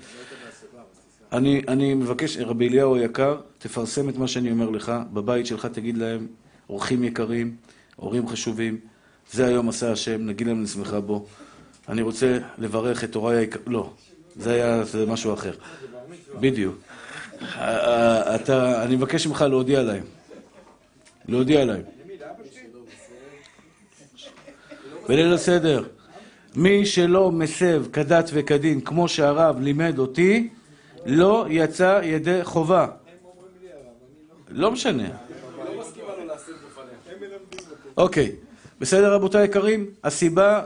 אני, 1.32 1.62
אני 1.68 1.94
מבקש, 1.94 2.36
רבי 2.36 2.68
אליהו 2.68 2.96
היקר, 2.96 3.40
תפרסם 3.58 4.08
את 4.08 4.16
מה 4.16 4.28
שאני 4.28 4.50
אומר 4.50 4.70
לך, 4.70 4.92
בבית 5.12 5.46
שלך 5.46 5.66
תגיד 5.66 5.98
להם, 5.98 6.26
אורחים 6.68 7.04
יקרים, 7.04 7.56
הורים 7.96 8.28
חשובים, 8.28 8.78
זה 9.32 9.46
היום 9.46 9.68
עשה 9.68 9.92
השם, 9.92 10.26
נגיד 10.26 10.46
להם 10.46 10.62
נשמח 10.62 10.94
בו. 10.94 11.26
אני 11.88 12.02
רוצה 12.02 12.38
לברך 12.58 13.04
את 13.04 13.14
הוריי 13.14 13.38
היקר... 13.38 13.58
לא, 13.66 13.90
זה 14.36 14.52
היה 14.52 14.84
זה 14.84 15.06
משהו 15.06 15.34
אחר. 15.34 15.52
בדיוק. 16.40 16.78
אתה, 18.34 18.84
אני 18.84 18.96
מבקש 18.96 19.26
ממך 19.26 19.42
להודיע 19.48 19.82
להם. 19.82 20.02
להודיע 21.28 21.64
להם. 21.64 21.82
בליל 25.08 25.34
הסדר, 25.34 25.84
מי 26.56 26.86
שלא 26.86 27.32
מסב 27.32 27.84
כדת 27.92 28.30
וכדין 28.32 28.80
כמו 28.80 29.08
שהרב 29.08 29.60
לימד 29.60 29.98
אותי, 29.98 30.48
לא 31.06 31.46
יצא 31.50 32.00
ידי 32.04 32.44
חובה. 32.44 32.86
לא 34.48 34.70
משנה. 34.70 35.08
אוקיי, 37.98 38.32
בסדר 38.80 39.14
רבותיי 39.14 39.40
היקרים? 39.40 39.86
הסיבה, 40.04 40.62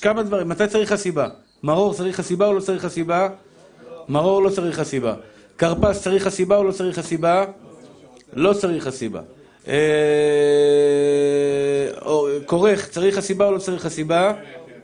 כמה 0.00 0.22
דברים, 0.22 0.48
מתי 0.48 0.66
צריך 0.66 0.92
הסיבה? 0.92 1.28
מרור 1.62 1.94
צריך 1.94 2.20
הסיבה 2.20 2.46
או 2.46 2.52
לא 2.52 2.60
צריך 2.60 2.84
הסיבה? 2.84 3.28
מרור 4.08 4.42
לא 4.42 4.50
צריך 4.50 4.78
הסיבה. 4.78 5.14
כרפס 5.58 6.02
צריך 6.02 6.26
הסיבה 6.26 6.56
או 6.56 6.64
לא 6.64 6.72
צריך 6.72 6.98
הסיבה? 6.98 7.44
לא 8.32 8.52
צריך 8.52 8.86
הסיבה. 8.86 9.20
כורך 12.46 12.88
צריך 12.88 13.18
הסיבה 13.18 13.46
או 13.46 13.52
לא 13.52 13.58
צריך 13.58 13.86
הסיבה? 13.86 14.32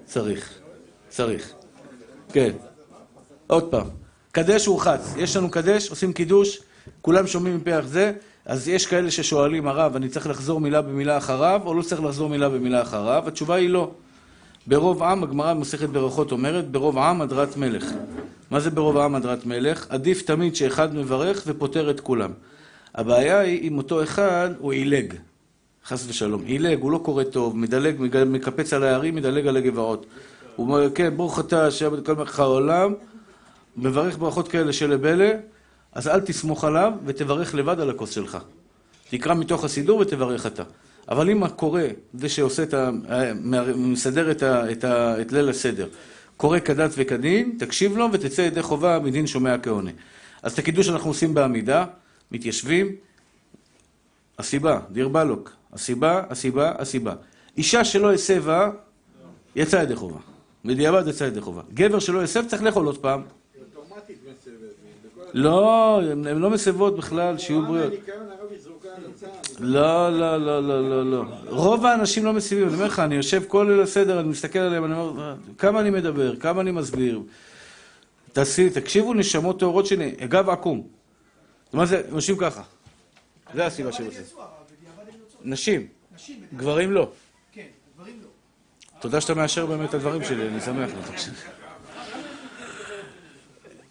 צריך. 0.04 0.54
צריך. 1.08 1.52
כן. 2.32 2.50
עוד 3.46 3.70
פעם. 3.70 3.86
קדש 4.32 4.68
ורחץ. 4.68 5.14
יש 5.16 5.36
לנו 5.36 5.50
קדש, 5.50 5.90
עושים 5.90 6.12
קידוש, 6.12 6.60
כולם 7.02 7.26
שומעים 7.26 7.56
מפרח 7.56 7.86
זה, 7.86 8.12
אז 8.46 8.68
יש 8.68 8.86
כאלה 8.86 9.10
ששואלים, 9.10 9.68
הרב, 9.68 9.96
אני 9.96 10.08
צריך 10.08 10.26
לחזור 10.26 10.60
מילה 10.60 10.82
במילה 10.82 11.18
אחריו, 11.18 11.60
או 11.64 11.74
לא 11.74 11.82
צריך 11.82 12.02
לחזור 12.02 12.28
מילה 12.28 12.48
במילה 12.48 12.82
אחריו? 12.82 13.24
התשובה 13.26 13.54
היא 13.54 13.68
לא. 13.68 13.90
ברוב 14.66 15.02
עם, 15.02 15.22
הגמרא 15.22 15.54
במסכת 15.54 15.88
ברכות 15.88 16.32
אומרת, 16.32 16.70
ברוב 16.70 16.98
עם 16.98 17.20
הדרת 17.20 17.56
מלך. 17.56 17.84
מה 18.50 18.60
זה 18.60 18.70
ברוב 18.70 18.96
עם 18.96 19.14
הדרת 19.14 19.46
מלך? 19.46 19.86
עדיף 19.88 20.22
תמיד 20.22 20.56
שאחד 20.56 20.94
מברך 20.94 21.42
ופותר 21.46 21.90
את 21.90 22.00
כולם. 22.00 22.30
הבעיה 22.94 23.38
היא 23.38 23.68
אם 23.68 23.78
אותו 23.78 24.02
אחד 24.02 24.50
הוא 24.58 24.72
עילג, 24.72 25.14
חס 25.86 26.08
ושלום. 26.08 26.42
עילג, 26.44 26.80
הוא 26.80 26.90
לא 26.90 26.98
קורא 26.98 27.24
טוב, 27.24 27.56
מדלג, 27.56 27.96
מקפץ 28.26 28.72
על 28.72 28.82
הערים, 28.82 29.14
מדלג 29.14 29.46
על 29.46 29.56
הגבעות. 29.56 30.06
הוא 30.56 30.66
אומר, 30.66 30.90
כן, 30.94 31.16
ברוך 31.16 31.40
אתה, 31.40 31.68
את 31.98 32.06
כל 32.06 32.14
מלך 32.14 32.40
העולם, 32.40 32.94
מברך 33.76 34.18
ברכות 34.18 34.48
כאלה 34.48 34.72
שלבלה, 34.72 35.30
אז 35.94 36.08
אל 36.08 36.20
תסמוך 36.20 36.64
עליו 36.64 36.92
ותברך 37.04 37.54
לבד 37.54 37.80
על 37.80 37.90
הכוס 37.90 38.10
שלך. 38.10 38.38
תקרא 39.10 39.34
מתוך 39.34 39.64
הסידור 39.64 39.98
ותברך 39.98 40.46
אתה. 40.46 40.62
אבל 41.08 41.30
אם 41.30 41.42
הקורא, 41.42 41.82
זה 42.14 42.28
שעושה 42.28 42.62
את 42.62 42.74
ה... 42.74 42.90
מסדר 43.76 44.30
את, 44.30 44.42
ה, 44.42 44.72
את, 44.72 44.84
ה, 44.84 45.20
את 45.20 45.32
ליל 45.32 45.48
הסדר, 45.48 45.88
קורא 46.36 46.58
כדת 46.58 46.90
וכדין, 46.96 47.56
תקשיב 47.58 47.96
לו 47.96 48.08
ותצא 48.12 48.42
ידי 48.42 48.62
חובה 48.62 48.98
מדין 48.98 49.26
שומע 49.26 49.58
כעונה. 49.58 49.90
אז 50.42 50.52
את 50.52 50.58
הקידוש 50.58 50.88
אנחנו 50.88 51.10
עושים 51.10 51.34
בעמידה, 51.34 51.84
מתיישבים. 52.32 52.96
הסיבה, 54.38 54.80
דיר 54.92 55.08
בלוק, 55.08 55.52
הסיבה, 55.72 56.22
הסיבה, 56.30 56.72
הסיבה. 56.78 57.14
אישה 57.56 57.84
שלא 57.84 58.12
הסבה, 58.12 58.70
יצא 59.56 59.76
ידי 59.76 59.96
חובה. 59.96 60.18
בדיעבד 60.64 61.08
יצא 61.08 61.24
ידי 61.24 61.40
חובה. 61.40 61.62
גבר 61.74 61.98
שלא 61.98 62.22
הסב 62.22 62.46
צריך 62.48 62.62
לאכול 62.62 62.86
עוד 62.86 62.98
פעם. 62.98 63.22
לא, 65.34 66.00
הן 66.10 66.38
לא 66.38 66.50
מסבות 66.50 66.96
בכלל, 66.96 67.38
שיהיו 67.38 67.66
בריאות. 67.66 67.92
לא, 69.58 70.18
לא, 70.18 70.36
לא, 70.36 70.68
לא, 70.68 70.90
לא, 70.90 71.10
לא. 71.10 71.24
רוב 71.48 71.86
האנשים 71.86 72.24
לא 72.24 72.32
מסיבים, 72.32 72.68
אני 72.68 72.74
אומר 72.74 72.86
לך, 72.86 72.98
אני 72.98 73.14
יושב 73.14 73.42
כל 73.48 73.66
ליל 73.70 73.80
הסדר, 73.80 74.20
אני 74.20 74.28
מסתכל 74.28 74.58
עליהם, 74.58 74.84
אני 74.84 74.94
אומר, 74.94 75.34
כמה 75.58 75.80
אני 75.80 75.90
מדבר, 75.90 76.36
כמה 76.36 76.60
אני 76.60 76.70
מסביר. 76.70 77.20
תעשי, 78.32 78.70
תקשיבו, 78.70 79.14
נשמות 79.14 79.58
טהורות 79.58 79.86
שלי, 79.86 80.10
גב 80.10 80.50
עקום. 80.50 80.86
מה 81.72 81.86
זה, 81.86 82.02
יושבים 82.12 82.38
ככה. 82.38 82.62
זה 83.54 83.66
הסיבה 83.66 83.92
של 83.92 84.10
זה. 84.10 84.22
נשים, 85.42 85.86
גברים 86.56 86.92
לא. 86.92 87.10
כן, 87.52 87.66
גברים 87.96 88.18
לא. 88.22 88.28
תודה 89.00 89.20
שאתה 89.20 89.34
מאשר 89.34 89.66
באמת 89.66 89.88
את 89.88 89.94
הדברים 89.94 90.24
שלי, 90.24 90.48
אני 90.48 90.60
שמח. 90.60 90.90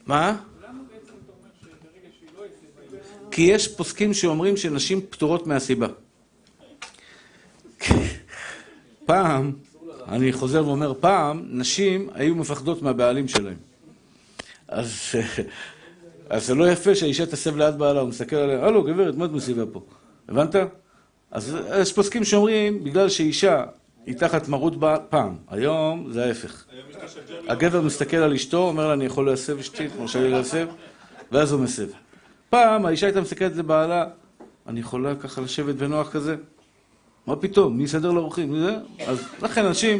מה? 0.05 0.37
כי 3.33 3.41
יש 3.41 3.67
פוסקים 3.67 4.13
שאומרים 4.13 4.57
שנשים 4.57 5.01
פטורות 5.09 5.47
מהסיבה. 5.47 5.87
פעם, 9.05 9.51
אני 10.07 10.33
חוזר 10.33 10.67
ואומר, 10.67 10.93
פעם, 10.99 11.45
נשים 11.49 12.09
היו 12.13 12.35
מפחדות 12.35 12.81
מהבעלים 12.81 13.27
שלהם. 13.27 13.57
אז, 14.67 14.91
אז 16.29 16.47
זה 16.47 16.55
לא 16.55 16.71
יפה 16.71 16.95
שהאישה 16.95 17.25
תסב 17.25 17.57
ליד 17.57 17.77
בעלה, 17.77 17.99
הוא 17.99 18.09
מסתכל 18.09 18.35
עליה, 18.35 18.65
הלו, 18.65 18.83
גברת, 18.83 19.15
מה 19.15 19.25
את 19.25 19.31
מסיבה 19.31 19.65
פה? 19.65 19.81
הבנת? 20.29 20.55
אז 21.31 21.57
יש 21.81 21.93
פוסקים 21.93 22.23
שאומרים, 22.23 22.83
בגלל 22.83 23.09
שאישה 23.09 23.63
היא 24.05 24.15
תחת 24.15 24.47
מרות 24.47 24.73
פעם, 25.09 25.35
היום 25.49 26.11
זה 26.11 26.25
ההפך. 26.25 26.65
הגבר 27.47 27.81
מסתכל 27.81 28.17
על 28.17 28.33
אשתו, 28.33 28.57
אומר 28.57 28.87
לה, 28.87 28.93
אני 28.93 29.05
יכול 29.05 29.25
להסב 29.25 29.59
אשתי, 29.59 29.87
מרשה 29.99 30.21
לי 30.21 30.29
להסב, 30.29 30.67
ואז 31.31 31.51
הוא 31.51 31.61
מסב. 31.61 31.87
פעם 32.53 32.85
האישה 32.85 33.05
הייתה 33.05 33.21
מסתכלת 33.21 33.55
לבעלה, 33.55 34.05
אני 34.67 34.79
יכולה 34.79 35.15
ככה 35.15 35.41
לשבת 35.41 35.75
בנוח 35.75 36.11
כזה? 36.11 36.35
מה 37.27 37.35
פתאום? 37.35 37.77
מי 37.77 37.83
יסדר 37.83 38.11
לאורחים? 38.11 38.53
אז 39.07 39.19
לכן 39.41 39.65
אנשים, 39.65 39.99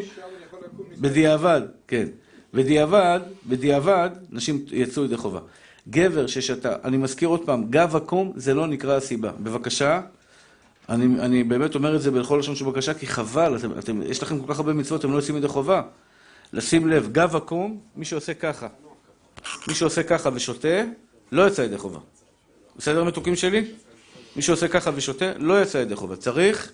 בדיעבד, 0.97 1.61
כן, 1.87 2.07
בדיעבד, 2.53 3.19
בדיעבד, 3.47 4.09
נשים 4.29 4.65
יצאו 4.71 5.05
ידי 5.05 5.17
חובה. 5.17 5.39
גבר 5.89 6.27
ששתה, 6.27 6.75
אני 6.83 6.97
מזכיר 6.97 7.27
עוד 7.27 7.45
פעם, 7.45 7.69
גב 7.69 7.95
עקום 7.95 8.33
זה 8.35 8.53
לא 8.53 8.67
נקרא 8.67 8.95
הסיבה. 8.95 9.31
בבקשה, 9.39 10.01
אני, 10.89 11.05
אני 11.19 11.43
באמת 11.43 11.75
אומר 11.75 11.95
את 11.95 12.01
זה 12.01 12.11
בכל 12.11 12.37
לשון 12.39 12.55
של 12.55 12.65
בקשה, 12.65 12.93
כי 12.93 13.07
חבל, 13.07 13.57
אתם, 13.57 13.79
אתם, 13.79 14.01
יש 14.01 14.23
לכם 14.23 14.39
כל 14.39 14.53
כך 14.53 14.59
הרבה 14.59 14.73
מצוות, 14.73 14.99
אתם 14.99 15.11
לא 15.11 15.15
יוצאים 15.15 15.37
ידי 15.37 15.47
חובה. 15.47 15.81
לשים 16.53 16.87
לב, 16.87 17.09
גב 17.11 17.35
עקום, 17.35 17.79
מי 17.95 18.05
שעושה 18.05 18.33
ככה, 18.33 18.67
מי 19.67 19.73
שעושה 19.73 20.03
ככה 20.03 20.29
ושותה, 20.33 20.83
לא 21.31 21.41
יוצא 21.41 21.61
ידי 21.61 21.77
חובה. 21.77 21.99
בסדר 22.77 23.03
מתוקים 23.03 23.35
שלי? 23.35 23.65
מי 24.35 24.41
שעושה 24.41 24.67
ככה 24.67 24.91
ושותה, 24.95 25.31
לא 25.37 25.61
יצא 25.61 25.77
ידי 25.77 25.95
חובה. 25.95 26.15
צריך 26.15 26.71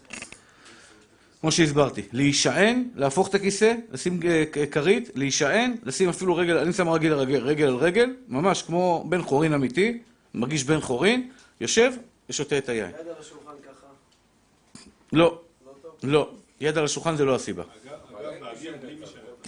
כמו 1.41 1.51
שהסברתי, 1.51 2.01
להישען, 2.11 2.83
להפוך 2.95 3.27
את 3.27 3.35
הכיסא, 3.35 3.73
לשים 3.91 4.19
אה, 4.25 4.65
כרית, 4.71 5.09
להישען, 5.15 5.75
לשים 5.83 6.09
אפילו 6.09 6.35
רגל, 6.35 6.57
אני 6.57 6.73
שם 6.73 6.89
רגל, 6.89 7.11
על 7.11 7.19
רגל, 7.19 7.37
רגל 7.37 7.67
על 7.67 7.75
רגל, 7.75 8.15
ממש 8.27 8.61
כמו 8.61 9.05
בן 9.09 9.21
חורין 9.21 9.53
אמיתי, 9.53 9.99
מרגיש 10.33 10.63
בן 10.63 10.79
חורין, 10.79 11.29
יושב 11.61 11.91
ושותה 12.29 12.57
את 12.57 12.69
היין. 12.69 12.89
יד 12.89 13.07
על 13.07 13.13
השולחן 13.19 13.51
ככה, 13.63 13.87
לא, 15.13 15.41
לא 15.65 15.71
טוב? 15.81 15.91
לא, 16.03 16.31
יד 16.61 16.77
על 16.77 16.85
השולחן 16.85 17.15
זה 17.15 17.25
לא 17.25 17.35
הסיבה. 17.35 17.63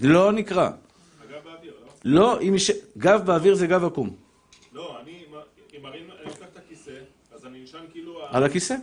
לא 0.01 0.31
נקרא. 0.31 0.69
אגב 0.69 1.43
באוויר, 1.43 1.73
לא? 1.85 1.91
לא, 2.05 2.41
אם 2.41 2.53
יש... 2.55 2.71
גב 2.97 3.21
באוויר 3.25 3.55
זה 3.55 3.67
גב 3.67 3.85
עקום. 3.85 4.15
לא, 4.73 4.99
אני, 5.01 5.23
אם 5.73 5.85
הרים, 5.85 6.11
אני 6.11 6.25
לוקח 6.25 6.45
את 6.51 6.57
הכיסא, 6.57 6.91
אז 7.35 7.45
אני 7.45 7.63
נשען 7.63 7.85
כאילו 7.91 8.20
על 8.31 8.43
הכיסא? 8.43 8.73
על 8.73 8.79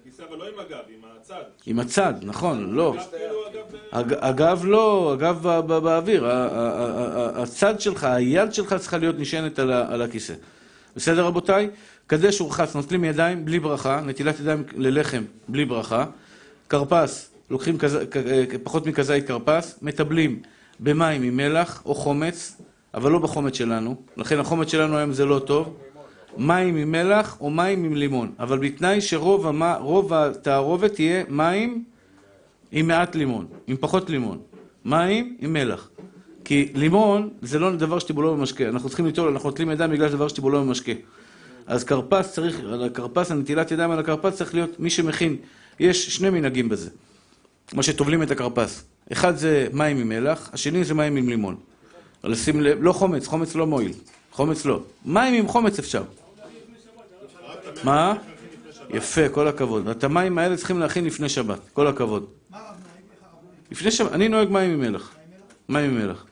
הכיסא, 0.00 0.22
אבל 0.28 0.38
לא 0.38 0.44
עם 0.44 0.58
הגב, 0.58 0.78
עם 0.88 1.00
הצד. 1.20 1.42
עם 1.66 1.78
הצד, 1.80 2.14
נכון, 2.22 2.70
לא. 2.74 2.94
הגב 2.94 3.02
כאילו. 3.10 3.80
הג- 3.92 4.16
הגב 4.20 4.62
לא, 4.64 5.12
הגב 5.12 5.42
באוויר. 5.66 6.26
הצד 7.42 7.80
שלך, 7.80 8.04
היד 8.04 8.54
שלך 8.54 8.74
צריכה 8.74 8.98
להיות 8.98 9.16
נשענת 9.18 9.58
על 9.58 10.02
הכיסא. 10.02 10.34
בסדר 10.96 11.24
רבותיי? 11.26 11.70
קדש 12.06 12.40
ורחץ, 12.40 12.74
נוטלים 12.76 13.04
ידיים 13.04 13.44
בלי 13.44 13.58
ברכה, 13.60 14.00
נטילת 14.06 14.40
ידיים 14.40 14.64
ללחם 14.76 15.22
בלי 15.48 15.64
ברכה. 15.64 16.04
כרפס, 16.68 17.30
לוקחים 17.50 17.76
כז- 17.78 18.06
כ- 18.10 18.16
פחות 18.62 18.86
מכזית 18.86 19.26
כרפס, 19.28 19.78
מטבלים 19.82 20.42
במים 20.80 21.22
עם 21.22 21.36
מלח 21.36 21.82
או 21.86 21.94
חומץ, 21.94 22.56
אבל 22.94 23.10
לא 23.10 23.18
בחומץ 23.18 23.54
שלנו, 23.54 23.94
לכן 24.16 24.38
החומץ 24.38 24.70
שלנו 24.70 24.96
היום 24.98 25.12
זה 25.12 25.24
לא 25.24 25.38
טוב. 25.38 25.76
מים 26.36 26.76
עם 26.76 26.92
מלח 26.92 27.36
או 27.40 27.50
מים 27.50 27.84
עם 27.84 27.94
לימון, 27.94 28.32
אבל 28.38 28.58
בתנאי 28.58 29.00
שרוב 29.00 29.46
רוב 29.80 30.12
התערובת 30.12 30.94
תהיה 30.94 31.22
מים 31.28 31.84
עם 32.72 32.88
מעט 32.88 33.16
לימון, 33.16 33.46
עם 33.66 33.76
פחות 33.80 34.10
לימון. 34.10 34.38
מים 34.84 35.36
עם 35.40 35.52
מלח. 35.52 35.90
כי 36.44 36.72
לימון 36.74 37.28
זה 37.42 37.58
לא 37.58 37.76
דבר 37.76 37.98
שטיבולו 37.98 38.36
במשקה. 38.36 38.68
אנחנו 38.68 38.88
צריכים 38.88 39.06
ליטול, 39.06 39.28
אנחנו 39.28 39.48
נוטלים 39.48 39.70
ידיים 39.70 39.90
בגלל 39.90 40.08
דבר 40.08 40.28
שטיבולו 40.28 40.60
במשקה. 40.60 40.92
אז 41.66 41.84
כרפס 41.84 42.32
צריך, 42.32 42.60
על 42.60 42.84
הכרפס, 42.84 43.30
הנטילת 43.30 43.70
ידיים 43.70 43.90
על 43.90 43.98
הכרפס 43.98 44.34
צריך 44.34 44.54
להיות 44.54 44.80
מי 44.80 44.90
שמכין. 44.90 45.36
יש 45.80 46.16
שני 46.16 46.30
מנהגים 46.30 46.68
בזה, 46.68 46.90
מה 47.72 47.82
שטובלים 47.82 48.22
את 48.22 48.30
הכרפס. 48.30 48.84
אחד 49.12 49.36
זה 49.36 49.68
מים 49.72 49.98
עם 49.98 50.08
מלח, 50.08 50.50
השני 50.52 50.84
זה 50.84 50.94
מים 50.94 51.16
עם 51.16 51.28
לימון. 51.28 51.56
אבל 52.24 52.34
שים 52.34 52.60
לב, 52.60 52.78
לא 52.82 52.92
חומץ, 52.92 53.26
חומץ 53.26 53.54
לא 53.54 53.66
מועיל. 53.66 53.92
חומץ 54.32 54.64
לא. 54.64 54.80
מים 55.04 55.34
עם 55.34 55.48
חומץ 55.48 55.78
אפשר. 55.78 56.02
מה? 57.84 58.14
יפה, 58.90 59.28
כל 59.28 59.48
הכבוד. 59.48 59.88
את 59.88 60.04
המים 60.04 60.38
האלה 60.38 60.56
צריכים 60.56 60.80
להכין 60.80 61.04
לפני 61.04 61.28
שבת. 61.28 61.58
כל 61.72 61.86
הכבוד. 61.86 62.26
לפני 63.70 63.90
שבת, 63.90 64.12
אני 64.12 64.28
נוהג 64.28 64.48
מים 64.48 64.70
עם 64.70 64.80
מלח. 64.80 65.14
מים 65.68 65.90
עם 65.90 65.98
מלח. 65.98 66.24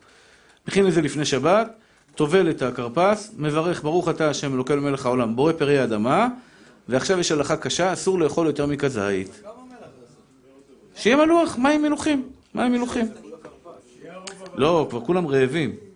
מכין 0.69 0.87
את 0.89 0.93
זה 0.93 1.03
לפני 1.03 1.25
שבת, 1.25 1.73
טובל 2.15 2.51
את 2.51 2.63
הכרפס, 2.63 3.35
מברך 3.37 3.83
ברוך 3.83 4.09
אתה 4.09 4.31
השם 4.31 4.55
אלוקי 4.55 4.75
מלך 4.75 5.07
העולם, 5.07 5.37
בורא 5.37 5.53
פרי 5.53 5.79
האדמה, 5.79 6.29
ועכשיו 6.89 7.19
יש 7.19 7.33
הלכה 7.33 7.57
קשה, 7.57 7.93
אסור 7.93 8.19
לאכול 8.19 8.47
יותר 8.47 8.67
מכזית. 8.67 9.43
שיהיה 10.97 11.17
מלוח, 11.17 11.59
מים 11.59 11.83
מלוחים, 11.83 12.29
מים 12.55 12.73
מלוחים. 12.73 13.09
לא, 14.55 14.87
כבר 14.91 15.01
כולם 15.01 15.27
רעבים. 15.27 15.88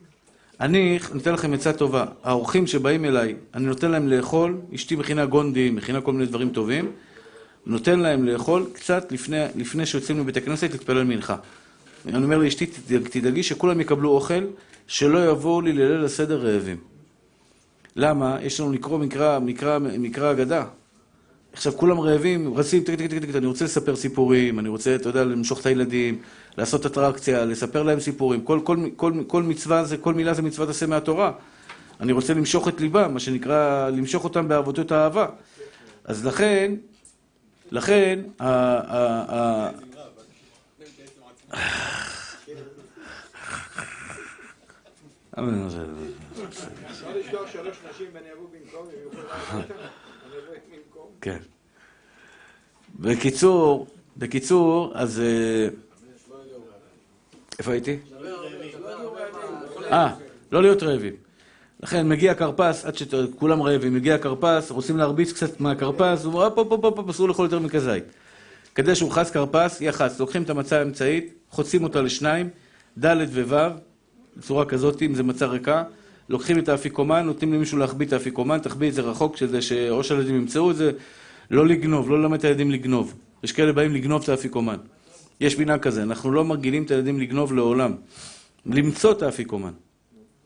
אני 0.63 0.99
נותן 1.15 1.33
לכם 1.33 1.53
עצה 1.53 1.73
טובה. 1.73 2.05
האורחים 2.23 2.67
שבאים 2.67 3.05
אליי, 3.05 3.35
אני 3.55 3.67
נותן 3.67 3.91
להם 3.91 4.09
לאכול, 4.09 4.61
אשתי 4.75 4.97
מכינה 4.97 5.27
גונדים, 5.27 5.77
מכינה 5.77 6.01
כל 6.01 6.13
מיני 6.13 6.27
דברים 6.27 6.51
טובים, 6.51 6.93
נותן 7.67 8.01
להם 8.01 8.25
לאכול 8.25 8.67
קצת 8.73 9.13
לפני, 9.13 9.45
לפני 9.57 9.87
שיוצאים 9.87 10.21
לבית 10.21 10.37
הכנסת 10.37 10.73
להתפלל 10.73 11.05
מנחה. 11.05 11.37
אני 12.07 12.25
אומר 12.25 12.39
לאשתי, 12.39 12.67
"תדאג- 12.67 13.09
תדאגי 13.11 13.43
שכולם 13.43 13.81
יקבלו 13.81 14.11
אוכל, 14.11 14.45
שלא 14.87 15.31
יבואו 15.31 15.61
לי 15.61 15.73
לליל 15.73 16.05
הסדר 16.05 16.47
רעבים. 16.47 16.77
למה? 17.97 18.39
יש 18.43 18.61
לנו 18.61 18.73
לקרוא 18.73 18.99
מקרא 18.99 20.33
אגדה. 20.33 20.65
עכשיו 21.53 21.73
כולם 21.77 22.01
רעבים, 22.01 22.55
רצים, 22.55 22.83
טק, 22.85 22.95
טק, 22.95 23.07
טק, 23.11 23.31
טק, 23.31 23.35
אני 23.35 23.47
רוצה 23.47 23.65
לספר 23.65 23.97
סיפורים, 23.97 24.59
אני 24.59 24.69
רוצה, 24.69 24.95
אתה 24.95 25.09
יודע, 25.09 25.25
למשוך 25.25 25.61
את 25.61 25.67
הילדים, 25.67 26.23
לעשות 26.59 26.87
אטרקציה, 26.87 27.45
לספר 27.45 27.83
להם 27.83 28.01
סיפורים. 28.01 28.45
כל, 28.45 28.61
כל, 28.65 28.77
כל, 28.97 29.13
כל 29.27 29.43
מצווה 29.43 29.85
זה, 29.85 29.97
כל 29.97 30.15
מילה 30.15 30.35
זה 30.35 30.43
מצוות 30.43 30.69
עשה 30.69 30.87
מהתורה. 30.87 31.33
אני 32.01 32.13
רוצה 32.13 32.35
למשוך 32.35 32.69
את 32.69 32.81
ליבם, 32.81 33.15
מה 33.15 33.21
שנקרא, 33.21 33.89
למשוך 33.91 34.25
אותם 34.25 34.49
בעבודות 34.49 34.93
האהבה. 34.93 35.27
אז 36.05 36.27
לכן, 36.27 36.75
לכן, 37.71 38.21
ה- 38.41 39.69
אפשר 46.91 47.17
לשלוח 47.17 47.51
שלוש 47.53 47.77
נשים 47.91 48.07
אבוא 48.37 48.49
במקום, 48.53 48.87
הם 48.87 49.03
יוכלו 49.05 49.23
לעשות 49.23 49.71
אותם? 49.71 49.75
אני 49.75 50.39
אבוא 50.39 50.55
במקום. 50.77 51.11
כן. 51.23 51.37
בקיצור, 53.01 53.87
בקיצור, 54.17 54.93
אז... 54.95 55.21
אה, 55.21 55.69
איפה 57.59 57.73
הייתי? 57.73 57.97
אה, 59.93 60.15
לא 60.53 60.63
להיות 60.63 60.83
רעבים. 60.83 61.13
לכן 61.83 62.09
מגיע 62.09 62.35
כרפס, 62.35 62.85
עד 62.85 62.97
שכולם 62.97 63.63
רעבים, 63.63 63.95
מגיע 63.95 64.19
כרפס, 64.19 64.71
רוצים 64.71 64.97
להרביץ 64.97 65.33
קצת 65.33 65.61
מהכרפס, 65.61 66.25
הוא 66.25 66.33
אומר, 66.33 66.45
הופ, 66.45 66.73
הופ, 66.73 66.99
הופ, 66.99 67.09
אסור 67.11 67.29
לאכול 67.29 67.47
יותר 67.47 67.59
מכזית. 67.59 68.05
כדי 68.75 68.95
שהוא 68.95 69.11
חץ 69.11 69.31
כרפס, 69.31 69.81
יחץ, 69.81 70.21
לוקחים 70.21 70.43
את 70.43 70.51
המצה 70.51 70.79
האמצעית, 70.79 71.35
חוצים 71.51 71.85
אותה 71.85 72.03
לשניים, 72.03 72.49
ד' 72.99 73.17
וו', 73.33 73.69
בצורה 74.37 74.65
כזאת, 74.65 75.03
אם 75.03 75.15
זה 75.15 75.23
מצה 75.23 75.47
ריקה, 75.47 75.85
לוקחים 76.33 76.59
את 76.59 76.69
האפיקומן, 76.69 77.27
נותנים 77.27 77.53
למישהו 77.53 77.79
להחביא 77.79 78.07
את 78.07 78.13
האפיקומן, 78.13 78.59
תחביא 78.59 78.89
את 78.89 78.95
זה 78.95 79.03
רחוק, 79.03 79.37
שזה 79.37 79.63
שאו 79.63 80.05
שהילדים 80.05 80.35
ימצאו 80.35 80.71
את 80.71 80.77
זה, 80.77 80.93
לא 81.51 81.67
לגנוב, 81.67 82.11
לא 82.11 82.21
ללמד 82.21 82.39
את 82.39 82.45
הילדים 82.45 82.71
לגנוב. 82.71 83.15
יש 83.43 83.53
כאלה 83.53 83.73
באים 83.73 83.95
לגנוב 83.95 84.23
את 84.23 84.29
האפיקומן. 84.29 84.77
יש 85.41 85.59
מנהג 85.59 85.81
כזה, 85.81 86.03
אנחנו 86.03 86.33
לא 86.33 86.45
מרגילים 86.45 86.83
את 86.83 86.91
הילדים 86.91 87.21
לגנוב 87.21 87.53
לעולם. 87.53 87.95
למצוא 88.67 89.13
את 89.13 89.23
האפיקומן. 89.23 89.73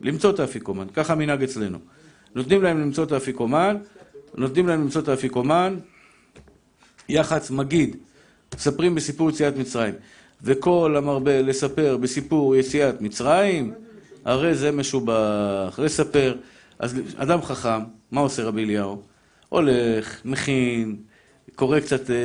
למצוא 0.01 0.30
את 0.30 0.41
האפיקומן, 0.41 0.87
ככה 0.95 1.12
המנהג 1.12 1.43
אצלנו. 1.43 1.78
נותנים 2.34 2.62
להם 2.62 2.80
למצוא 2.80 3.05
את 3.05 3.12
האפיקומן, 3.12 3.76
נותנים 4.34 4.66
להם 4.68 4.80
למצוא 4.80 5.01
את 5.01 5.09
האפיקומן, 5.09 5.76
יח"צ 7.09 7.51
מגיד, 7.51 7.97
מספרים 8.55 8.95
בסיפור 8.95 9.30
יציאת 9.30 9.57
מצרים. 9.57 9.95
וכל 10.43 10.97
המרבה 10.97 11.43
לספר 11.43 11.97
בסיפור 11.97 12.57
יציאת 12.57 13.01
מצרים, 13.01 13.72
הרי 14.27 14.55
זה 14.55 14.72
משובח, 14.72 15.79
לספר. 15.83 16.35
אז 16.79 16.95
אדם 17.16 17.43
חכם, 17.43 17.81
מה 18.11 18.20
עושה 18.20 18.45
רבי 18.45 18.64
אליהו? 18.64 19.03
הולך, 19.49 20.20
מכין, 20.24 20.97
קורא 21.55 21.81
קצת 21.81 22.11
אה, 22.11 22.16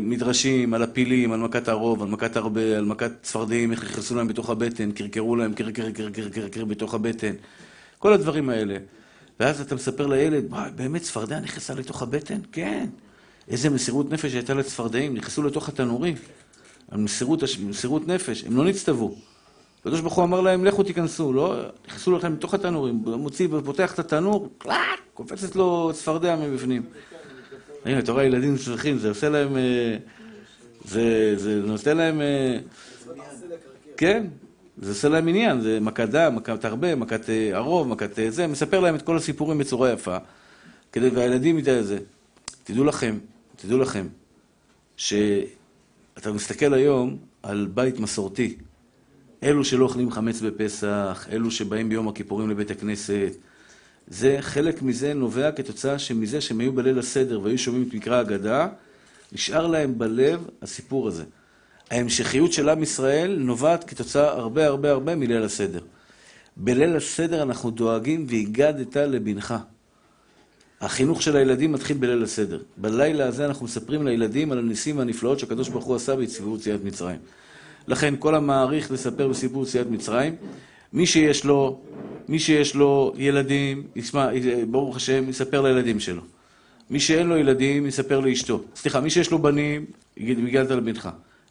מדרשים 0.00 0.74
על 0.74 0.82
הפילים, 0.82 1.32
על 1.32 1.40
מכת 1.40 1.68
הרוב, 1.68 2.02
על 2.02 2.08
מכת 2.08 2.36
הרבה, 2.36 2.78
על 2.78 2.84
מכת 2.84 3.12
צפרדעים, 3.22 3.72
איך 3.72 3.84
נכנסו 3.84 4.14
להם 4.14 4.28
בתוך 4.28 4.50
הבטן, 4.50 4.92
קרקרו 4.92 5.36
להם 5.36 5.54
קרקר, 5.54 5.90
קרקר, 5.90 6.28
קרקר 6.28 6.64
בתוך 6.64 6.94
הבטן. 6.94 7.32
כל 7.98 8.12
הדברים 8.12 8.48
האלה. 8.48 8.76
ואז 9.40 9.60
אתה 9.60 9.74
מספר 9.74 10.06
לילד, 10.06 10.44
באמת 10.76 11.02
צפרדע 11.02 11.40
נכנסה 11.40 11.74
לתוך 11.74 12.02
הבטן? 12.02 12.40
כן. 12.52 12.86
איזה 13.48 13.70
מסירות 13.70 14.10
נפש 14.10 14.34
הייתה 14.34 14.54
לצפרדעים, 14.54 15.14
נכנסו 15.14 15.42
לתוך 15.42 15.68
התנורים. 15.68 16.14
המסירות, 16.90 17.42
הש- 17.42 17.58
מסירות 17.58 18.08
נפש, 18.08 18.44
הם 18.44 18.56
לא 18.56 18.64
נצטוו. 18.64 19.16
הקדוש 19.80 20.00
ברוך 20.00 20.14
הוא 20.14 20.24
אמר 20.24 20.40
להם, 20.40 20.64
לכו 20.64 20.82
תיכנסו, 20.82 21.32
לא? 21.32 21.62
נכנסו 21.88 22.16
לכם 22.16 22.32
לתוך 22.32 22.54
התנורים, 22.54 23.02
מוציא 23.06 23.48
ופותח 23.50 23.94
את 23.94 23.98
התנור, 23.98 24.48
קופצת 25.14 25.56
לו 25.56 25.90
צפרדע 25.94 26.36
מבפנים. 26.36 26.82
הנה, 27.84 27.98
אתה 27.98 28.12
רואה, 28.12 28.24
ילדים 28.24 28.56
צריכים, 28.56 28.98
זה 28.98 29.08
עושה 29.08 29.28
להם... 29.28 29.56
אה, 29.56 29.96
זה, 30.84 31.62
נותן 31.64 31.96
להם... 31.96 32.20
אה, 32.20 32.58
כן, 33.96 34.26
זה 34.78 34.90
עושה 34.90 35.08
להם 35.08 35.28
עניין, 35.28 35.60
זה 35.60 35.80
מכת 35.80 36.08
דם, 36.08 36.36
מכת 36.36 36.64
הרבה, 36.64 36.94
מכת 36.94 37.30
אה, 37.30 37.56
הרוב, 37.56 37.88
מכת 37.88 38.10
זה, 38.28 38.46
מספר 38.46 38.80
להם 38.80 38.94
את 38.94 39.02
כל 39.02 39.16
הסיפורים 39.16 39.58
בצורה 39.58 39.90
יפה, 39.90 40.16
כדי, 40.92 41.08
והילדים 41.08 41.58
ידעו 41.58 41.78
את 41.78 41.86
זה. 41.86 41.98
תדעו 42.64 42.84
לכם, 42.84 43.18
תדעו 43.56 43.78
לכם, 43.78 44.06
שאתה 44.96 46.32
מסתכל 46.34 46.74
היום 46.74 47.16
על 47.42 47.68
בית 47.74 48.00
מסורתי, 48.00 48.56
אלו 49.42 49.64
שלא 49.64 49.84
אוכלים 49.84 50.10
חמץ 50.10 50.40
בפסח, 50.40 51.26
אלו 51.32 51.50
שבאים 51.50 51.88
ביום 51.88 52.08
הכיפורים 52.08 52.50
לבית 52.50 52.70
הכנסת, 52.70 53.32
זה, 54.08 54.36
חלק 54.40 54.82
מזה 54.82 55.14
נובע 55.14 55.52
כתוצאה 55.52 55.98
שמזה 55.98 56.40
שהם 56.40 56.60
היו 56.60 56.72
בליל 56.72 56.98
הסדר 56.98 57.40
והיו 57.40 57.58
שומעים 57.58 57.88
את 57.88 57.94
מקרא 57.94 58.16
ההגדה, 58.16 58.68
נשאר 59.32 59.66
להם 59.66 59.98
בלב 59.98 60.48
הסיפור 60.62 61.08
הזה. 61.08 61.24
ההמשכיות 61.90 62.52
של 62.52 62.68
עם 62.68 62.82
ישראל 62.82 63.36
נובעת 63.38 63.84
כתוצאה 63.84 64.28
הרבה 64.28 64.66
הרבה 64.66 64.90
הרבה 64.90 65.14
מליל 65.14 65.42
הסדר. 65.42 65.80
בליל 66.56 66.96
הסדר 66.96 67.42
אנחנו 67.42 67.70
דואגים 67.70 68.26
והגדת 68.28 68.96
לבנך. 68.96 69.54
החינוך 70.80 71.22
של 71.22 71.36
הילדים 71.36 71.72
מתחיל 71.72 71.96
בליל 71.96 72.22
הסדר. 72.22 72.60
בלילה 72.76 73.26
הזה 73.26 73.46
אנחנו 73.46 73.64
מספרים 73.66 74.06
לילדים 74.06 74.52
על 74.52 74.58
הניסים 74.58 74.98
והנפלאות 74.98 75.38
שהקדוש 75.38 75.68
ברוך 75.68 75.84
הוא 75.84 75.96
עשה 75.96 76.16
בסיפור 76.16 76.56
יציאת 76.56 76.84
מצרים. 76.84 77.18
לכן 77.90 78.14
כל 78.18 78.34
המעריך 78.34 78.90
לספר 78.90 79.28
בסיפור 79.28 79.62
יציאת 79.62 79.86
מצרים, 79.90 80.34
מי 80.92 81.06
שיש 81.06 81.44
לו, 81.44 81.80
מי 82.28 82.38
שיש 82.38 82.74
לו 82.74 83.12
ילדים, 83.16 83.82
ישמע, 83.96 84.28
ברוך 84.68 84.96
השם, 84.96 85.28
יספר 85.28 85.60
לילדים 85.60 86.00
שלו. 86.00 86.22
מי 86.90 87.00
שאין 87.00 87.26
לו 87.26 87.36
ילדים, 87.36 87.86
יספר 87.86 88.20
לאשתו. 88.20 88.62
סליחה, 88.76 89.00
מי 89.00 89.10
שיש 89.10 89.30
לו 89.30 89.38
בנים, 89.38 89.84
יגיד, 90.16 90.38
הגעת 90.48 90.70
לבנך. 90.70 91.08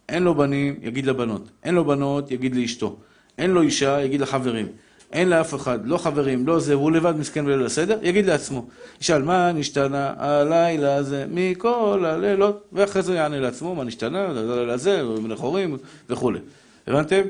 אין 0.09 0.23
לו 0.23 0.35
בנים, 0.35 0.75
יגיד 0.81 1.05
לבנות. 1.05 1.49
אין 1.63 1.75
לו 1.75 1.85
בנות, 1.85 2.31
יגיד 2.31 2.55
לאשתו. 2.55 2.95
אין 3.37 3.51
לו 3.51 3.61
אישה, 3.61 4.01
יגיד 4.03 4.21
לחברים. 4.21 4.67
אין 5.13 5.29
לאף 5.29 5.55
אחד, 5.55 5.79
לא 5.87 5.97
חברים, 5.97 6.47
לא 6.47 6.59
זה, 6.59 6.77
והוא 6.77 6.91
לבד 6.91 7.13
מסכן 7.17 7.45
בליל 7.45 7.65
הסדר, 7.65 7.97
יגיד 8.01 8.25
לעצמו. 8.25 8.67
ישאל, 9.01 9.21
מה 9.21 9.51
נשתנה 9.51 10.13
הלילה 10.17 10.95
הזה 10.95 11.25
מכל 11.29 12.05
הלילות, 12.05 12.67
ואחרי 12.73 13.01
זה 13.01 13.15
יענה 13.15 13.39
לעצמו, 13.39 13.75
מה 13.75 13.83
נשתנה, 13.83 14.25
הלילה 14.25 14.73
הזה, 14.73 15.03
מלך 15.03 15.39
הורים 15.39 15.77
וכולי. 16.09 16.39
הבנתם? 16.87 17.21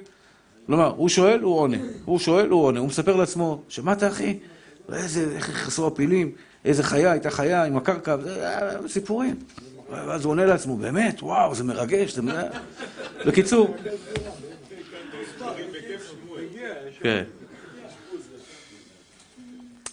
כלומר, 0.65 0.93
הוא 0.97 1.09
שואל, 1.09 1.39
הוא 1.39 1.59
עונה. 1.59 1.77
הוא 2.05 2.19
שואל, 2.19 2.49
הוא 2.49 2.63
עונה. 2.63 2.80
הוא 2.80 2.88
מספר 2.88 3.15
לעצמו, 3.15 3.61
שמעת 3.69 4.03
אחי? 4.03 4.38
איזה, 4.93 5.36
איך 5.36 5.49
חסרו 5.49 5.88
הפילים, 5.88 6.32
איזה 6.65 6.84
חיה, 6.84 7.11
הייתה 7.11 7.30
חיה 7.30 7.63
עם 7.63 7.77
הקרקע, 7.77 8.15
אה, 8.27 8.88
סיפורים. 8.88 9.36
ואז 9.91 10.25
הוא 10.25 10.32
עונה 10.32 10.45
לעצמו, 10.45 10.77
באמת, 10.77 11.23
וואו, 11.23 11.55
זה 11.55 11.63
מרגש, 11.63 12.13
זה... 12.13 12.21
בקיצור. 13.25 13.75
כן. 17.01 17.23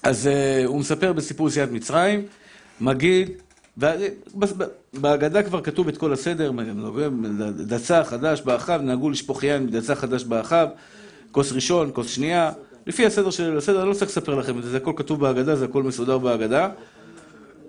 אז 0.06 0.26
uh, 0.26 0.66
הוא 0.66 0.80
מספר 0.80 1.12
בסיפור 1.12 1.48
יציאת 1.48 1.70
מצרים, 1.70 2.26
מגיד, 2.80 3.30
בהגדה 4.94 5.42
כבר 5.42 5.60
כתוב 5.62 5.88
את 5.88 5.96
כל 5.96 6.12
הסדר, 6.12 6.50
דצה 7.56 8.04
חדש 8.04 8.40
באחיו, 8.40 8.80
נהגו 8.82 9.10
לשפוך 9.10 9.44
יין 9.44 9.66
בדצה 9.66 9.94
חדש 9.94 10.24
באחיו, 10.24 10.68
כוס 11.32 11.52
ראשון, 11.52 11.90
כוס 11.92 12.10
שנייה, 12.10 12.52
לפי 12.86 13.06
הסדר 13.06 13.30
של 13.30 13.58
הסדר, 13.58 13.80
אני 13.80 13.88
לא 13.88 13.94
צריך 13.94 14.10
לספר 14.10 14.34
לכם 14.34 14.58
את 14.58 14.62
זה, 14.62 14.70
זה 14.70 14.76
הכל 14.76 14.92
כתוב 14.96 15.20
בהגדה, 15.20 15.56
זה 15.56 15.64
הכל 15.64 15.82
מסודר 15.82 16.18
בהגדה. 16.18 16.70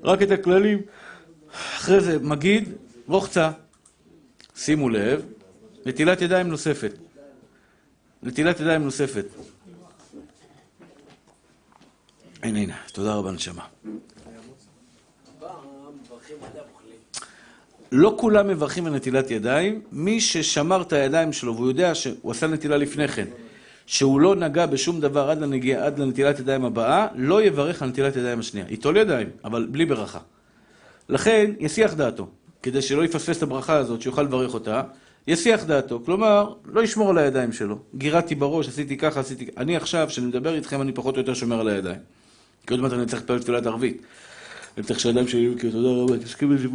רק 0.03 0.21
את 0.21 0.31
הכללים. 0.31 0.81
אחרי 1.77 2.01
זה, 2.01 2.19
מגיד, 2.19 2.69
רוחצה, 3.07 3.51
שימו 4.55 4.89
לב, 4.89 5.21
נטילת 5.85 6.21
ידיים 6.21 6.47
נוספת. 6.47 6.93
נטילת 8.23 8.59
ידיים 8.59 8.83
נוספת. 8.83 9.25
הנה, 12.43 12.59
הנה, 12.59 12.73
תודה 12.93 13.13
רבה 13.13 13.31
נשמה. 13.31 13.63
לא 17.91 18.15
כולם 18.19 18.47
מברכים 18.47 18.85
על 18.85 18.93
נטילת 18.95 19.31
ידיים, 19.31 19.81
מי 19.91 20.21
ששמר 20.21 20.81
את 20.81 20.93
הידיים 20.93 21.33
שלו 21.33 21.55
והוא 21.55 21.67
יודע 21.67 21.95
שהוא 21.95 22.31
עשה 22.31 22.47
נטילה 22.47 22.77
לפני 22.77 23.07
כן, 23.07 23.27
שהוא 23.85 24.21
לא 24.21 24.35
נגע 24.35 24.65
בשום 24.65 25.01
דבר 25.01 25.29
עד, 25.29 25.41
לנגיע, 25.41 25.85
עד 25.85 25.99
לנטילת 25.99 26.39
ידיים 26.39 26.65
הבאה, 26.65 27.07
לא 27.15 27.43
יברך 27.43 27.81
על 27.81 27.89
נטילת 27.89 28.15
ידיים 28.15 28.39
השנייה. 28.39 28.65
ייטול 28.69 28.97
ידיים, 28.97 29.29
אבל 29.43 29.67
בלי 29.71 29.85
ברכה. 29.85 30.19
לכן, 31.09 31.51
יסיח 31.59 31.93
דעתו, 31.93 32.27
כדי 32.63 32.81
שלא 32.81 33.05
יפספס 33.05 33.37
את 33.37 33.43
הברכה 33.43 33.73
הזאת, 33.73 34.01
שיוכל 34.01 34.21
לברך 34.21 34.53
אותה, 34.53 34.81
יסיח 35.27 35.63
דעתו, 35.63 36.01
כלומר, 36.05 36.53
לא 36.65 36.81
ישמור 36.81 37.09
על 37.09 37.17
הידיים 37.17 37.51
שלו. 37.51 37.79
גירדתי 37.95 38.35
בראש, 38.35 38.67
עשיתי 38.67 38.97
ככה, 38.97 39.19
עשיתי... 39.19 39.47
אני 39.57 39.75
עכשיו, 39.75 40.05
כשאני 40.07 40.27
מדבר 40.27 40.55
איתכם, 40.55 40.81
אני 40.81 40.91
פחות 40.91 41.15
או 41.15 41.19
יותר 41.19 41.33
שומר 41.33 41.59
על 41.59 41.67
הידיים. 41.67 41.99
כי 42.67 42.73
עוד 42.73 42.81
מעט 42.81 42.93
אני 42.93 43.05
צריך 43.05 43.21
להתפלל 43.21 43.39
תפילת 43.39 43.65
ערבית. 43.65 44.01
אני 44.77 44.85
צריך 44.85 44.99
שהידיים 44.99 45.27
שלי 45.27 45.39
יהיו 45.39 45.59
כאילו, 45.59 45.73
תודה 45.73 45.89
רבה, 45.89 46.23
תסכים 46.23 46.55
לזה, 46.55 46.67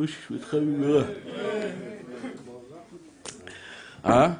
ושמתך 0.00 0.54
במהרה. 0.54 1.04
אה? 4.04 4.32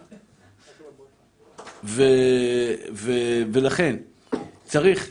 ולכן, 3.53 3.97
צריך 4.65 5.11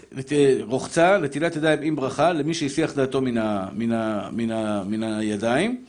רוחצה, 0.61 1.17
נטילת 1.17 1.55
ידיים 1.55 1.81
עם 1.81 1.95
ברכה, 1.95 2.33
למי 2.33 2.53
שהסיח 2.53 2.93
דעתו 2.93 3.21
מן, 3.21 5.03
הידיים, 5.03 5.83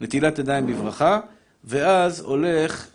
נטילת 0.00 0.38
ידיים 0.38 0.66
בברכה, 0.66 1.20
ואז 1.64 2.20
הולך 2.20 2.88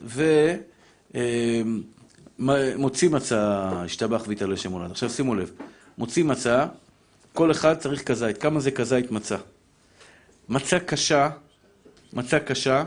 ומוציא 2.40 3.10
מצה, 3.10 3.70
השתבח 3.74 4.24
ויתעלה 4.28 4.58
שם 4.58 4.72
הולד. 4.72 4.92
עכשיו 4.92 5.10
שימו 5.10 5.36
לב, 5.36 5.52
מוציא 5.98 6.24
מצה, 6.24 6.66
כל 7.34 7.52
אחד 7.52 7.78
צריך 7.78 8.04
כזית. 8.04 8.38
כמה 8.38 8.60
זה 8.60 8.72
כזית 8.72 9.12
מצה? 9.12 9.38
מצה 10.50 10.80
קשה, 10.80 11.30
מצה 12.14 12.40
קשה, 12.40 12.84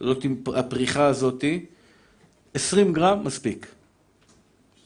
זאת 0.00 0.26
הפריחה 0.56 1.06
הזאתי, 1.06 1.66
20 2.54 2.92
גרם 2.92 3.24
מספיק. 3.24 3.66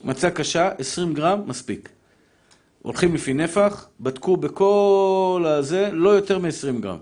מצה 0.05 0.31
קשה, 0.31 0.71
20 0.79 1.15
גרם 1.15 1.43
מספיק. 1.47 1.89
הולכים 2.83 3.15
לפי 3.15 3.35
נפח, 3.35 3.89
בדקו 4.01 4.37
בכל 4.37 5.45
הזה, 5.49 5.91
לא 5.93 6.11
יותר 6.11 6.39
מ-20 6.39 6.81
גרם. 6.81 6.99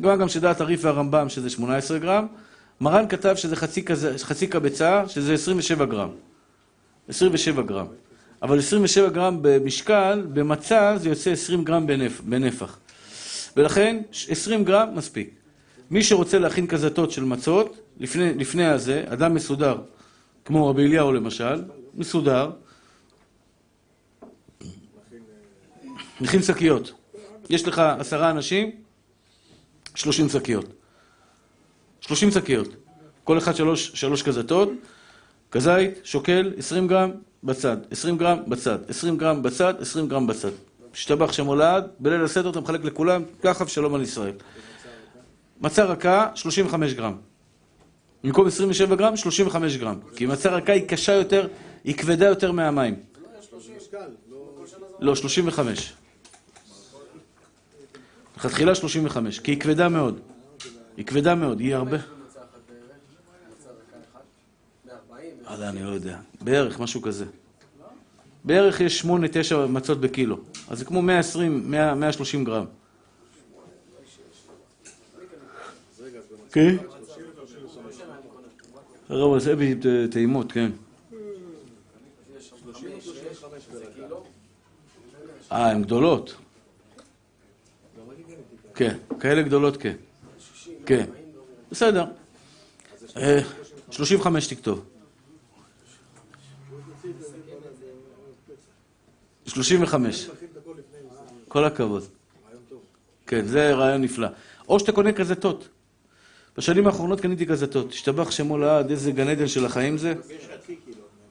גם 0.00 0.18
גם 0.18 0.28
שדעת 0.28 0.60
הריף 0.60 0.84
והרמב"ם 0.84 1.28
שזה 1.28 1.50
18 1.50 1.98
גרם, 1.98 2.26
מרן 2.80 3.08
כתב 3.08 3.34
שזה 3.36 3.56
חצי, 3.56 3.84
כזה, 3.84 4.18
חצי 4.18 4.46
קבצה, 4.46 5.08
שזה 5.08 5.34
27 5.34 5.84
גרם. 5.84 6.10
27 7.08 7.62
גרם. 7.62 7.86
אבל 8.42 8.58
27 8.58 9.08
גרם 9.08 9.38
במשקל, 9.42 10.22
במצה 10.32 10.94
זה 10.96 11.08
יוצא 11.08 11.30
20 11.30 11.64
גרם 11.64 11.86
בנפ, 11.86 12.20
בנפח. 12.20 12.78
ולכן 13.56 14.02
20 14.28 14.64
גרם 14.64 14.88
מספיק. 14.94 15.30
מי 15.90 16.02
שרוצה 16.02 16.38
להכין 16.38 16.66
כזתות 16.66 17.10
של 17.10 17.24
מצות, 17.24 17.76
לפני, 18.00 18.34
לפני 18.34 18.66
הזה, 18.66 19.04
אדם 19.06 19.34
מסודר, 19.34 19.78
כמו 20.44 20.68
רבי 20.68 20.82
אליהו 20.86 21.12
למשל, 21.12 21.62
מסודר, 21.94 22.50
מכין 26.20 26.42
שקיות. 26.42 26.92
יש 27.50 27.68
לך 27.68 27.82
עשרה 27.98 28.30
אנשים, 28.30 28.70
שלושים 29.94 30.28
שקיות. 30.28 30.66
שלושים 32.00 32.30
שקיות. 32.30 32.68
כל 33.24 33.38
אחד 33.38 33.56
שלוש, 33.56 33.90
שלוש 33.94 34.22
כזתות, 34.22 34.68
כזית, 35.50 36.00
שוקל, 36.04 36.52
עשרים 36.56 36.88
גרם, 36.88 37.10
בצד. 37.44 37.76
עשרים 37.90 38.18
גרם, 38.18 38.38
בצד. 38.48 38.78
עשרים 38.88 39.16
גרם, 39.16 39.42
בצד, 39.42 39.74
עשרים 39.80 40.08
גרם, 40.08 40.26
בצד. 40.26 40.50
השתבח 40.94 41.32
שם 41.32 41.46
הולד, 41.46 41.84
בליל 41.98 42.24
הסדר 42.24 42.50
אתה 42.50 42.60
מחלק 42.60 42.84
לכולם, 42.84 43.22
ככה 43.42 43.64
ושלום 43.64 43.94
על 43.94 44.02
ישראל. 44.02 44.32
מצה 45.60 45.84
רכה, 45.84 46.28
35 46.34 46.94
גרם. 46.94 47.16
במקום 48.24 48.46
27 48.46 48.96
גרם, 48.96 49.16
35 49.16 49.76
גרם. 49.76 49.98
כי 50.16 50.26
מצה 50.26 50.50
רכה 50.50 50.72
היא 50.72 50.88
קשה 50.88 51.12
יותר, 51.12 51.48
היא 51.84 51.94
כבדה 51.94 52.26
יותר 52.26 52.52
מהמים. 52.52 52.94
לא, 55.00 55.16
35. 55.16 55.92
לכתחילה 58.36 58.74
35, 58.74 59.38
כי 59.38 59.50
היא 59.50 59.60
כבדה 59.60 59.88
מאוד. 59.88 60.20
היא 60.96 61.06
כבדה 61.06 61.34
מאוד, 61.34 61.60
היא 61.60 61.74
הרבה... 61.74 61.96
לא 65.50 65.68
אני 65.68 65.82
לא 65.82 65.88
יודע. 65.88 66.18
בערך, 66.40 66.80
משהו 66.80 67.02
כזה. 67.02 67.24
בערך 68.44 68.80
יש 68.80 69.04
8-9 69.04 69.06
מצות 69.68 70.00
בקילו. 70.00 70.38
אז 70.68 70.78
זה 70.78 70.84
כמו 70.84 71.02
120, 71.02 71.70
130 71.70 72.44
גרם. 72.44 72.64
כן? 76.52 76.76
הרב 79.08 79.30
עושה 79.30 79.54
טעימות, 80.10 80.52
כן. 80.52 80.70
אה, 85.52 85.70
הן 85.70 85.82
גדולות. 85.82 86.36
כן, 88.74 88.96
כאלה 89.20 89.42
גדולות 89.42 89.76
כן. 89.76 89.94
כן. 90.86 91.04
בסדר. 91.70 92.04
35 93.90 94.46
תכתוב. 94.46 94.89
35. 99.50 100.28
כל 101.48 101.64
הכבוד. 101.64 102.04
כן, 103.26 103.46
זה 103.46 103.74
רעיון 103.74 104.02
נפלא. 104.02 104.28
או 104.68 104.80
שאתה 104.80 104.92
קונה 104.92 105.12
כזתות. 105.12 105.68
בשנים 106.56 106.86
האחרונות 106.86 107.20
קניתי 107.20 107.46
כזתות. 107.46 107.92
השתבח 107.92 108.30
שמו 108.30 108.58
לעד, 108.58 108.90
איזה 108.90 109.12
גן 109.12 109.28
עדן 109.28 109.48
של 109.48 109.64
החיים 109.66 109.98
זה. 109.98 110.14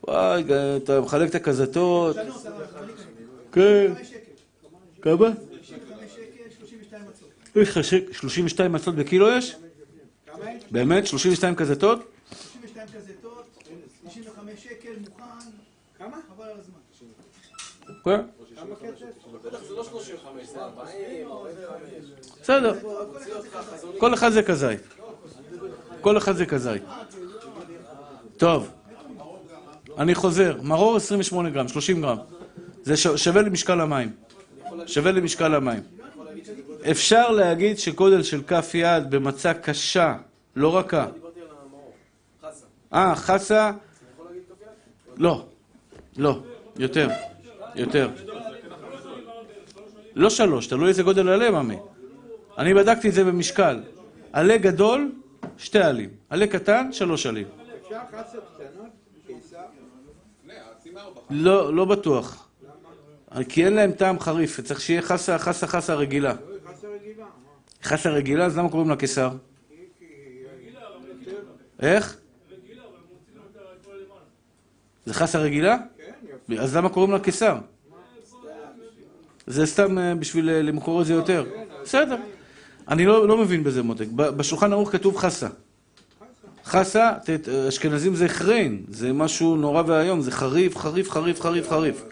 וואי, 0.07 0.43
אתה 0.84 1.01
מחלק 1.01 1.30
את 1.30 1.36
הכזתות. 1.36 2.15
כן. 3.51 3.93
כמה? 5.01 5.30
יש 7.55 7.78
לך 7.78 7.80
32 8.11 8.72
מצות 8.72 8.95
בקילו 8.95 9.30
יש? 9.30 9.55
באמת? 10.72 11.07
32 11.07 11.55
כזתות? 11.55 11.99
32 12.51 12.88
כזתות, 12.88 13.63
95 14.07 14.63
שקל, 14.63 14.93
מוכן, 14.99 15.24
כמה? 15.97 16.17
חבל 16.30 16.45
על 16.45 16.59
הזמן. 16.59 16.78
בסדר, 22.41 22.76
אותך 22.84 23.58
חזוני. 23.74 24.00
כל 24.00 24.14
אחד 24.14 24.30
זה 24.30 24.43
כזית. 24.43 24.80
כל 26.02 26.18
אחד 26.18 26.36
זה 26.36 26.45
כזית. 26.45 26.84
טוב, 28.38 28.72
אני 29.97 30.16
חוזר. 30.16 30.58
מרור 30.64 30.95
28 30.95 31.50
גרם, 31.50 31.68
30 31.68 32.02
גרם. 32.02 32.18
זה 32.84 32.97
שווה 32.97 33.41
למשקל 33.41 33.82
המים. 33.82 34.12
שווה 34.86 35.12
למשקל 35.12 35.56
המים. 35.56 35.84
אפשר 36.91 37.32
להגיד 37.32 37.80
שגודל 37.80 38.24
של 38.24 38.41
כף 38.47 38.72
יד 38.74 39.10
במצה 39.10 39.54
קשה, 39.54 40.16
לא 40.56 40.78
רכה. 40.78 41.06
אה, 42.93 43.16
חסה? 43.16 43.72
לא. 45.18 45.45
לא. 46.18 46.39
יותר. 46.80 47.28
יותר. 47.80 48.09
לא 50.15 50.30
שלוש, 50.30 50.67
תלוי 50.67 50.89
איזה 50.89 51.03
גודל 51.03 51.30
עלה, 51.30 51.51
ממי. 51.51 51.77
אני 52.57 52.73
בדקתי 52.73 53.09
את 53.09 53.13
זה 53.13 53.23
במשקל. 53.23 53.82
עלה 54.34 54.57
גדול, 54.57 55.11
שתי 55.57 55.80
עלים. 55.80 56.09
עלה 56.30 56.47
קטן, 56.47 56.89
שלוש 56.91 57.25
עלים. 57.25 57.47
לא, 61.30 61.73
לא 61.73 61.86
בטוח. 61.86 62.49
כי 63.49 63.65
אין 63.65 63.73
להם 63.73 63.91
טעם 63.91 64.19
חריף, 64.19 64.61
צריך 64.61 64.82
שיהיה 64.82 65.01
חסה, 65.01 65.38
חסה, 65.38 65.67
חסה 65.67 65.95
רגילה. 65.95 66.34
חסה 67.84 68.09
רגילה. 68.09 68.45
אז 68.45 68.57
למה 68.57 68.69
קוראים 68.69 68.89
לה 68.89 68.95
קיסר? 68.95 69.30
איך? 71.80 72.17
זה 75.05 75.13
חסה 75.13 75.39
רגילה? 75.39 75.77
אז 76.60 76.76
למה 76.76 76.89
קוראים 76.89 77.12
לה 77.12 77.20
קיסר? 77.20 77.58
זה 79.47 79.66
סתם 79.66 79.97
אה, 79.97 80.16
בשביל 80.16 80.50
אה, 80.50 80.62
למכור 80.62 81.02
את 81.02 81.06
זה 81.06 81.14
יותר. 81.14 81.45
בסדר. 81.84 82.16
אני 82.88 83.06
לא, 83.06 83.28
לא 83.28 83.38
מבין 83.38 83.64
בזה, 83.64 83.84
מותק. 83.84 84.06
בשולחן 84.16 84.72
ערוך 84.74 84.91
כתוב 84.91 85.18
חסה. 85.18 85.47
חסה, 86.66 87.12
ת- 87.26 87.50
אשכנזים 87.50 88.16
זה 88.16 88.28
חריין, 88.28 88.84
זה 88.89 89.14
משהו 89.14 89.56
נורא 89.56 89.84
ואיום, 89.88 90.22
זה 90.22 90.32
חריף, 90.32 90.78
חריף, 90.78 91.10
חריף, 91.12 91.41
חריף, 91.41 91.70
חריף. 91.70 92.04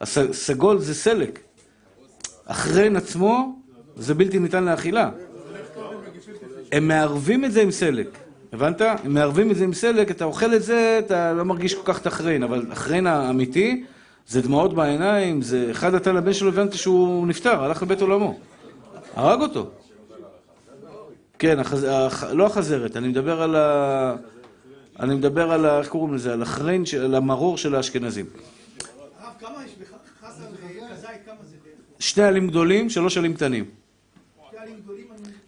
הס- 0.00 0.18
סגול 0.32 0.78
זה 0.78 0.94
סלק. 0.94 1.38
החריין 2.46 2.96
עצמו 2.96 3.58
זה 3.96 4.14
בלתי 4.14 4.38
ניתן 4.38 4.64
לאכילה. 4.64 5.10
הם 6.72 6.88
מערבים 6.88 7.44
את 7.44 7.52
זה 7.52 7.62
עם 7.62 7.70
סלק, 7.70 8.18
הבנת? 8.52 8.80
הם 8.80 9.14
מערבים 9.14 9.50
את 9.50 9.56
זה 9.56 9.64
עם 9.64 9.72
סלק, 9.72 10.10
אתה 10.10 10.24
אוכל 10.24 10.54
את 10.54 10.62
זה, 10.62 11.00
אתה 11.06 11.32
לא 11.32 11.44
מרגיש 11.44 11.74
כל 11.74 11.82
כך 11.84 12.00
את 12.00 12.06
החריין, 12.06 12.42
אבל 12.42 12.66
החריין 12.70 13.06
האמיתי 13.06 13.84
זה 14.28 14.42
דמעות 14.42 14.74
בעיניים, 14.74 15.42
זה 15.42 15.70
אחד 15.70 15.94
נתן 15.94 16.14
לבן 16.14 16.32
שלו, 16.32 16.48
הבנתי 16.48 16.78
שהוא 16.78 17.26
נפטר, 17.26 17.64
הלך 17.64 17.82
לבית 17.82 18.00
עולמו. 18.00 18.38
הרג 19.14 19.40
אותו. 19.40 19.70
כן, 21.38 21.58
החז... 21.58 21.86
הח... 21.90 22.24
לא 22.24 22.46
החזרת, 22.46 22.96
אני 22.96 23.08
מדבר 23.08 23.42
על 23.42 23.56
ה... 23.56 24.16
אני 25.00 25.14
מדבר 25.14 25.52
על 25.52 25.66
ה... 25.66 25.78
איך 25.78 25.88
קוראים 25.88 26.14
לזה? 26.14 26.32
על 26.32 26.42
החריין. 26.42 26.84
על 27.02 27.14
המרור 27.14 27.58
של 27.58 27.74
האשכנזים. 27.74 28.26
שני 31.98 32.24
עלים 32.24 32.48
גדולים, 32.48 32.90
שלוש 32.90 33.16
עלים 33.16 33.34
קטנים. 33.34 33.64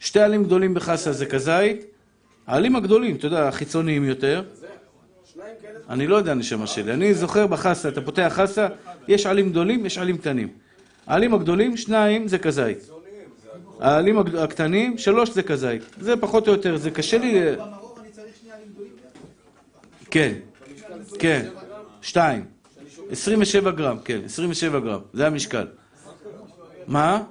שתי 0.00 0.20
עלים 0.20 0.44
גדולים 0.44 0.74
בחסה 0.74 1.12
זה 1.12 1.26
כזית, 1.26 1.84
העלים 2.48 2.76
הגדולים, 2.76 3.16
אתה 3.16 3.26
יודע, 3.26 3.48
החיצוניים 3.48 4.04
יותר. 4.04 4.42
אני 5.88 6.06
לא 6.06 6.16
יודע 6.16 6.34
נשמה 6.34 6.66
שלי, 6.66 6.92
אני 6.92 7.14
זוכר 7.14 7.46
בחסה, 7.46 7.88
אתה 7.88 8.00
פותח 8.00 8.32
חסה, 8.36 8.68
יש 9.08 9.26
עלים 9.26 9.50
גדולים, 9.50 9.86
יש 9.86 9.98
עלים 9.98 10.18
קטנים. 10.18 10.48
העלים 11.06 11.34
הגדולים, 11.34 11.76
שניים 11.76 12.28
זה 12.28 12.38
כזית. 12.38 12.90
העלים 13.80 14.18
הקטנים, 14.18 14.98
שלוש 14.98 15.30
זה 15.30 15.42
כזית. 15.42 15.82
זה 16.00 16.16
פחות 16.16 16.48
או 16.48 16.52
יותר, 16.52 16.76
זה 16.76 16.90
קשה 16.90 17.18
לי... 17.18 17.40
כן, 20.10 20.34
כן, 21.18 21.48
שתיים. 22.02 22.44
27 23.10 23.70
גרם, 23.70 23.98
כן, 24.04 24.20
27 24.24 24.80
גרם, 24.80 25.00
זה 25.12 25.26
המשקל. 25.26 25.66
מה? 26.86 27.22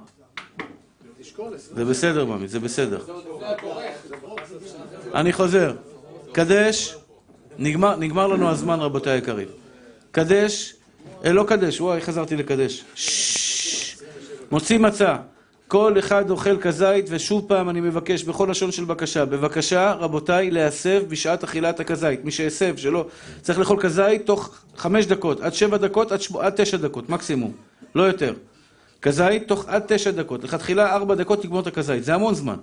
זה 1.57 1.85
בסדר, 1.85 2.25
ממי, 2.25 2.47
זה 2.47 2.59
בסדר. 2.59 2.99
אני 5.15 5.33
חוזר. 5.33 5.73
קדש, 6.31 6.95
נגמר, 7.59 7.95
נגמר 7.95 8.27
לנו 8.27 8.49
הזמן, 8.49 8.79
רבותיי 8.79 9.13
היקרים. 9.13 9.47
קדש, 10.11 10.73
אה, 11.25 11.33
לא 11.33 11.43
קדש, 11.47 11.81
וואי, 11.81 12.01
חזרתי 12.01 12.35
לקדש. 12.35 12.85
מוציא 14.51 14.77
מצה. 14.77 15.15
כל 15.67 15.99
אחד 15.99 16.29
אוכל 16.29 16.57
כזית, 16.57 17.05
ושוב 17.09 17.45
פעם 17.47 17.69
אני 17.69 17.81
מבקש, 17.81 18.23
בכל 18.23 18.47
לשון 18.51 18.71
של 18.71 18.85
בקשה, 18.85 19.25
בבקשה, 19.25 19.93
רבותיי, 19.93 20.51
להסב 20.51 21.03
בשעת 21.07 21.43
אכילת 21.43 21.79
הכזית. 21.79 22.25
מי 22.25 22.31
שהסב, 22.31 22.77
שלא, 22.77 23.05
צריך 23.41 23.59
לאכול 23.59 23.81
כזית 23.81 24.25
תוך 24.25 24.55
חמש 24.77 25.05
דקות, 25.05 25.41
עד 25.41 25.53
שבע 25.53 25.77
דקות, 25.77 26.11
עד, 26.11 26.21
שבוע, 26.21 26.45
עד 26.45 26.53
תשע 26.55 26.77
דקות, 26.77 27.09
מקסימום, 27.09 27.51
לא 27.95 28.03
יותר. 28.03 28.33
כזית 29.01 29.47
תוך 29.47 29.65
עד 29.67 29.83
תשע 29.87 30.11
דקות. 30.11 30.43
לכתחילה 30.43 30.95
ארבע 30.95 31.15
דקות 31.15 31.41
תגמור 31.41 31.59
את 31.59 31.67
הכזית, 31.67 32.03
זה 32.03 32.13
המון 32.13 32.33
זמן. 32.35 32.57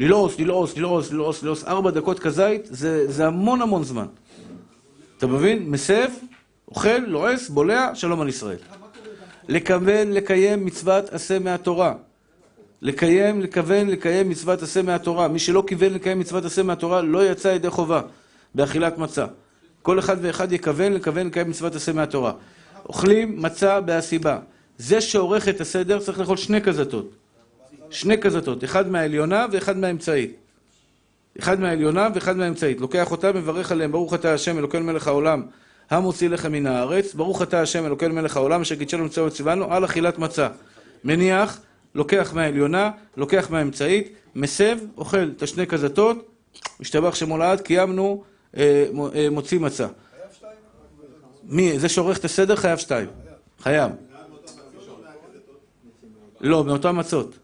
ללעוס, 0.00 0.38
ללעוס, 0.38 0.76
ללעוס, 0.76 1.12
ללעוס, 1.12 1.42
ללעוס, 1.42 1.64
ארבע 1.64 1.90
דקות 1.90 2.18
כזית, 2.18 2.66
זה, 2.70 3.12
זה 3.12 3.26
המון 3.26 3.62
המון 3.62 3.84
זמן. 3.84 4.06
אתה 5.18 5.26
מבין? 5.26 5.70
מסב, 5.70 6.08
אוכל, 6.68 6.98
לועס, 6.98 7.48
בולע, 7.48 7.94
שלום 7.94 8.20
על 8.20 8.28
ישראל. 8.28 8.56
לכוון 9.48 10.12
לקיים 10.12 10.64
מצוות 10.64 11.12
עשה 11.12 11.38
מהתורה. 11.38 11.94
לקיים, 12.82 13.40
לכוון, 13.40 13.88
לקיים 13.88 14.28
מצוות 14.28 14.62
עשה 14.62 14.82
מהתורה. 14.82 15.28
מי 15.28 15.38
שלא 15.38 15.64
כיוון 15.66 15.92
לקיים 15.92 16.18
מצוות 16.18 16.44
עשה 16.44 16.62
מהתורה, 16.62 17.02
לא 17.02 17.30
יצא 17.30 17.48
ידי 17.48 17.70
חובה 17.70 18.00
באכילת 18.54 18.98
מצה. 18.98 19.26
כל 19.82 19.98
אחד 19.98 20.16
ואחד 20.20 20.52
יכוון, 20.52 20.92
לכוון, 20.92 21.26
לקיים 21.26 21.50
מצוות 21.50 21.74
עשה 21.74 21.92
מהתורה. 21.92 22.32
אוכלים 22.88 23.42
מצה 23.42 23.80
בהסיבה. 23.80 24.38
זה 24.78 25.00
שעורך 25.00 25.48
את 25.48 25.60
הסדר 25.60 25.98
צריך 25.98 26.20
לאכול 26.20 26.36
שני 26.36 26.62
כזתות. 26.62 27.10
שני 27.90 28.18
כזתות, 28.18 28.64
אחד 28.64 28.88
מהעליונה 28.88 29.46
ואחד 29.52 29.76
מהאמצעית. 29.76 30.36
אחד 31.38 31.60
מהעליונה 31.60 32.08
ואחד 32.14 32.36
מהאמצעית. 32.36 32.80
לוקח 32.80 33.10
אותה, 33.10 33.32
מברך 33.32 33.72
עליהם, 33.72 33.92
ברוך 33.92 34.14
אתה 34.14 34.34
השם 34.34 34.58
אלוקינו 34.58 34.84
מלך 34.84 35.06
העולם, 35.08 35.42
המוציא 35.90 36.28
לחם 36.28 36.52
מן 36.52 36.66
הארץ, 36.66 37.14
ברוך 37.14 37.42
אתה 37.42 37.62
השם 37.62 37.86
אלוקינו 37.86 38.14
מלך 38.14 38.36
העולם, 38.36 38.60
אשר 38.60 38.74
קידשנו 38.74 39.04
מצווה 39.04 39.26
וציוונו, 39.26 39.72
על 39.72 39.84
אכילת 39.84 40.18
מצה. 40.18 40.48
מניח, 41.04 41.60
לוקח 41.94 42.32
מהעליונה, 42.34 42.90
לוקח 43.16 43.50
מהאמצעית, 43.50 44.12
מסב, 44.34 44.78
אוכל 44.96 45.30
את 45.36 45.42
השני 45.42 45.66
כזתות, 45.66 46.28
משתבח 46.80 47.14
שמו 47.14 47.38
לעד, 47.38 47.60
קיימנו, 47.60 48.24
אה, 48.56 48.86
אה, 49.14 49.30
מוציא 49.30 49.58
מצה. 49.58 49.86
מי, 51.44 51.78
זה 51.78 51.88
שעורך 51.88 52.18
את 52.18 52.24
הסדר 52.24 52.56
חייב 52.56 52.78
שתיים. 52.78 53.08
חייב. 53.60 53.92
לא, 56.40 56.64
מאותן 56.64 56.98
מצות. 56.98 57.38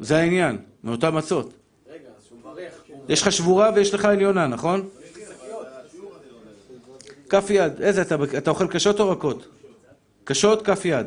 זה 0.00 0.16
העניין, 0.16 0.58
מאותן 0.84 1.18
מצות. 1.18 1.52
יש 3.08 3.22
לך 3.22 3.32
שבורה 3.32 3.70
ויש 3.74 3.94
לך 3.94 4.04
עליונה, 4.04 4.46
נכון? 4.46 4.88
כף 7.28 7.46
יד, 7.50 7.72
איזה 7.80 8.02
אתה, 8.02 8.16
אתה 8.38 8.50
אוכל 8.50 8.66
קשות 8.66 9.00
או 9.00 9.10
רכות? 9.10 9.48
קשות, 10.24 10.66
כף 10.66 10.84
יד. 10.84 11.06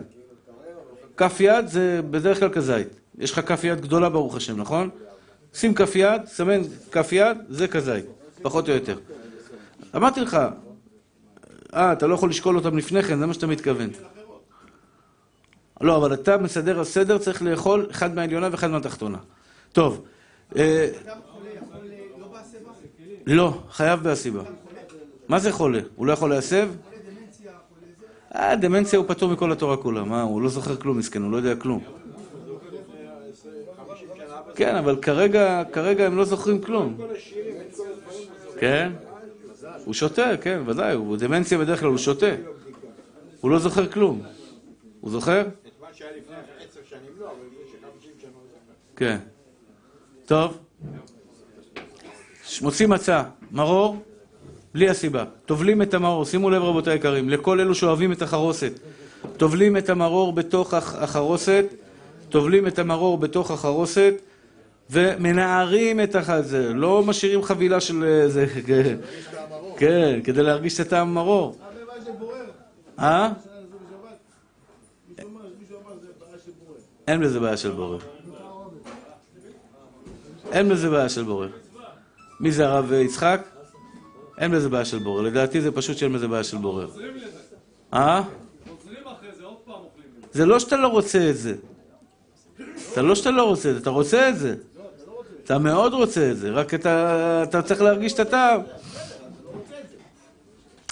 כף 1.17 1.37
יד 1.39 1.67
זה 1.67 2.01
בדרך 2.11 2.39
כלל 2.39 2.49
כזית. 2.49 2.87
יש 3.19 3.31
לך 3.31 3.39
כף 3.39 3.63
יד 3.63 3.81
גדולה 3.81 4.09
ברוך 4.09 4.35
השם, 4.35 4.61
נכון? 4.61 4.89
שים 5.53 5.73
כף 5.73 5.95
יד, 5.95 6.25
סמן 6.25 6.61
כף 6.91 7.11
יד, 7.11 7.37
זה 7.49 7.67
כזית, 7.67 8.05
פחות 8.41 8.69
או 8.69 8.73
יותר. 8.73 8.97
אמרתי 9.95 10.21
לך, 10.21 10.37
אה, 11.73 11.93
אתה 11.93 12.07
לא 12.07 12.13
יכול 12.13 12.29
לשקול 12.29 12.55
אותם 12.55 12.77
לפני 12.77 13.03
כן, 13.03 13.19
זה 13.19 13.25
מה 13.25 13.33
שאתה 13.33 13.47
מתכוון. 13.47 13.89
לא, 15.83 15.97
אבל 15.97 16.13
אתה 16.13 16.37
מסדר 16.37 16.79
הסדר, 16.79 17.17
צריך 17.17 17.41
לאכול 17.41 17.87
אחד 17.91 18.15
מהעליונה 18.15 18.49
ואחד 18.51 18.67
מהתחתונה. 18.67 19.17
טוב, 19.71 20.05
אה, 20.55 20.89
לא 23.25 23.53
חייב 23.71 23.99
בהסיבה. 24.03 24.41
מה 25.27 25.39
זה 25.39 25.51
חולה? 25.51 25.79
הוא 25.95 26.07
לא 26.07 26.13
יכול 26.13 26.29
להסב? 26.29 26.69
אה, 28.35 28.55
דמנציה 28.55 28.99
הוא 28.99 29.07
פטור 29.07 29.31
מכל 29.31 29.51
התורה 29.51 29.77
כולה. 29.77 30.03
מה, 30.03 30.21
הוא 30.21 30.41
לא 30.41 30.49
זוכר 30.49 30.75
כלום, 30.75 30.97
מסכן, 30.97 31.21
הוא 31.21 31.31
לא 31.31 31.37
יודע 31.37 31.55
כלום. 31.55 31.83
כן, 34.55 34.75
אבל 34.75 34.95
כרגע, 35.01 35.63
כרגע 35.71 36.05
הם 36.05 36.17
לא 36.17 36.25
זוכרים 36.25 36.61
כלום. 36.61 36.97
כן? 38.59 38.91
הוא 39.85 39.93
שותה, 39.93 40.37
כן, 40.41 40.61
ודאי, 40.67 40.95
הוא 40.95 41.17
דמנציה 41.17 41.57
בדרך 41.57 41.79
כלל, 41.79 41.89
הוא 41.89 41.97
שותה. 41.97 42.35
הוא 43.41 43.51
לא 43.51 43.59
זוכר 43.59 43.87
כלום. 43.87 44.21
הוא 45.01 45.11
זוכר? 45.11 45.41
את 45.41 45.47
מה 45.81 45.87
שהיה 45.93 46.11
לפני 46.17 46.35
עשר 46.69 46.79
שנים 46.89 47.11
לא, 47.19 47.25
אבל 47.25 47.35
יש 47.65 47.71
50 47.99 48.11
שנה 48.21 48.31
הוא 48.33 48.41
זוכר. 48.51 48.73
כן. 48.95 49.17
טוב. 50.25 50.57
מוציא 52.61 52.87
מצה, 52.87 53.23
מרור, 53.51 53.97
בלי 54.73 54.89
הסיבה. 54.89 55.25
טובלים 55.45 55.81
את 55.81 55.93
המרור, 55.93 56.25
שימו 56.25 56.49
לב 56.49 56.61
רבותי 56.63 56.91
היקרים, 56.91 57.29
לכל 57.29 57.59
אלו 57.59 57.75
שאוהבים 57.75 58.11
את 58.11 58.21
החרוסת. 58.21 58.71
טובלים 59.37 59.77
את 59.77 59.89
המרור 59.89 60.33
בתוך 60.33 60.73
הח- 60.73 60.95
החרוסת, 60.95 61.65
טובלים 62.29 62.67
את 62.67 62.79
המרור 62.79 63.17
בתוך 63.17 63.51
החרוסת, 63.51 64.13
ומנערים 64.89 65.99
את 66.03 66.15
הח... 66.15 66.39
זה, 66.41 66.73
לא 66.73 67.03
משאירים 67.03 67.43
חבילה 67.43 67.81
של 67.81 68.03
אה, 68.03 68.29
זה, 68.29 68.45
כן, 68.67 68.97
כן, 69.77 70.19
כדי 70.23 70.43
להרגיש 70.43 70.75
את 70.79 70.85
הטעם 70.87 71.13
מרור. 71.13 71.57
אה? 72.99 73.29
אין 77.07 77.21
בזה 77.21 77.39
בעיה 77.39 77.57
של 77.57 77.71
בורר. 77.71 77.97
אין 80.53 80.69
בזה 80.69 80.89
בעיה 80.89 81.09
של 81.09 81.23
בורר. 81.23 81.49
מי 82.39 82.51
זה 82.51 82.67
הרב 82.67 82.91
יצחק? 82.91 83.41
אין 84.37 84.51
בזה 84.51 84.69
בעיה 84.69 84.85
של 84.85 84.99
בורר. 84.99 85.21
לדעתי 85.21 85.61
זה 85.61 85.71
פשוט 85.71 85.97
שאין 85.97 86.13
בזה 86.13 86.27
בעיה 86.27 86.43
של 86.43 86.57
בורר. 86.57 86.87
אה? 87.93 88.21
זה 90.31 90.45
לא 90.45 90.59
שאתה 90.59 90.77
לא 90.77 90.87
רוצה 90.87 91.29
את 91.29 91.37
זה. 91.37 91.55
זה 92.95 93.01
לא 93.01 93.15
שאתה 93.15 93.31
לא 93.31 93.43
רוצה 93.43 93.69
את 93.69 93.75
זה, 93.75 93.81
אתה 93.81 93.89
רוצה 93.89 94.29
את 94.29 94.37
זה. 94.39 94.55
אתה 95.43 95.57
מאוד 95.57 95.93
רוצה 95.93 96.31
את 96.31 96.37
זה, 96.37 96.49
רק 96.49 96.73
אתה, 96.73 97.43
אתה 97.43 97.61
צריך 97.61 97.81
להרגיש 97.81 98.13
את 98.13 98.19
הטעם. 98.19 98.61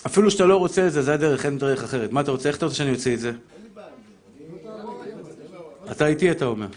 אפילו 0.06 0.32
שאתה 0.32 0.46
לא 0.46 0.56
רוצה 0.56 0.88
את 0.88 0.92
זה, 0.92 1.02
זה 1.02 1.14
הדרך, 1.14 1.46
אין 1.46 1.58
דרך 1.58 1.84
אחרת. 1.84 2.12
מה 2.12 2.22
אתה 2.22 2.32
רוצה? 2.32 2.50
איך 2.50 2.58
אתה 2.58 2.66
רוצה 2.66 2.78
שאני 2.78 2.92
אוציא 2.92 3.14
את 3.14 3.20
זה? 3.20 3.32
אתה 5.92 6.08
איתי, 6.08 6.32
אתה 6.32 6.46
אומר. 6.46 6.68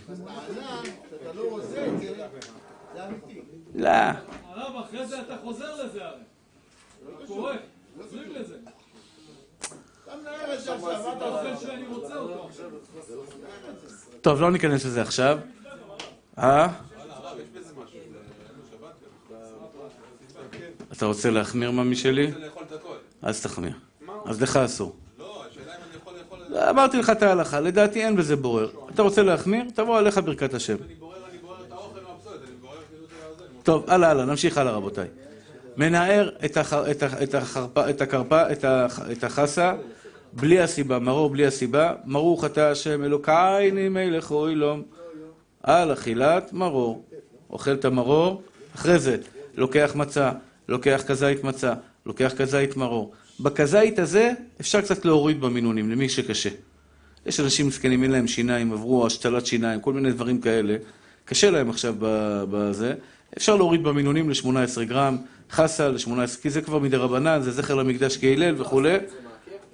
לא. 3.74 3.88
הרב, 3.88 4.84
אחרי 4.84 5.06
זה 5.06 5.20
אתה 5.20 5.36
חוזר 5.42 5.84
לזה 5.84 6.04
הרי. 6.04 7.56
לזה. 8.40 8.54
זה 11.42 11.56
שאני 11.60 11.86
רוצה 11.86 12.16
אותו 12.16 12.46
עכשיו? 12.48 12.70
טוב, 14.20 14.40
לא 14.40 14.50
ניכנס 14.50 14.84
לזה 14.84 15.02
עכשיו. 15.02 15.38
אה? 16.38 16.68
אתה 20.92 21.06
רוצה 21.06 21.30
להחמיר 21.30 21.70
מה 21.70 21.84
משלי? 21.84 22.32
אז 23.22 23.42
תחמיר. 23.42 23.72
אז 24.26 24.42
לך 24.42 24.56
אסור. 24.56 24.96
לא, 25.18 26.70
אמרתי 26.70 26.98
לך 26.98 27.10
את 27.10 27.22
ההלכה, 27.22 27.60
לדעתי 27.60 28.04
אין 28.04 28.16
בזה 28.16 28.36
בורר. 28.36 28.70
אתה 28.94 29.02
רוצה 29.02 29.22
להחמיר? 29.22 29.64
תבוא 29.74 29.98
עליך 29.98 30.18
ברכת 30.18 30.54
השם. 30.54 30.76
נמשיך 30.76 31.04
הלאה 31.04 31.24
רבותיי. 31.24 31.34
מנער 31.54 31.62
את, 31.62 31.72
הח... 31.72 32.42
את, 32.42 32.53
ה... 36.56 37.22
את, 37.22 37.34
החרפה... 37.34 37.90
את 37.90 38.00
הכרפה, 38.00 38.52
את, 38.52 38.64
הח... 38.64 39.00
את 39.12 39.24
החסה, 39.24 39.74
בלי 40.32 40.60
הסיבה, 40.60 40.98
מרור 40.98 41.30
בלי 41.30 41.46
הסיבה, 41.46 41.92
מרור 42.04 42.42
חטא 42.42 42.60
השם 42.60 43.04
אלוקי 43.04 43.70
מלך 43.90 44.30
אוילום, 44.30 44.82
על 45.62 45.92
אכילת 45.92 46.52
מרור. 46.52 47.04
אוכל 47.50 47.72
את 47.72 47.84
המרור, 47.84 48.42
אחרי 48.74 48.98
זה 48.98 49.16
לוקח 49.54 49.92
מצה, 49.94 50.32
לוקח 50.68 51.02
כזית 51.06 51.44
מצה, 51.44 51.74
לוקח 52.06 52.32
כזית 52.36 52.76
מרור. 52.76 53.12
בכזית 53.40 53.98
הזה 53.98 54.32
אפשר 54.60 54.80
קצת 54.80 55.04
להוריד 55.04 55.40
במינונים, 55.40 55.90
למי 55.90 56.08
שקשה. 56.08 56.50
יש 57.26 57.40
אנשים 57.40 57.66
מסכנים, 57.68 58.02
אין 58.02 58.10
להם 58.10 58.26
שיניים, 58.26 58.72
עברו 58.72 59.06
השתלת 59.06 59.46
שיניים, 59.46 59.80
כל 59.80 59.92
מיני 59.92 60.12
דברים 60.12 60.40
כאלה. 60.40 60.76
קשה 61.24 61.50
להם 61.50 61.70
עכשיו 61.70 61.94
בזה. 62.50 62.94
אפשר 63.36 63.56
להוריד 63.56 63.82
במינונים 63.82 64.30
ל-18 64.30 64.84
גרם, 64.84 65.16
חסה 65.50 65.88
ל-18, 65.88 66.40
כי 66.42 66.50
זה 66.50 66.60
כבר 66.60 66.78
מדי 66.78 66.96
רבנן, 66.96 67.42
זה 67.42 67.50
זכר 67.50 67.74
למקדש 67.74 68.16
כהלל 68.16 68.60
וכולי. 68.60 68.96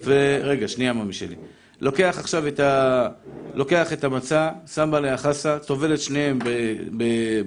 ורגע, 0.05 0.69
שנייה 0.69 0.93
ממי 0.93 1.13
שלי. 1.13 1.37
לוקח 1.81 2.17
עכשיו 2.19 2.49
את 2.49 2.61
ה... 2.61 3.09
לוקח 3.55 3.93
את 3.93 4.05
המצה, 4.05 4.51
שם 4.75 4.95
עליה 4.95 5.17
חסה, 5.17 5.59
טובל 5.59 5.95
את 5.95 6.01
שניהם 6.01 6.39
ב... 6.39 6.49
ב... 6.97 7.05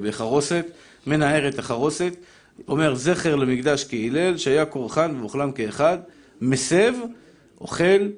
בחרוסת, 0.07 0.66
מנער 1.07 1.47
את 1.47 1.59
החרוסת, 1.59 2.16
אומר 2.68 2.95
זכר 2.95 3.36
למקדש 3.36 3.86
כהלל, 3.89 4.38
שהיה 4.38 4.66
קורחן 4.66 5.16
ואוכלם 5.20 5.51
כאחד, 5.51 5.97
מסב, 6.41 6.93
אוכל, 7.61 8.09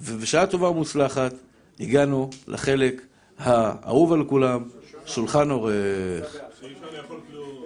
ובשעה 0.00 0.46
טובה 0.46 0.68
ומוצלחת 0.68 1.34
הגענו 1.80 2.30
לחלק 2.48 3.02
האהוב 3.38 4.12
על 4.12 4.24
כולם, 4.24 4.62
שולחן 5.06 5.50
עורך. 5.50 6.36
שאי 6.60 6.68
אפשר 6.72 6.96
לאכול 6.96 7.20
כלום. 7.30 7.64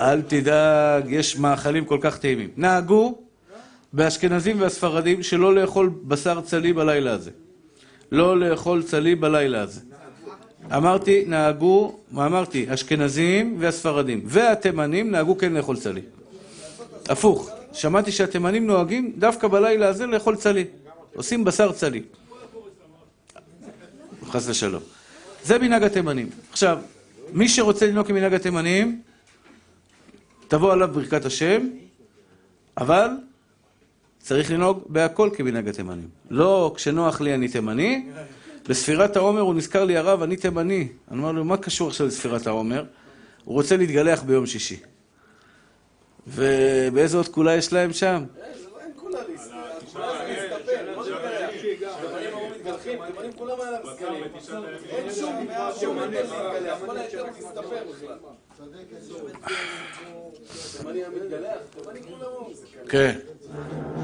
אל 0.00 0.22
תדאג, 0.22 1.06
יש 1.08 1.36
מאכלים 1.36 1.84
כל 1.84 1.98
כך 2.00 2.18
טעימים. 2.18 2.48
נהגו 2.56 3.18
באשכנזים 3.92 4.60
והספרדים 4.60 5.22
שלא 5.22 5.54
לאכול 5.54 5.90
בשר 6.04 6.40
צלי 6.40 6.72
בלילה 6.72 7.12
הזה. 7.12 7.30
לא 8.12 8.40
לאכול 8.40 8.82
צלי 8.82 9.14
בלילה 9.14 9.60
הזה. 9.60 9.80
אמרתי, 10.76 11.24
נהגו, 11.26 11.98
מה 12.10 12.26
אמרתי? 12.26 12.66
אשכנזים 12.68 13.56
והספרדים. 13.58 14.20
והתימנים 14.24 15.10
נהגו 15.10 15.38
כן 15.38 15.52
לאכול 15.52 15.76
צלי. 15.76 16.00
הפוך, 17.08 17.50
שמעתי 17.72 18.12
שהתימנים 18.12 18.66
נוהגים 18.66 19.12
דווקא 19.18 19.48
בלילה 19.48 19.88
הזה 19.88 20.06
לאכול 20.06 20.36
צלי. 20.36 20.64
עושים 21.14 21.44
בשר 21.44 21.72
צלי. 21.72 22.02
חס 24.30 24.48
ושלום. 24.48 24.82
זה 25.44 25.58
מנהג 25.58 25.82
התימנים. 25.82 26.30
עכשיו, 26.50 26.78
מי 27.32 27.48
שרוצה 27.48 27.86
לנהוג 27.86 28.06
כמנהג 28.06 28.34
התימנים, 28.34 29.02
תבוא 30.48 30.72
עליו 30.72 30.88
ברכת 30.92 31.24
השם, 31.24 31.68
אבל 32.76 33.08
צריך 34.18 34.50
לנהוג 34.50 34.82
בהכל 34.86 35.30
כמנהג 35.34 35.68
התימנים. 35.68 36.08
לא 36.30 36.72
כשנוח 36.76 37.20
לי 37.20 37.34
אני 37.34 37.48
תימני, 37.48 38.06
בספירת 38.68 39.16
העומר 39.16 39.40
הוא 39.40 39.54
נזכר 39.54 39.84
לי 39.84 39.96
הרב, 39.96 40.22
אני 40.22 40.36
תימני. 40.36 40.88
אני 41.10 41.18
אומר 41.18 41.32
לו, 41.32 41.44
מה 41.44 41.56
קשור 41.56 41.88
עכשיו 41.88 42.06
לספירת 42.06 42.46
העומר? 42.46 42.84
הוא 43.44 43.54
רוצה 43.54 43.76
להתגלח 43.76 44.22
ביום 44.22 44.46
שישי. 44.46 44.80
ובאיזה 46.26 47.16
עוד 47.16 47.28
כולה 47.28 47.54
יש 47.56 47.72
להם 47.72 47.92
שם? 47.92 48.24
אין 48.80 48.92
כולה 48.96 49.18
להסתפר, 49.28 49.56
כולה 49.92 50.12
זה 50.12 50.24
להסתפר, 50.28 50.96
לא 50.96 51.04
להתגלח. 51.62 51.94
תימנים 52.00 52.34
אמרו 52.34 52.48
מתגלחים, 52.56 52.98
תימנים 53.06 53.32
כולם 53.32 53.60
על 53.60 53.74
הבשרים. 53.74 54.01
אין 54.88 55.10
שום 55.80 55.98
בכלל. 56.10 56.52
כן. 62.88 63.18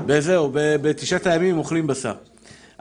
וזהו, 0.06 0.50
ב- 0.52 0.76
בתשעת 0.82 1.26
הימים 1.26 1.58
אוכלים 1.58 1.86
בשר. 1.86 2.14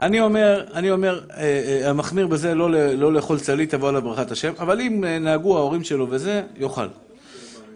אני 0.00 0.20
אומר, 0.20 0.64
אני 0.74 0.90
אומר, 0.90 1.20
אה, 1.30 1.42
אה, 1.82 1.90
המחמיר 1.90 2.26
בזה 2.26 2.54
לא, 2.54 2.70
לא 2.94 3.12
לאכול 3.12 3.38
צלית, 3.40 3.70
תבוא 3.70 3.88
עליו 3.88 4.02
ברכת 4.02 4.30
השם, 4.30 4.52
אבל 4.58 4.80
אם 4.80 5.04
אה, 5.04 5.18
נהגו 5.18 5.56
ההורים 5.56 5.84
שלו 5.84 6.06
וזה, 6.10 6.42
יאכל. 6.56 6.86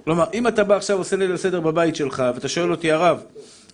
כלומר, 0.04 0.24
אם 0.34 0.48
אתה 0.48 0.64
בא 0.64 0.76
עכשיו 0.76 0.98
עושה 0.98 1.16
ליל 1.16 1.32
הסדר 1.32 1.60
בבית 1.60 1.96
שלך, 1.96 2.22
ואתה 2.34 2.48
שואל 2.48 2.70
אותי, 2.70 2.92
הרב, 2.92 3.22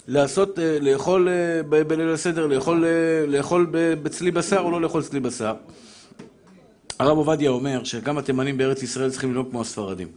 לעשות, 0.08 0.58
אה, 0.58 0.78
לאכול 0.80 1.28
אה, 1.28 1.82
בליל 1.84 2.08
הסדר, 2.08 2.46
לאכול, 2.46 2.84
אה, 2.84 3.26
לאכול 3.26 3.66
בצלי 3.72 4.30
בשר 4.30 4.58
או 4.58 4.70
לא 4.70 4.80
לאכול 4.80 5.02
צלי 5.02 5.20
בשר? 5.20 5.54
הרב 6.98 7.16
עובדיה 7.16 7.50
אומר 7.50 7.84
שגם 7.84 8.18
התימנים 8.18 8.58
בארץ 8.58 8.82
ישראל 8.82 9.10
צריכים 9.10 9.30
לנהוג 9.30 9.50
כמו 9.50 9.60
הספרדים. 9.60 10.08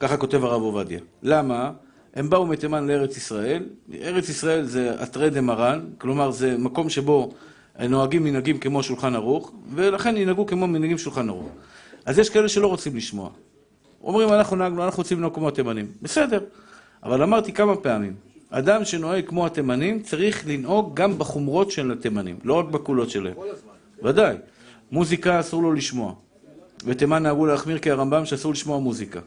ככה 0.00 0.16
כותב 0.16 0.44
הרב 0.44 0.62
עובדיה. 0.62 0.98
למה? 1.22 1.72
הם 2.14 2.30
באו 2.30 2.46
מתימן 2.46 2.86
לארץ 2.86 3.16
ישראל. 3.16 3.62
ארץ 4.00 4.28
ישראל 4.28 4.64
זה 4.64 5.02
אתרי 5.02 5.30
דה 5.30 5.40
מרן, 5.40 5.80
כלומר 5.98 6.30
זה 6.30 6.56
מקום 6.58 6.90
שבו 6.90 7.32
נוהגים 7.88 8.24
מנהגים 8.24 8.58
כמו 8.58 8.82
שולחן 8.82 9.14
ערוך, 9.14 9.52
ולכן 9.74 10.16
ינהגו 10.16 10.46
כמו 10.46 10.66
מנהגים 10.66 10.98
שולחן 10.98 11.28
ערוך. 11.28 11.48
אז 12.04 12.18
יש 12.18 12.30
כאלה 12.30 12.48
שלא 12.48 12.66
רוצים 12.66 12.96
לשמוע. 12.96 13.30
אומרים, 14.02 14.28
אנחנו 14.28 14.56
נהגנו, 14.56 14.84
אנחנו 14.84 15.00
רוצים 15.00 15.18
לנהוג 15.18 15.34
כמו 15.34 15.48
התימנים. 15.48 15.86
בסדר, 16.02 16.40
אבל 17.02 17.22
אמרתי 17.22 17.52
כמה 17.52 17.76
פעמים, 17.76 18.14
אדם 18.58 18.84
שנוהג 18.84 19.26
כמו 19.26 19.46
התימנים 19.46 20.02
צריך 20.02 20.46
לנהוג 20.46 20.94
גם 20.94 21.18
בחומרות 21.18 21.70
של 21.70 21.92
התימנים, 21.92 22.38
לא 22.44 22.54
רק 22.54 22.64
בקולות 22.66 23.10
שלהם. 23.10 23.34
ודאי. 24.02 24.36
מוזיקה 24.92 25.40
אסור 25.40 25.62
לו 25.62 25.72
לשמוע. 25.72 26.14
בתימן 26.86 27.22
נהגו 27.22 27.46
להחמיר 27.46 27.78
כהרמב"ם 27.82 28.26
שאסור 28.26 28.52
לשמוע 28.52 28.78
מוזיקה. 28.78 29.20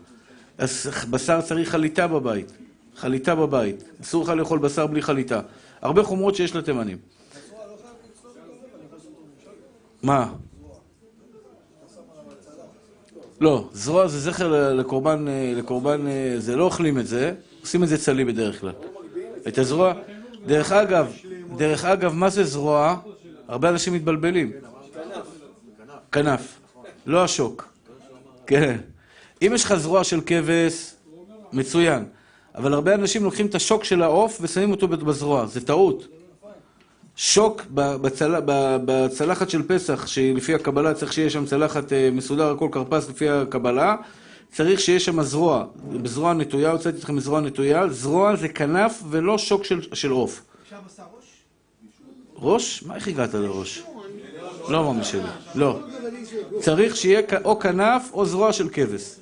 אז 0.57 0.89
בשר 1.09 1.41
צריך 1.41 1.69
חליטה 1.69 2.07
בבית. 2.07 2.51
חליטה 2.95 3.35
בבית. 3.35 3.83
אסור 4.01 4.23
לך 4.23 4.29
לאכול 4.29 4.59
בשר 4.59 4.87
בלי 4.87 5.01
חליטה. 5.01 5.41
הרבה 5.81 6.03
חומרות 6.03 6.35
שיש 6.35 6.55
לתימנים. 6.55 6.97
מה? 10.03 10.33
לא, 13.41 13.69
זרוע 13.73 14.07
זה 14.07 14.19
זכר 14.19 14.73
לקורבן, 14.73 15.27
אה, 15.27 15.53
לקורבן, 15.55 16.07
אה, 16.07 16.35
זה 16.37 16.55
לא 16.55 16.63
אוכלים 16.63 16.99
את 16.99 17.07
זה, 17.07 17.33
עושים 17.61 17.83
את 17.83 17.87
זה 17.87 17.97
צלי 17.97 18.25
בדרך 18.25 18.61
כלל. 18.61 18.73
את 19.47 19.57
הזרוע, 19.57 19.93
דרך 20.45 20.71
אגב, 20.71 21.13
דרך 21.57 21.85
אגב, 21.85 22.13
מה 22.13 22.29
זה 22.29 22.43
זרוע? 22.43 22.95
הרבה 23.47 23.69
אנשים 23.69 23.93
מתבלבלים. 23.93 24.51
כנף, 26.11 26.59
לא 27.05 27.23
השוק. 27.23 27.67
כן. 28.47 28.77
אם 29.41 29.51
יש 29.55 29.63
לך 29.63 29.75
זרוע 29.75 30.03
של 30.03 30.21
כבש, 30.25 30.93
מצוין. 31.53 32.05
אבל 32.55 32.73
הרבה 32.73 32.93
אנשים 32.93 33.23
לוקחים 33.23 33.45
את 33.45 33.55
השוק 33.55 33.83
של 33.83 34.01
העוף 34.01 34.37
ושמים 34.41 34.71
אותו 34.71 34.87
בזרוע, 34.87 35.45
זה 35.45 35.65
טעות. 35.65 36.07
שוק 37.15 37.61
בצל... 37.73 38.35
בצלחת 38.85 39.49
של 39.49 39.67
פסח, 39.67 40.07
שלפי 40.07 40.55
הקבלה 40.55 40.93
צריך 40.93 41.13
שיהיה 41.13 41.29
שם 41.29 41.45
צלחת 41.45 41.93
אה, 41.93 42.09
מסודר, 42.11 42.51
הכל 42.51 42.69
כרפס 42.71 43.09
לפי 43.09 43.29
הקבלה, 43.29 43.95
צריך 44.51 44.79
שיהיה 44.79 44.99
שם 44.99 45.21
זרוע, 45.21 45.65
בזרוע 46.01 46.33
נטויה, 46.33 46.71
הוצאתי 46.71 46.97
אתכם 46.97 47.15
מזרוע 47.15 47.41
נטויה, 47.41 47.87
זרוע 47.89 48.35
זה 48.35 48.47
כנף 48.49 49.03
ולא 49.09 49.37
שוק 49.37 49.63
של 49.63 49.81
של 49.93 50.11
עוף. 50.11 50.41
אפשר 50.63 50.75
בשר 50.85 51.03
ראש? 51.17 51.25
ראש? 52.35 52.83
מה, 52.83 52.95
איך 52.95 53.07
הגעת 53.07 53.33
לראש? 53.33 53.83
לא 54.69 54.93
ממי 54.93 55.03
שלי, 55.03 55.21
לא. 55.55 55.79
צריך 56.59 56.95
שיהיה 56.95 57.21
או 57.45 57.59
כנף 57.59 58.09
או 58.13 58.25
זרוע 58.25 58.53
של 58.53 58.69
כבש. 58.69 59.15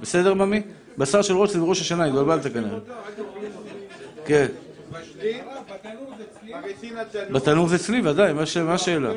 בסדר, 0.00 0.34
ממי? 0.34 0.62
בשר 0.98 1.22
של 1.22 1.34
ראש 1.36 1.50
זה 1.50 1.58
בראש 1.58 1.80
השנה, 1.80 2.04
התבלבלת 2.04 2.52
כנראה. 2.52 2.78
כן. 4.26 4.46
בתנור 7.32 7.68
זה 7.68 7.78
צלי, 7.78 8.00
ודאי, 8.08 8.32
מה 8.32 8.46
ש- 8.46 8.56
מה 8.56 8.74
השאלה? 8.74 9.12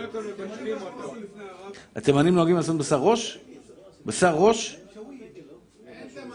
התימנים 1.95 2.35
נוהגים 2.35 2.55
לעשות 2.55 2.77
בשר 2.77 2.97
ראש? 2.97 3.39
בשר 4.05 4.35
ראש? 4.35 4.77
ששש, 4.77 4.97
אה, 5.87 5.91
אה, 5.91 5.97
אה, 6.17 6.17
אה, 6.17 6.23
אה. 6.23 6.26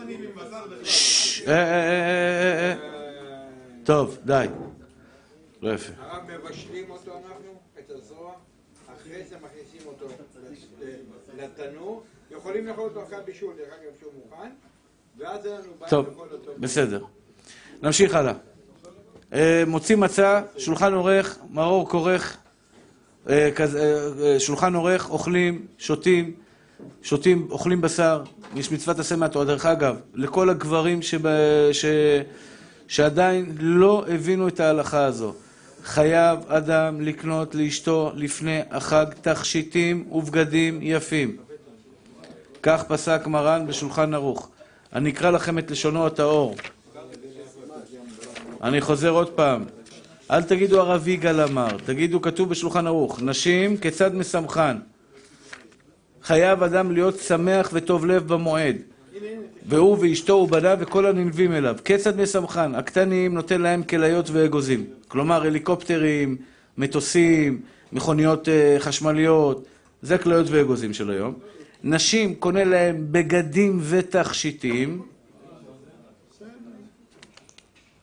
טוב, 3.84 4.18
די. 4.24 4.46
לא 5.62 5.74
יפה. 5.74 5.92
הרב 5.98 6.22
מבשלים 6.26 6.90
אותו 6.90 7.10
אנחנו, 7.16 7.60
את 7.78 7.90
הזרוע, 7.90 8.32
אחרי 8.86 9.24
זה 9.24 9.36
מכניסים 9.36 9.86
אותו 9.86 10.06
לתנור, 11.36 12.02
יכולים 12.30 12.66
לאכול 12.66 12.84
אותו 12.84 13.02
אחרי 13.02 13.16
הבישול, 13.16 13.54
דרך 13.56 13.68
אגב 13.68 13.92
שהוא 14.00 14.12
מוכן, 14.24 14.50
ואז 15.18 15.46
אין 15.46 15.54
לנו 15.54 15.72
בעיה 15.78 15.90
טוב, 15.90 16.06
לאכול 16.08 16.28
אותו. 16.32 16.52
בסדר. 16.58 17.04
נמשיך 17.82 18.14
הלאה. 18.14 18.32
אה, 19.32 19.62
מוציא 19.66 19.96
מצה, 19.96 20.42
שולחן 20.56 20.94
עורך, 20.94 21.38
מאור 21.50 21.88
כורך, 21.88 22.36
אה, 23.28 23.50
אה, 24.24 24.40
שולחן 24.40 24.74
עורך, 24.74 25.10
אוכלים, 25.10 25.66
שותים, 25.78 26.34
אוכלים 27.50 27.80
בשר, 27.80 28.22
יש 28.56 28.72
מצוות 28.72 28.98
עשה 28.98 29.16
מהתורה. 29.16 29.44
דרך 29.44 29.66
אגב, 29.66 29.96
לכל 30.14 30.50
הגברים 30.50 31.02
שב, 31.02 31.28
ש, 31.72 31.84
שעדיין 32.88 33.54
לא 33.58 34.04
הבינו 34.08 34.48
את 34.48 34.60
ההלכה 34.60 35.04
הזו, 35.04 35.34
חייב 35.84 36.38
אדם 36.48 37.00
לקנות 37.00 37.54
לאשתו 37.54 38.12
לפני 38.14 38.60
החג 38.70 39.06
תכשיטים 39.20 40.06
ובגדים 40.12 40.78
יפים. 40.82 41.36
כך 42.62 42.82
פסק 42.82 43.26
מרן 43.26 43.66
בשולחן 43.66 44.14
ערוך. 44.14 44.48
אני 44.92 45.10
אקרא 45.10 45.30
לכם 45.30 45.58
את 45.58 45.70
לשונו 45.70 46.06
הטהור. 46.06 46.56
אני 48.62 48.80
חוזר 48.80 49.10
עוד 49.10 49.30
פעם. 49.30 49.64
אל 50.30 50.42
תגידו 50.42 50.80
הרב 50.80 51.08
יגאל 51.08 51.40
אמר, 51.40 51.68
תגידו 51.84 52.20
כתוב 52.20 52.48
בשולחן 52.48 52.86
ערוך, 52.86 53.22
נשים 53.22 53.76
כיצד 53.76 54.14
משמחן. 54.14 54.76
חייב 56.24 56.62
אדם 56.62 56.92
להיות 56.92 57.18
שמח 57.18 57.70
וטוב 57.72 58.06
לב 58.06 58.28
במועד. 58.28 58.76
והוא 59.66 59.98
ואשתו 60.00 60.32
ובניו 60.32 60.76
וכל 60.80 61.06
הנלווים 61.06 61.52
אליו. 61.52 61.76
כיצד 61.84 62.20
משמחן? 62.20 62.74
הקטנים 62.74 63.34
נותן 63.34 63.60
להם 63.60 63.82
כליות 63.82 64.30
ואגוזים. 64.30 64.84
כלומר, 65.08 65.42
הליקופטרים, 65.42 66.36
מטוסים, 66.78 67.60
מכוניות 67.92 68.48
אה, 68.48 68.76
חשמליות, 68.78 69.66
זה 70.02 70.18
כליות 70.18 70.46
ואגוזים 70.50 70.92
של 70.92 71.10
היום. 71.10 71.34
נשים 71.84 72.34
קונה 72.34 72.64
להם 72.64 73.06
בגדים 73.10 73.78
ותכשיטים, 73.82 75.02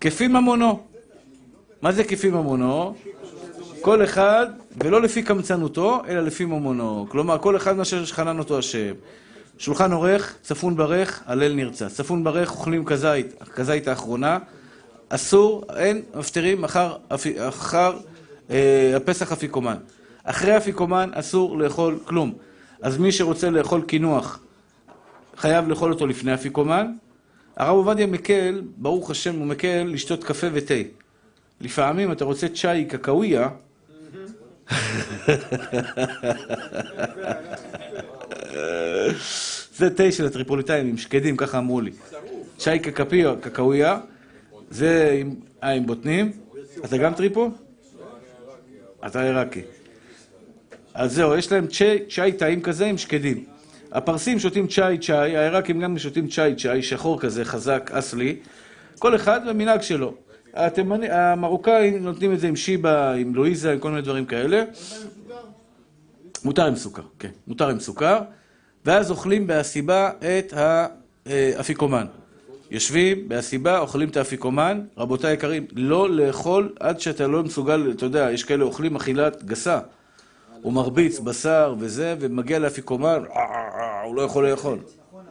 כפי 0.02 0.28
ממונו. 0.28 0.80
מה 1.82 1.92
זה 1.92 2.04
כפי 2.04 2.30
ממונו? 2.30 2.96
כל 3.82 4.04
אחד, 4.04 4.48
ולא 4.84 5.02
לפי 5.02 5.24
קמצנותו, 5.24 6.02
אלא 6.08 6.22
לפי 6.22 6.46
ממונו. 6.46 7.06
כלומר, 7.10 7.38
כל 7.38 7.56
אחד 7.56 7.78
מאשר 7.78 8.06
שחנן 8.06 8.40
אותו 8.40 8.58
השם. 8.60 8.94
שולחן 9.58 9.92
עורך, 9.92 10.36
צפון 10.42 10.76
ברך, 10.76 11.24
הלל 11.26 11.54
נרצה. 11.54 11.90
צפון 11.90 12.24
ברך, 12.24 12.52
אוכלים 12.52 12.86
כזית, 12.86 13.42
הכזית 13.42 13.88
האחרונה. 13.88 14.38
אסור, 15.10 15.64
אין, 15.78 16.02
מפטרים 16.16 16.64
אחר, 16.64 16.96
אחר 17.50 17.98
אה, 18.50 18.94
הפסח 18.96 19.32
אפיקומן. 19.32 19.78
אחרי 20.24 20.58
אפיקומן 20.58 21.10
אסור 21.14 21.58
לאכול 21.58 22.00
כלום. 22.06 22.34
אז 22.82 22.98
מי 22.98 23.12
שרוצה 23.12 23.50
לאכול 23.50 23.82
קינוח, 23.82 24.40
חייב 25.38 25.68
לאכול 25.68 25.94
אותו 25.94 26.08
לפני 26.08 26.34
אפיקומן. 26.34 26.92
הרב 27.58 27.76
עובדיה 27.76 28.08
מקל, 28.08 28.62
ברוך 28.78 29.12
השם, 29.12 29.36
הוא 29.36 29.46
מקל 29.46 29.84
לשתות 29.88 30.24
קפה 30.24 30.48
ותה. 30.54 30.74
לפעמים 31.62 32.12
אתה 32.12 32.26
רוצה 32.26 32.48
צ'אי 32.48 32.86
קקאוויה, 32.86 33.50
זה 39.76 39.90
תה 39.96 40.12
של 40.12 40.26
הטריפוליטאים 40.26 40.88
עם 40.88 40.98
שקדים, 40.98 41.38
ככה 41.38 41.58
אמרו 41.58 41.82
לי. 41.82 41.92
צ'אי 42.58 42.80
קקאוויה, 42.80 43.34
קקאוויה, 43.42 44.00
זה 44.70 45.18
עם, 45.20 45.36
עם 45.64 45.86
בוטנים. 45.86 46.32
אתה 46.86 46.98
גם 46.98 47.14
טריפו? 47.14 47.52
אתה 49.08 49.22
עיראקי. 49.22 49.62
אז 50.94 51.14
זהו, 51.14 51.36
יש 51.36 51.52
להם 51.52 51.68
צ'אי 52.10 52.32
טעים 52.32 52.62
כזה 52.62 52.86
עם 52.86 52.98
שקדים. 52.98 53.46
הפרסים 53.92 54.40
שותים 54.40 54.68
צ'אי 54.68 54.98
צ'אי, 54.98 55.38
העיראקים 55.38 55.80
גם 55.80 56.00
שותים 56.00 56.28
צ'אי 56.28 56.56
צ'אי, 56.56 56.84
שחור 56.84 57.20
כזה, 57.20 57.46
חזק, 57.46 57.92
אסלי. 57.94 58.36
כל 59.00 59.16
אחד 59.16 59.50
במנהג 59.50 59.82
שלו. 59.82 60.14
התימני, 60.54 61.10
המרוקאים 61.10 62.04
נותנים 62.04 62.34
את 62.34 62.40
זה 62.40 62.48
עם 62.48 62.56
שיבה, 62.56 63.14
עם 63.14 63.36
לואיזה, 63.36 63.74
עם 63.74 63.80
כל 63.80 63.90
מיני 63.90 64.02
דברים 64.02 64.26
כאלה. 64.26 64.64
מותר 66.44 66.66
עם 66.66 66.76
סוכר, 66.76 67.02
כן, 67.20 67.30
מותר 67.48 67.70
עם 67.70 67.80
סוכר. 67.80 68.20
ואז 68.86 69.12
אוכלים 69.12 69.48
בהסיבה 69.48 70.12
את 70.20 70.54
האפיקומן. 71.26 72.06
יושבים 72.72 73.30
בהסיבה, 73.30 73.80
אוכלים 73.80 74.10
את 74.10 74.18
האפיקומן. 74.18 74.82
רבותיי 74.98 75.32
היקרים, 75.32 75.66
לא 75.76 76.10
לאכול 76.10 76.74
עד 76.80 77.00
שאתה 77.00 77.28
לא 77.28 77.44
מסוגל, 77.44 77.92
אתה 77.96 78.06
יודע, 78.06 78.32
יש 78.32 78.44
כאלה 78.44 78.64
אוכלים 78.64 78.96
אכילת 78.96 79.44
גסה. 79.44 79.80
הוא 80.62 80.74
מרביץ 80.74 81.20
בשר 81.20 81.76
וזה, 81.80 82.16
ומגיע 82.20 82.60
לאפיקומן, 82.60 83.24
הוא 84.06 84.16
לא 84.16 84.22
יכול 84.22 84.50
לאכול. 84.50 84.80
נכון. 85.08 85.24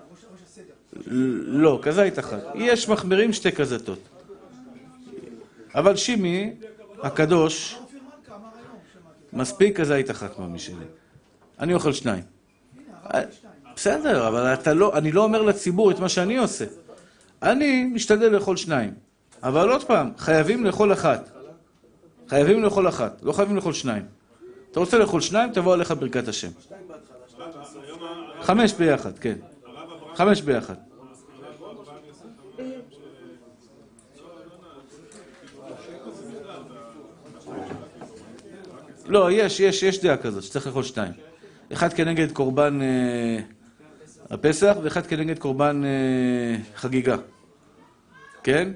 לא, 1.47 1.79
כזית 1.83 2.19
אחת. 2.19 2.43
יש 2.55 2.89
מחמירים 2.89 3.33
שתי 3.33 3.53
כזתות. 3.53 3.99
אבל 5.79 5.97
שימי, 5.97 6.53
הקדוש. 7.03 7.79
מספיק 9.33 9.81
כזית 9.81 10.11
אחת 10.11 10.39
מאמי 10.39 10.59
שלי. 10.59 10.85
אני 11.59 11.75
אוכל 11.75 11.93
שניים. 11.93 12.23
בסדר, 13.77 14.29
אבל 14.29 14.55
אתה 14.55 14.75
לא, 14.75 14.97
אני 14.99 15.13
לא 15.13 15.25
אומר 15.25 15.43
לציבור 15.43 15.91
את 15.91 15.99
מה 15.99 16.09
שאני 16.09 16.37
עושה. 16.37 16.65
אני 17.43 17.85
משתדל 17.85 18.29
לאכול 18.29 18.57
שניים. 18.57 18.95
אבל 19.43 19.71
עוד 19.71 19.85
פעם, 19.85 20.11
חייבים 20.19 20.65
לאכול 20.65 20.93
אחת. 20.93 21.31
חייבים 22.29 22.63
לאכול 22.63 22.89
אחת, 22.89 23.21
לא 23.23 23.33
חייבים 23.33 23.57
לאכול 23.57 23.73
שניים. 23.73 24.03
אתה 24.71 24.81
רוצה 24.81 24.99
לאכול 24.99 25.21
שניים, 25.21 25.53
תבוא 25.53 25.75
עליך 25.75 25.91
ברכת 25.91 26.29
השם. 26.29 26.51
חמש 28.41 28.73
ביחד, 28.73 29.19
כן. 29.19 29.35
חמש 30.15 30.41
ביחד. 30.41 30.88
לא, 39.09 39.33
יש, 39.33 39.61
יש, 39.61 39.83
יש 39.83 40.01
דעה 40.01 40.17
כזאת, 40.17 40.43
שצריך 40.43 40.67
לאכול 40.67 40.83
שתיים. 40.83 41.13
אחד 41.73 41.93
כנגד 41.93 42.33
קורבן 42.33 42.83
אה, 42.83 43.39
הפסח, 44.31 44.77
ואחד 44.83 45.07
כנגד 45.07 45.39
קורבן 45.39 45.83
אה, 45.85 46.57
חגיגה. 46.77 47.17
כן? 48.43 48.73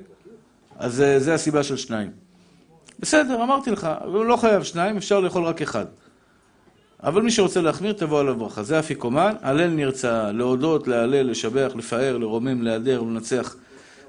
אז 0.77 1.01
אה, 1.01 1.19
זה 1.19 1.35
הסיבה 1.35 1.63
של 1.63 1.77
שניים. 1.77 2.11
בסדר, 2.99 3.43
אמרתי 3.43 3.71
לך, 3.71 3.89
לא 4.05 4.37
חייב 4.37 4.63
שניים, 4.63 4.97
אפשר 4.97 5.21
לאכול 5.21 5.45
רק 5.45 5.63
אחד. 5.63 5.87
אבל 7.03 7.23
מי 7.23 7.31
שרוצה 7.31 7.61
להחמיר, 7.61 7.93
תבוא 7.93 8.21
עליו 8.21 8.37
ברכה. 8.37 8.63
זה 8.63 8.79
אפיקומן, 8.79 9.35
הלל 9.43 9.67
נרצה, 9.71 10.33
להודות, 10.33 10.89
להלל, 10.89 11.31
לשבח, 11.31 11.73
לפאר, 11.77 12.19
לרומם, 12.19 12.63
להדר, 12.63 13.01
לנצח. 13.01 13.57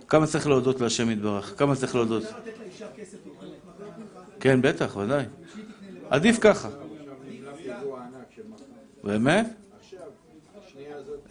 כמה 0.08 0.28
צריך 0.28 0.48
להודות 0.48 0.82
להשם 0.82 1.12
יתברך? 1.12 1.54
כמה 1.58 1.76
צריך 1.76 1.96
להודות? 1.96 2.24
כן, 4.40 4.62
בטח, 4.62 4.98
ודאי. 4.98 5.24
עדיף 6.14 6.38
ככה. 6.42 6.70
באמת? 9.04 9.46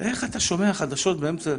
איך 0.00 0.24
אתה 0.24 0.40
שומע 0.40 0.72
חדשות 0.72 1.20
באמצע? 1.20 1.56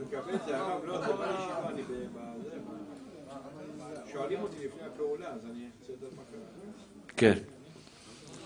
כן. 7.18 7.38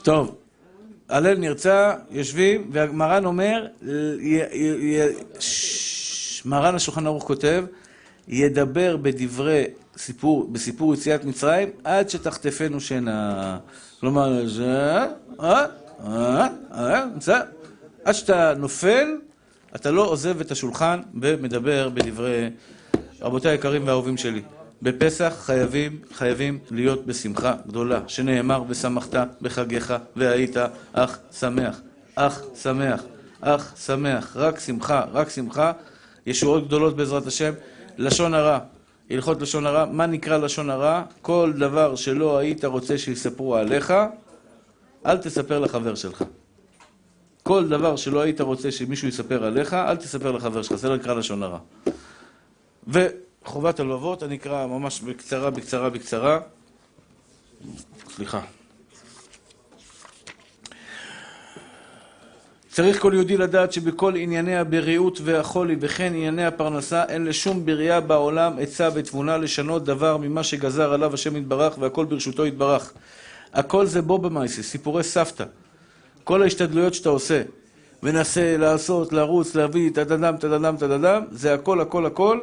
טוב, 0.03 0.35
הלל 1.09 1.37
נרצה, 1.37 1.93
יושבים, 2.09 2.69
והמרן 2.73 3.25
אומר, 3.25 3.67
מרן 6.45 6.75
השולחן 6.75 7.07
ערוך 7.07 7.23
כותב, 7.23 7.65
ידבר 8.27 8.97
בדברי 8.97 9.63
סיפור, 9.97 10.49
בסיפור 10.51 10.93
יציאת 10.93 11.25
מצרים 11.25 11.69
עד 11.83 12.09
שתחטפנו 12.09 12.81
שינה. 12.81 13.57
כלומר, 13.99 14.47
זה, 14.47 14.97
אה, 15.39 15.65
אה, 16.05 16.47
אה, 16.73 17.03
עד 18.03 18.13
שאתה 18.13 18.53
נופל, 18.57 19.07
אתה 19.75 19.91
לא 19.91 20.05
עוזב 20.05 20.41
את 20.41 20.51
השולחן 20.51 20.99
ומדבר 21.21 21.89
בדברי... 21.89 22.49
רבותיי 23.21 23.51
היקרים 23.51 23.87
והאהובים 23.87 24.17
שלי, 24.17 24.41
בפסח 24.81 25.33
חייבים, 25.39 25.99
חייבים 26.13 26.59
להיות 26.71 27.05
בשמחה 27.05 27.55
גדולה, 27.67 27.99
שנאמר 28.07 28.63
ושמחת 28.67 29.13
בחגיך 29.41 29.93
והיית 30.15 30.57
אך 30.93 31.19
שמח, 31.39 31.81
אך 32.15 32.41
שמח, 32.61 33.03
אך 33.41 33.73
שמח, 33.85 34.37
רק 34.37 34.59
שמחה, 34.59 35.03
רק 35.11 35.29
שמחה, 35.29 35.71
ישועות 36.25 36.67
גדולות 36.67 36.95
בעזרת 36.95 37.27
השם. 37.27 37.53
לשון 37.97 38.33
הרע, 38.33 38.59
הלכות 39.09 39.41
לשון 39.41 39.65
הרע, 39.65 39.85
מה 39.85 40.05
נקרא 40.05 40.37
לשון 40.37 40.69
הרע? 40.69 41.03
כל 41.21 41.53
דבר 41.57 41.95
שלא 41.95 42.37
היית 42.37 42.65
רוצה 42.65 42.97
שיספרו 42.97 43.55
עליך, 43.55 43.93
אל 45.05 45.17
תספר 45.17 45.59
לחבר 45.59 45.95
שלך. 45.95 46.23
כל 47.43 47.67
דבר 47.67 47.95
שלא 47.95 48.21
היית 48.21 48.41
רוצה 48.41 48.71
שמישהו 48.71 49.07
יספר 49.07 49.45
עליך, 49.45 49.73
אל 49.73 49.95
תספר 49.95 50.31
לחבר 50.31 50.61
שלך, 50.61 50.75
זה 50.75 50.89
לא 50.89 50.95
נקרא 50.95 51.13
לשון 51.13 51.43
הרע. 51.43 51.59
וחובת 52.87 53.79
הלבבות, 53.79 54.23
אני 54.23 54.35
אקרא 54.35 54.65
ממש 54.67 55.01
בקצרה, 55.01 55.49
בקצרה, 55.49 55.89
בקצרה. 55.89 56.39
סליחה. 58.09 58.41
צריך 62.77 63.01
כל 63.01 63.11
יהודי 63.13 63.37
לדעת 63.37 63.73
שבכל 63.73 64.15
ענייני 64.15 64.57
הבריאות 64.57 65.19
והחולי 65.23 65.75
וכן 65.79 66.05
ענייני 66.05 66.45
הפרנסה 66.45 67.03
אין 67.03 67.25
לשום 67.25 67.65
בריאה 67.65 67.99
בעולם 67.99 68.53
עצה 68.59 68.89
ותבונה 68.93 69.37
לשנות 69.37 69.85
דבר 69.85 70.17
ממה 70.17 70.43
שגזר 70.43 70.93
עליו 70.93 71.13
השם 71.13 71.35
יתברך 71.35 71.77
והכל 71.79 72.05
ברשותו 72.05 72.45
יתברך. 72.45 72.93
הכל 73.53 73.85
זה 73.85 74.01
בו 74.01 74.17
במייסי, 74.17 74.63
סיפורי 74.63 75.03
סבתא. 75.03 75.43
כל 76.23 76.41
ההשתדלויות 76.43 76.93
שאתה 76.93 77.09
עושה, 77.09 77.41
מנסה 78.03 78.57
לעשות, 78.57 79.13
לרוץ, 79.13 79.55
להביא, 79.55 79.89
תדדם, 79.89 80.35
תדדם, 80.39 80.75
תדדם, 80.77 81.23
זה 81.31 81.53
הכל, 81.53 81.81
הכל, 81.81 82.05
הכל, 82.05 82.39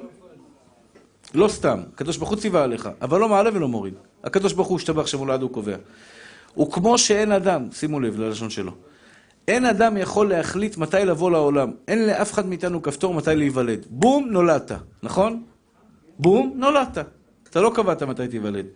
לא 1.35 1.49
סתם. 1.49 1.81
הקדוש 1.95 2.17
ברוך 2.17 2.31
הוא 2.31 2.39
ציווה 2.39 2.63
עליך, 2.65 2.89
אבל 3.03 3.21
לא 3.21 3.29
מעלה 3.29 3.51
ולא 3.55 3.69
מוריד. 3.69 3.95
הקדוש 4.25 4.53
ברוך 4.53 4.69
הוא 4.69 4.77
השתבח 4.77 5.07
שמולד 5.07 5.43
הוא 5.43 5.51
קובע. 5.51 5.77
וכמו 6.61 6.99
שאין 6.99 7.33
אדם, 7.33 7.69
שימו 7.73 8.01
לב 8.01 8.21
ללשון 8.21 8.51
שלו, 8.51 8.73
אין 9.49 9.65
אדם 9.65 9.97
יכול 9.97 10.29
להחליט 10.29 10.77
מתי 10.77 10.97
לבוא 10.97 11.31
לעולם. 11.31 11.71
אין 11.89 12.07
לאף 12.07 12.33
אחד 12.33 12.47
מאיתנו 12.47 12.83
כפתור 12.83 13.15
מתי 13.15 13.37
להיוולד. 13.37 13.87
בום, 13.91 14.29
נולדת, 14.31 14.73
נכון? 15.03 15.43
בום, 16.19 16.53
נולדת. 16.57 16.99
אתה 17.51 17.61
לא 17.61 17.73
קבעת 17.75 18.03
מתי 18.03 18.29
תיוולד. 18.29 18.67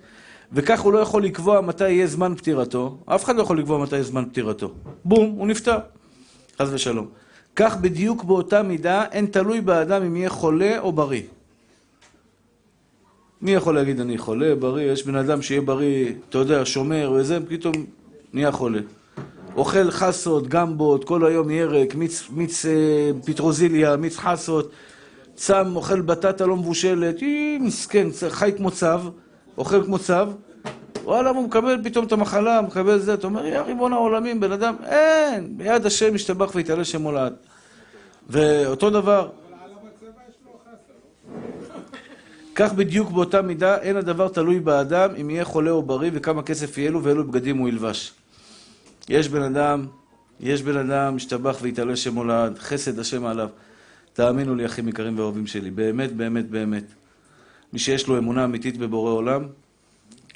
וכך 0.53 0.81
הוא 0.81 0.93
לא 0.93 0.99
יכול 0.99 1.25
לקבוע 1.25 1.61
מתי 1.61 1.91
יהיה 1.91 2.07
זמן 2.07 2.35
פטירתו, 2.35 2.99
אף 3.07 3.25
אחד 3.25 3.37
לא 3.37 3.43
יכול 3.43 3.59
לקבוע 3.59 3.79
מתי 3.79 3.95
יהיה 3.95 4.05
זמן 4.05 4.25
פטירתו. 4.25 4.73
בום, 5.05 5.31
הוא 5.31 5.47
נפטר. 5.47 5.79
חס 6.59 6.69
ושלום. 6.73 7.07
כך 7.57 7.77
בדיוק 7.77 8.25
באותה 8.25 8.63
מידה 8.63 9.05
אין 9.13 9.27
תלוי 9.27 9.61
באדם 9.61 10.03
אם 10.03 10.17
יהיה 10.17 10.31
חולה 10.31 10.79
או 10.79 10.93
בריא. 10.93 11.23
מי 13.43 13.51
יכול 13.51 13.75
להגיד 13.75 14.01
אני 14.01 14.19
חולה, 14.19 14.55
בריא? 14.55 14.93
יש 14.93 15.07
בן 15.07 15.15
אדם 15.15 15.43
שיהיה 15.43 15.61
בריא, 15.61 16.13
אתה 16.29 16.39
יודע, 16.39 16.65
שומר 16.65 17.13
וזה, 17.15 17.39
פתאום 17.49 17.75
נהיה 18.33 18.53
חולה. 18.53 18.81
אוכל 19.59 19.91
חסות, 19.91 20.49
גמבות, 20.49 21.05
כל 21.05 21.27
היום 21.27 21.51
ירק, 21.51 21.95
מיץ, 21.95 22.27
מיץ 22.31 22.67
אה, 22.67 23.11
פטרוזיליה, 23.25 23.97
מיץ 23.97 24.17
חסות, 24.17 24.71
צם, 25.35 25.73
אוכל 25.77 26.01
בטטה 26.01 26.47
לא 26.47 26.57
מבושלת, 26.57 27.23
אי, 27.23 27.59
מסכן, 27.61 28.09
חי 28.29 28.53
כמו 28.57 28.71
צב, 28.71 29.01
אוכל 29.59 29.85
כמו 29.85 29.99
צב, 29.99 30.29
וואלה, 31.05 31.31
הוא 31.31 31.45
מקבל 31.45 31.81
פתאום 31.85 32.07
את 32.07 32.13
המחלה, 32.13 32.61
מקבל 32.61 32.99
זה, 32.99 33.15
אתה 33.15 33.27
אומר, 33.27 33.47
יא 33.47 33.61
ריבון 33.61 33.93
העולמים, 33.93 34.41
בן 34.41 34.53
אדם, 34.53 34.75
אין, 34.87 35.59
ביד 35.59 35.87
השם 35.87 36.15
ישתבח 36.15 36.55
ויתעלה 36.55 36.85
שם 36.85 37.03
מולד. 37.03 37.33
ואותו 38.29 38.91
דבר, 38.91 39.29
כך 42.55 42.73
בדיוק 42.73 43.11
באותה 43.11 43.43
מידה, 43.43 43.79
אין 43.79 43.97
הדבר 43.97 44.29
תלוי 44.29 44.61
באדם 44.61 45.11
אם 45.21 45.31
יהיה 45.31 45.45
חולה 45.45 45.71
או 45.71 45.83
בריא 45.83 46.11
וכמה 46.15 46.43
כסף 46.43 46.79
יהיה 46.79 46.91
לו 46.91 47.05
ואילו 47.05 47.27
בגדים 47.27 47.57
הוא 47.59 47.69
ילבש. 47.69 48.13
יש 49.09 49.29
בן 49.29 49.43
אדם, 49.43 49.87
יש 50.41 50.63
בן 50.63 50.77
אדם, 50.77 51.17
משתבח 51.17 51.59
ויתעלה 51.63 51.97
שם 51.97 52.15
מולד, 52.15 52.59
חסד 52.59 52.99
השם 52.99 53.25
עליו. 53.25 53.49
תאמינו 54.13 54.55
לי, 54.55 54.67
אחים 54.67 54.89
יקרים 54.89 55.19
ואהובים 55.19 55.47
שלי, 55.47 55.71
באמת, 55.71 56.13
באמת, 56.13 56.51
באמת. 56.51 56.85
מי 57.73 57.79
שיש 57.79 58.07
לו 58.07 58.19
אמונה 58.19 58.45
אמיתית 58.45 58.77
בבורא 58.77 59.11
עולם, 59.11 59.47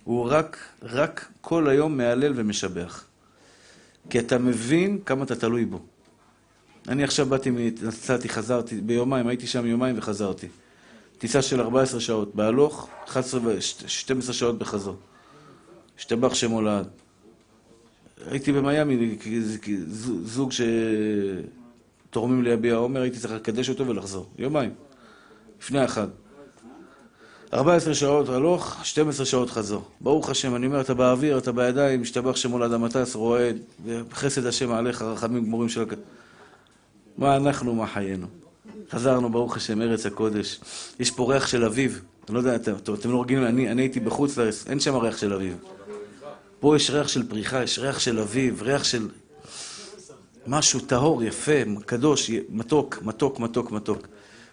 הוא 0.04 0.28
רק, 0.30 0.58
רק 0.82 1.28
כל 1.40 1.68
היום 1.68 1.96
מהלל 1.96 2.32
ומשבח. 2.36 3.04
כי 4.10 4.18
אתה 4.18 4.38
מבין 4.38 4.98
כמה 5.06 5.24
אתה 5.24 5.36
תלוי 5.36 5.64
בו. 5.64 5.80
אני 6.88 7.04
עכשיו 7.04 7.26
באתי, 7.26 7.50
נסעתי, 7.82 8.28
חזרתי, 8.28 8.80
ביומיים, 8.80 9.26
הייתי 9.26 9.46
שם 9.46 9.66
יומיים 9.66 9.98
וחזרתי. 9.98 10.48
טיסה 11.18 11.42
של 11.42 11.60
14 11.60 12.00
שעות 12.00 12.34
בהלוך, 12.34 12.88
11 13.04 13.40
ו-12 13.44 14.32
שעות 14.32 14.58
בחזור. 14.58 14.96
השתבח 15.98 16.34
שם 16.34 16.50
הולד. 16.50 17.01
הייתי 18.30 18.52
במיאמי, 18.52 19.18
זוג 20.24 20.50
שתורמים 22.10 22.42
ליביע 22.42 22.74
עומר, 22.74 23.00
הייתי 23.00 23.18
צריך 23.18 23.32
לקדש 23.32 23.68
אותו 23.68 23.86
ולחזור. 23.86 24.26
יומיים. 24.38 24.70
לפני 25.60 25.80
החג. 25.80 26.06
14 27.54 27.94
שעות 27.94 28.28
הלוך, 28.28 28.76
12 28.84 29.26
שעות 29.26 29.50
חזור. 29.50 29.82
ברוך 30.00 30.30
השם, 30.30 30.56
אני 30.56 30.66
אומר, 30.66 30.80
אתה 30.80 30.94
באוויר, 30.94 31.38
אתה 31.38 31.52
בידיים, 31.52 32.02
משתבח 32.02 32.36
שם 32.36 32.50
הולד 32.50 32.72
המטס, 32.72 33.14
רועד, 33.14 33.56
וחסד 33.84 34.46
השם 34.46 34.72
עליך, 34.72 35.02
רחמים 35.02 35.44
גמורים 35.44 35.68
של. 35.68 35.84
מה 37.18 37.36
אנחנו, 37.36 37.74
מה 37.74 37.86
חיינו. 37.86 38.26
חזרנו, 38.90 39.30
ברוך 39.30 39.56
השם, 39.56 39.82
ארץ 39.82 40.06
הקודש. 40.06 40.60
יש 41.00 41.10
פה 41.10 41.32
ריח 41.32 41.46
של 41.46 41.64
אביב. 41.64 42.02
אני 42.28 42.34
לא 42.34 42.38
יודע, 42.40 42.54
אתם, 42.54 42.72
אתם 42.94 43.10
לא 43.10 43.22
רגילים, 43.22 43.44
אני, 43.44 43.70
אני 43.70 43.82
הייתי 43.82 44.00
בחוץ 44.00 44.36
לארץ, 44.36 44.64
אין 44.66 44.80
שם 44.80 44.96
ריח 44.96 45.16
של 45.16 45.32
אביב. 45.32 45.56
פה 46.62 46.76
יש 46.76 46.90
ריח 46.90 47.08
של 47.08 47.28
פריחה, 47.28 47.62
יש 47.62 47.78
ריח 47.78 47.98
של 47.98 48.18
אביב, 48.18 48.62
ריח 48.62 48.84
של 48.84 49.08
משהו 50.46 50.80
טהור, 50.80 51.22
יפה, 51.22 51.52
קדוש, 51.86 52.30
מתוק, 52.48 52.98
מתוק, 53.02 53.40
מתוק, 53.40 53.70
מתוק. 53.70 54.06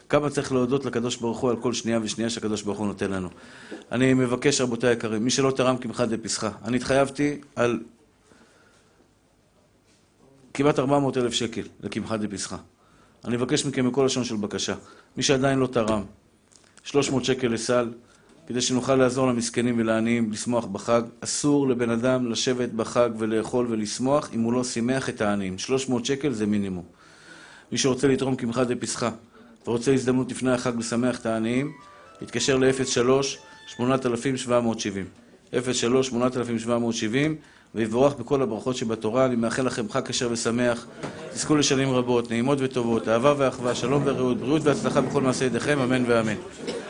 כמה 0.10 0.30
צריך 0.30 0.52
להודות 0.52 0.86
לקדוש 0.86 1.16
ברוך 1.16 1.40
הוא 1.40 1.50
על 1.50 1.56
כל 1.56 1.74
שנייה 1.74 2.00
ושנייה 2.04 2.30
שהקדוש 2.30 2.62
ברוך 2.62 2.80
הוא 2.80 2.88
נותן 2.88 3.12
לנו. 3.12 3.30
אני 3.92 4.14
מבקש, 4.14 4.62
רבותיי 4.62 4.90
היקרים, 4.90 5.24
מי 5.24 5.30
שלא 5.30 5.52
תרם 5.52 5.78
קמחא 5.78 6.06
דפסחא, 6.06 6.50
אני 6.64 6.78
התחייבתי 6.78 7.42
על 7.56 7.80
כמעט 10.54 10.80
400 10.80 11.18
אלף 11.18 11.34
שקל 11.34 11.64
לקמחא 11.84 12.18
דפסחא. 12.18 12.58
אני 13.26 13.38
מבקש 13.38 13.66
מכם 13.66 13.92
בכל 13.92 14.04
לשון 14.06 14.24
של 14.24 14.36
בקשה. 14.36 14.76
מי 15.18 15.24
שעדיין 15.24 15.60
לא 15.60 15.68
תרם, 15.68 16.04
300 16.84 17.26
שקל 17.26 17.48
לסל, 17.48 17.90
כדי 18.50 18.62
שנוכל 18.62 18.96
לעזור 18.96 19.28
למסכנים 19.28 19.76
ולעניים 19.80 20.32
לשמוח 20.32 20.66
בחג. 20.66 21.02
אסור 21.22 21.68
לבן 21.70 21.90
אדם 21.90 22.32
לשבת 22.32 22.70
בחג 22.70 23.10
ולאכול 23.18 23.66
ולשמוח 23.70 24.30
אם 24.34 24.42
הוא 24.42 24.54
לא 24.54 24.64
שימח 24.64 25.10
את 25.10 25.22
העניים. 25.22 25.58
300 25.58 26.06
שקל 26.06 26.34
זה 26.34 26.46
מינימום. 26.46 26.84
מי 27.72 27.78
שרוצה 27.78 28.08
לתרום 28.08 28.36
קמחא 28.36 28.64
דפסחא 28.64 29.10
ורוצה 29.68 29.94
הזדמנות 29.94 30.32
לפני 30.32 30.52
החג 30.52 30.78
לשמח 30.80 31.20
את 31.20 31.26
העניים, 31.26 31.72
יתקשר 32.22 32.58
ל-03-8770. 32.58 33.82
03-8770 35.54 35.58
ויבורך 37.76 38.14
בכל 38.14 38.42
הברכות 38.42 38.76
שבתורה. 38.76 39.26
אני 39.26 39.36
מאחל 39.36 39.66
לכם 39.66 39.90
חג 39.90 40.02
כשר 40.06 40.30
ושמח, 40.32 40.86
תזכו 41.34 41.56
לשנים 41.56 41.90
רבות, 41.92 42.32
נעימות 42.32 42.58
וטובות, 42.62 43.08
אהבה 43.08 43.34
ואחווה, 43.38 43.76
שלום 43.76 44.02
ורעות, 44.06 44.38
בריאות 44.38 44.62
והצלחה 44.66 45.02
בכל 45.02 45.22
מעשה 45.22 45.46
ידיכם, 45.46 45.80
אמן 45.80 46.04
ואמן. 46.08 46.36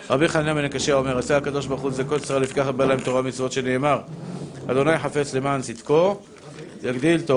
רבי 0.09 0.27
חנינא 0.27 0.53
בן 0.53 0.65
הקשיא 0.65 0.93
אומר, 0.93 1.17
עשה 1.17 1.37
הקדוש 1.37 1.65
ברוך 1.65 1.81
הוא 1.81 1.89
לזכות 1.89 2.21
ישראל 2.23 2.41
לפקח 2.41 2.67
בא 2.67 2.85
להם 2.85 2.99
תורה 2.99 3.19
ומצוות 3.19 3.51
שנאמר, 3.51 3.99
אדוני 4.67 4.97
חפץ 4.97 5.33
למען 5.33 5.61
צדקו, 5.61 6.17
יגדיל 6.83 7.21
תורה 7.21 7.27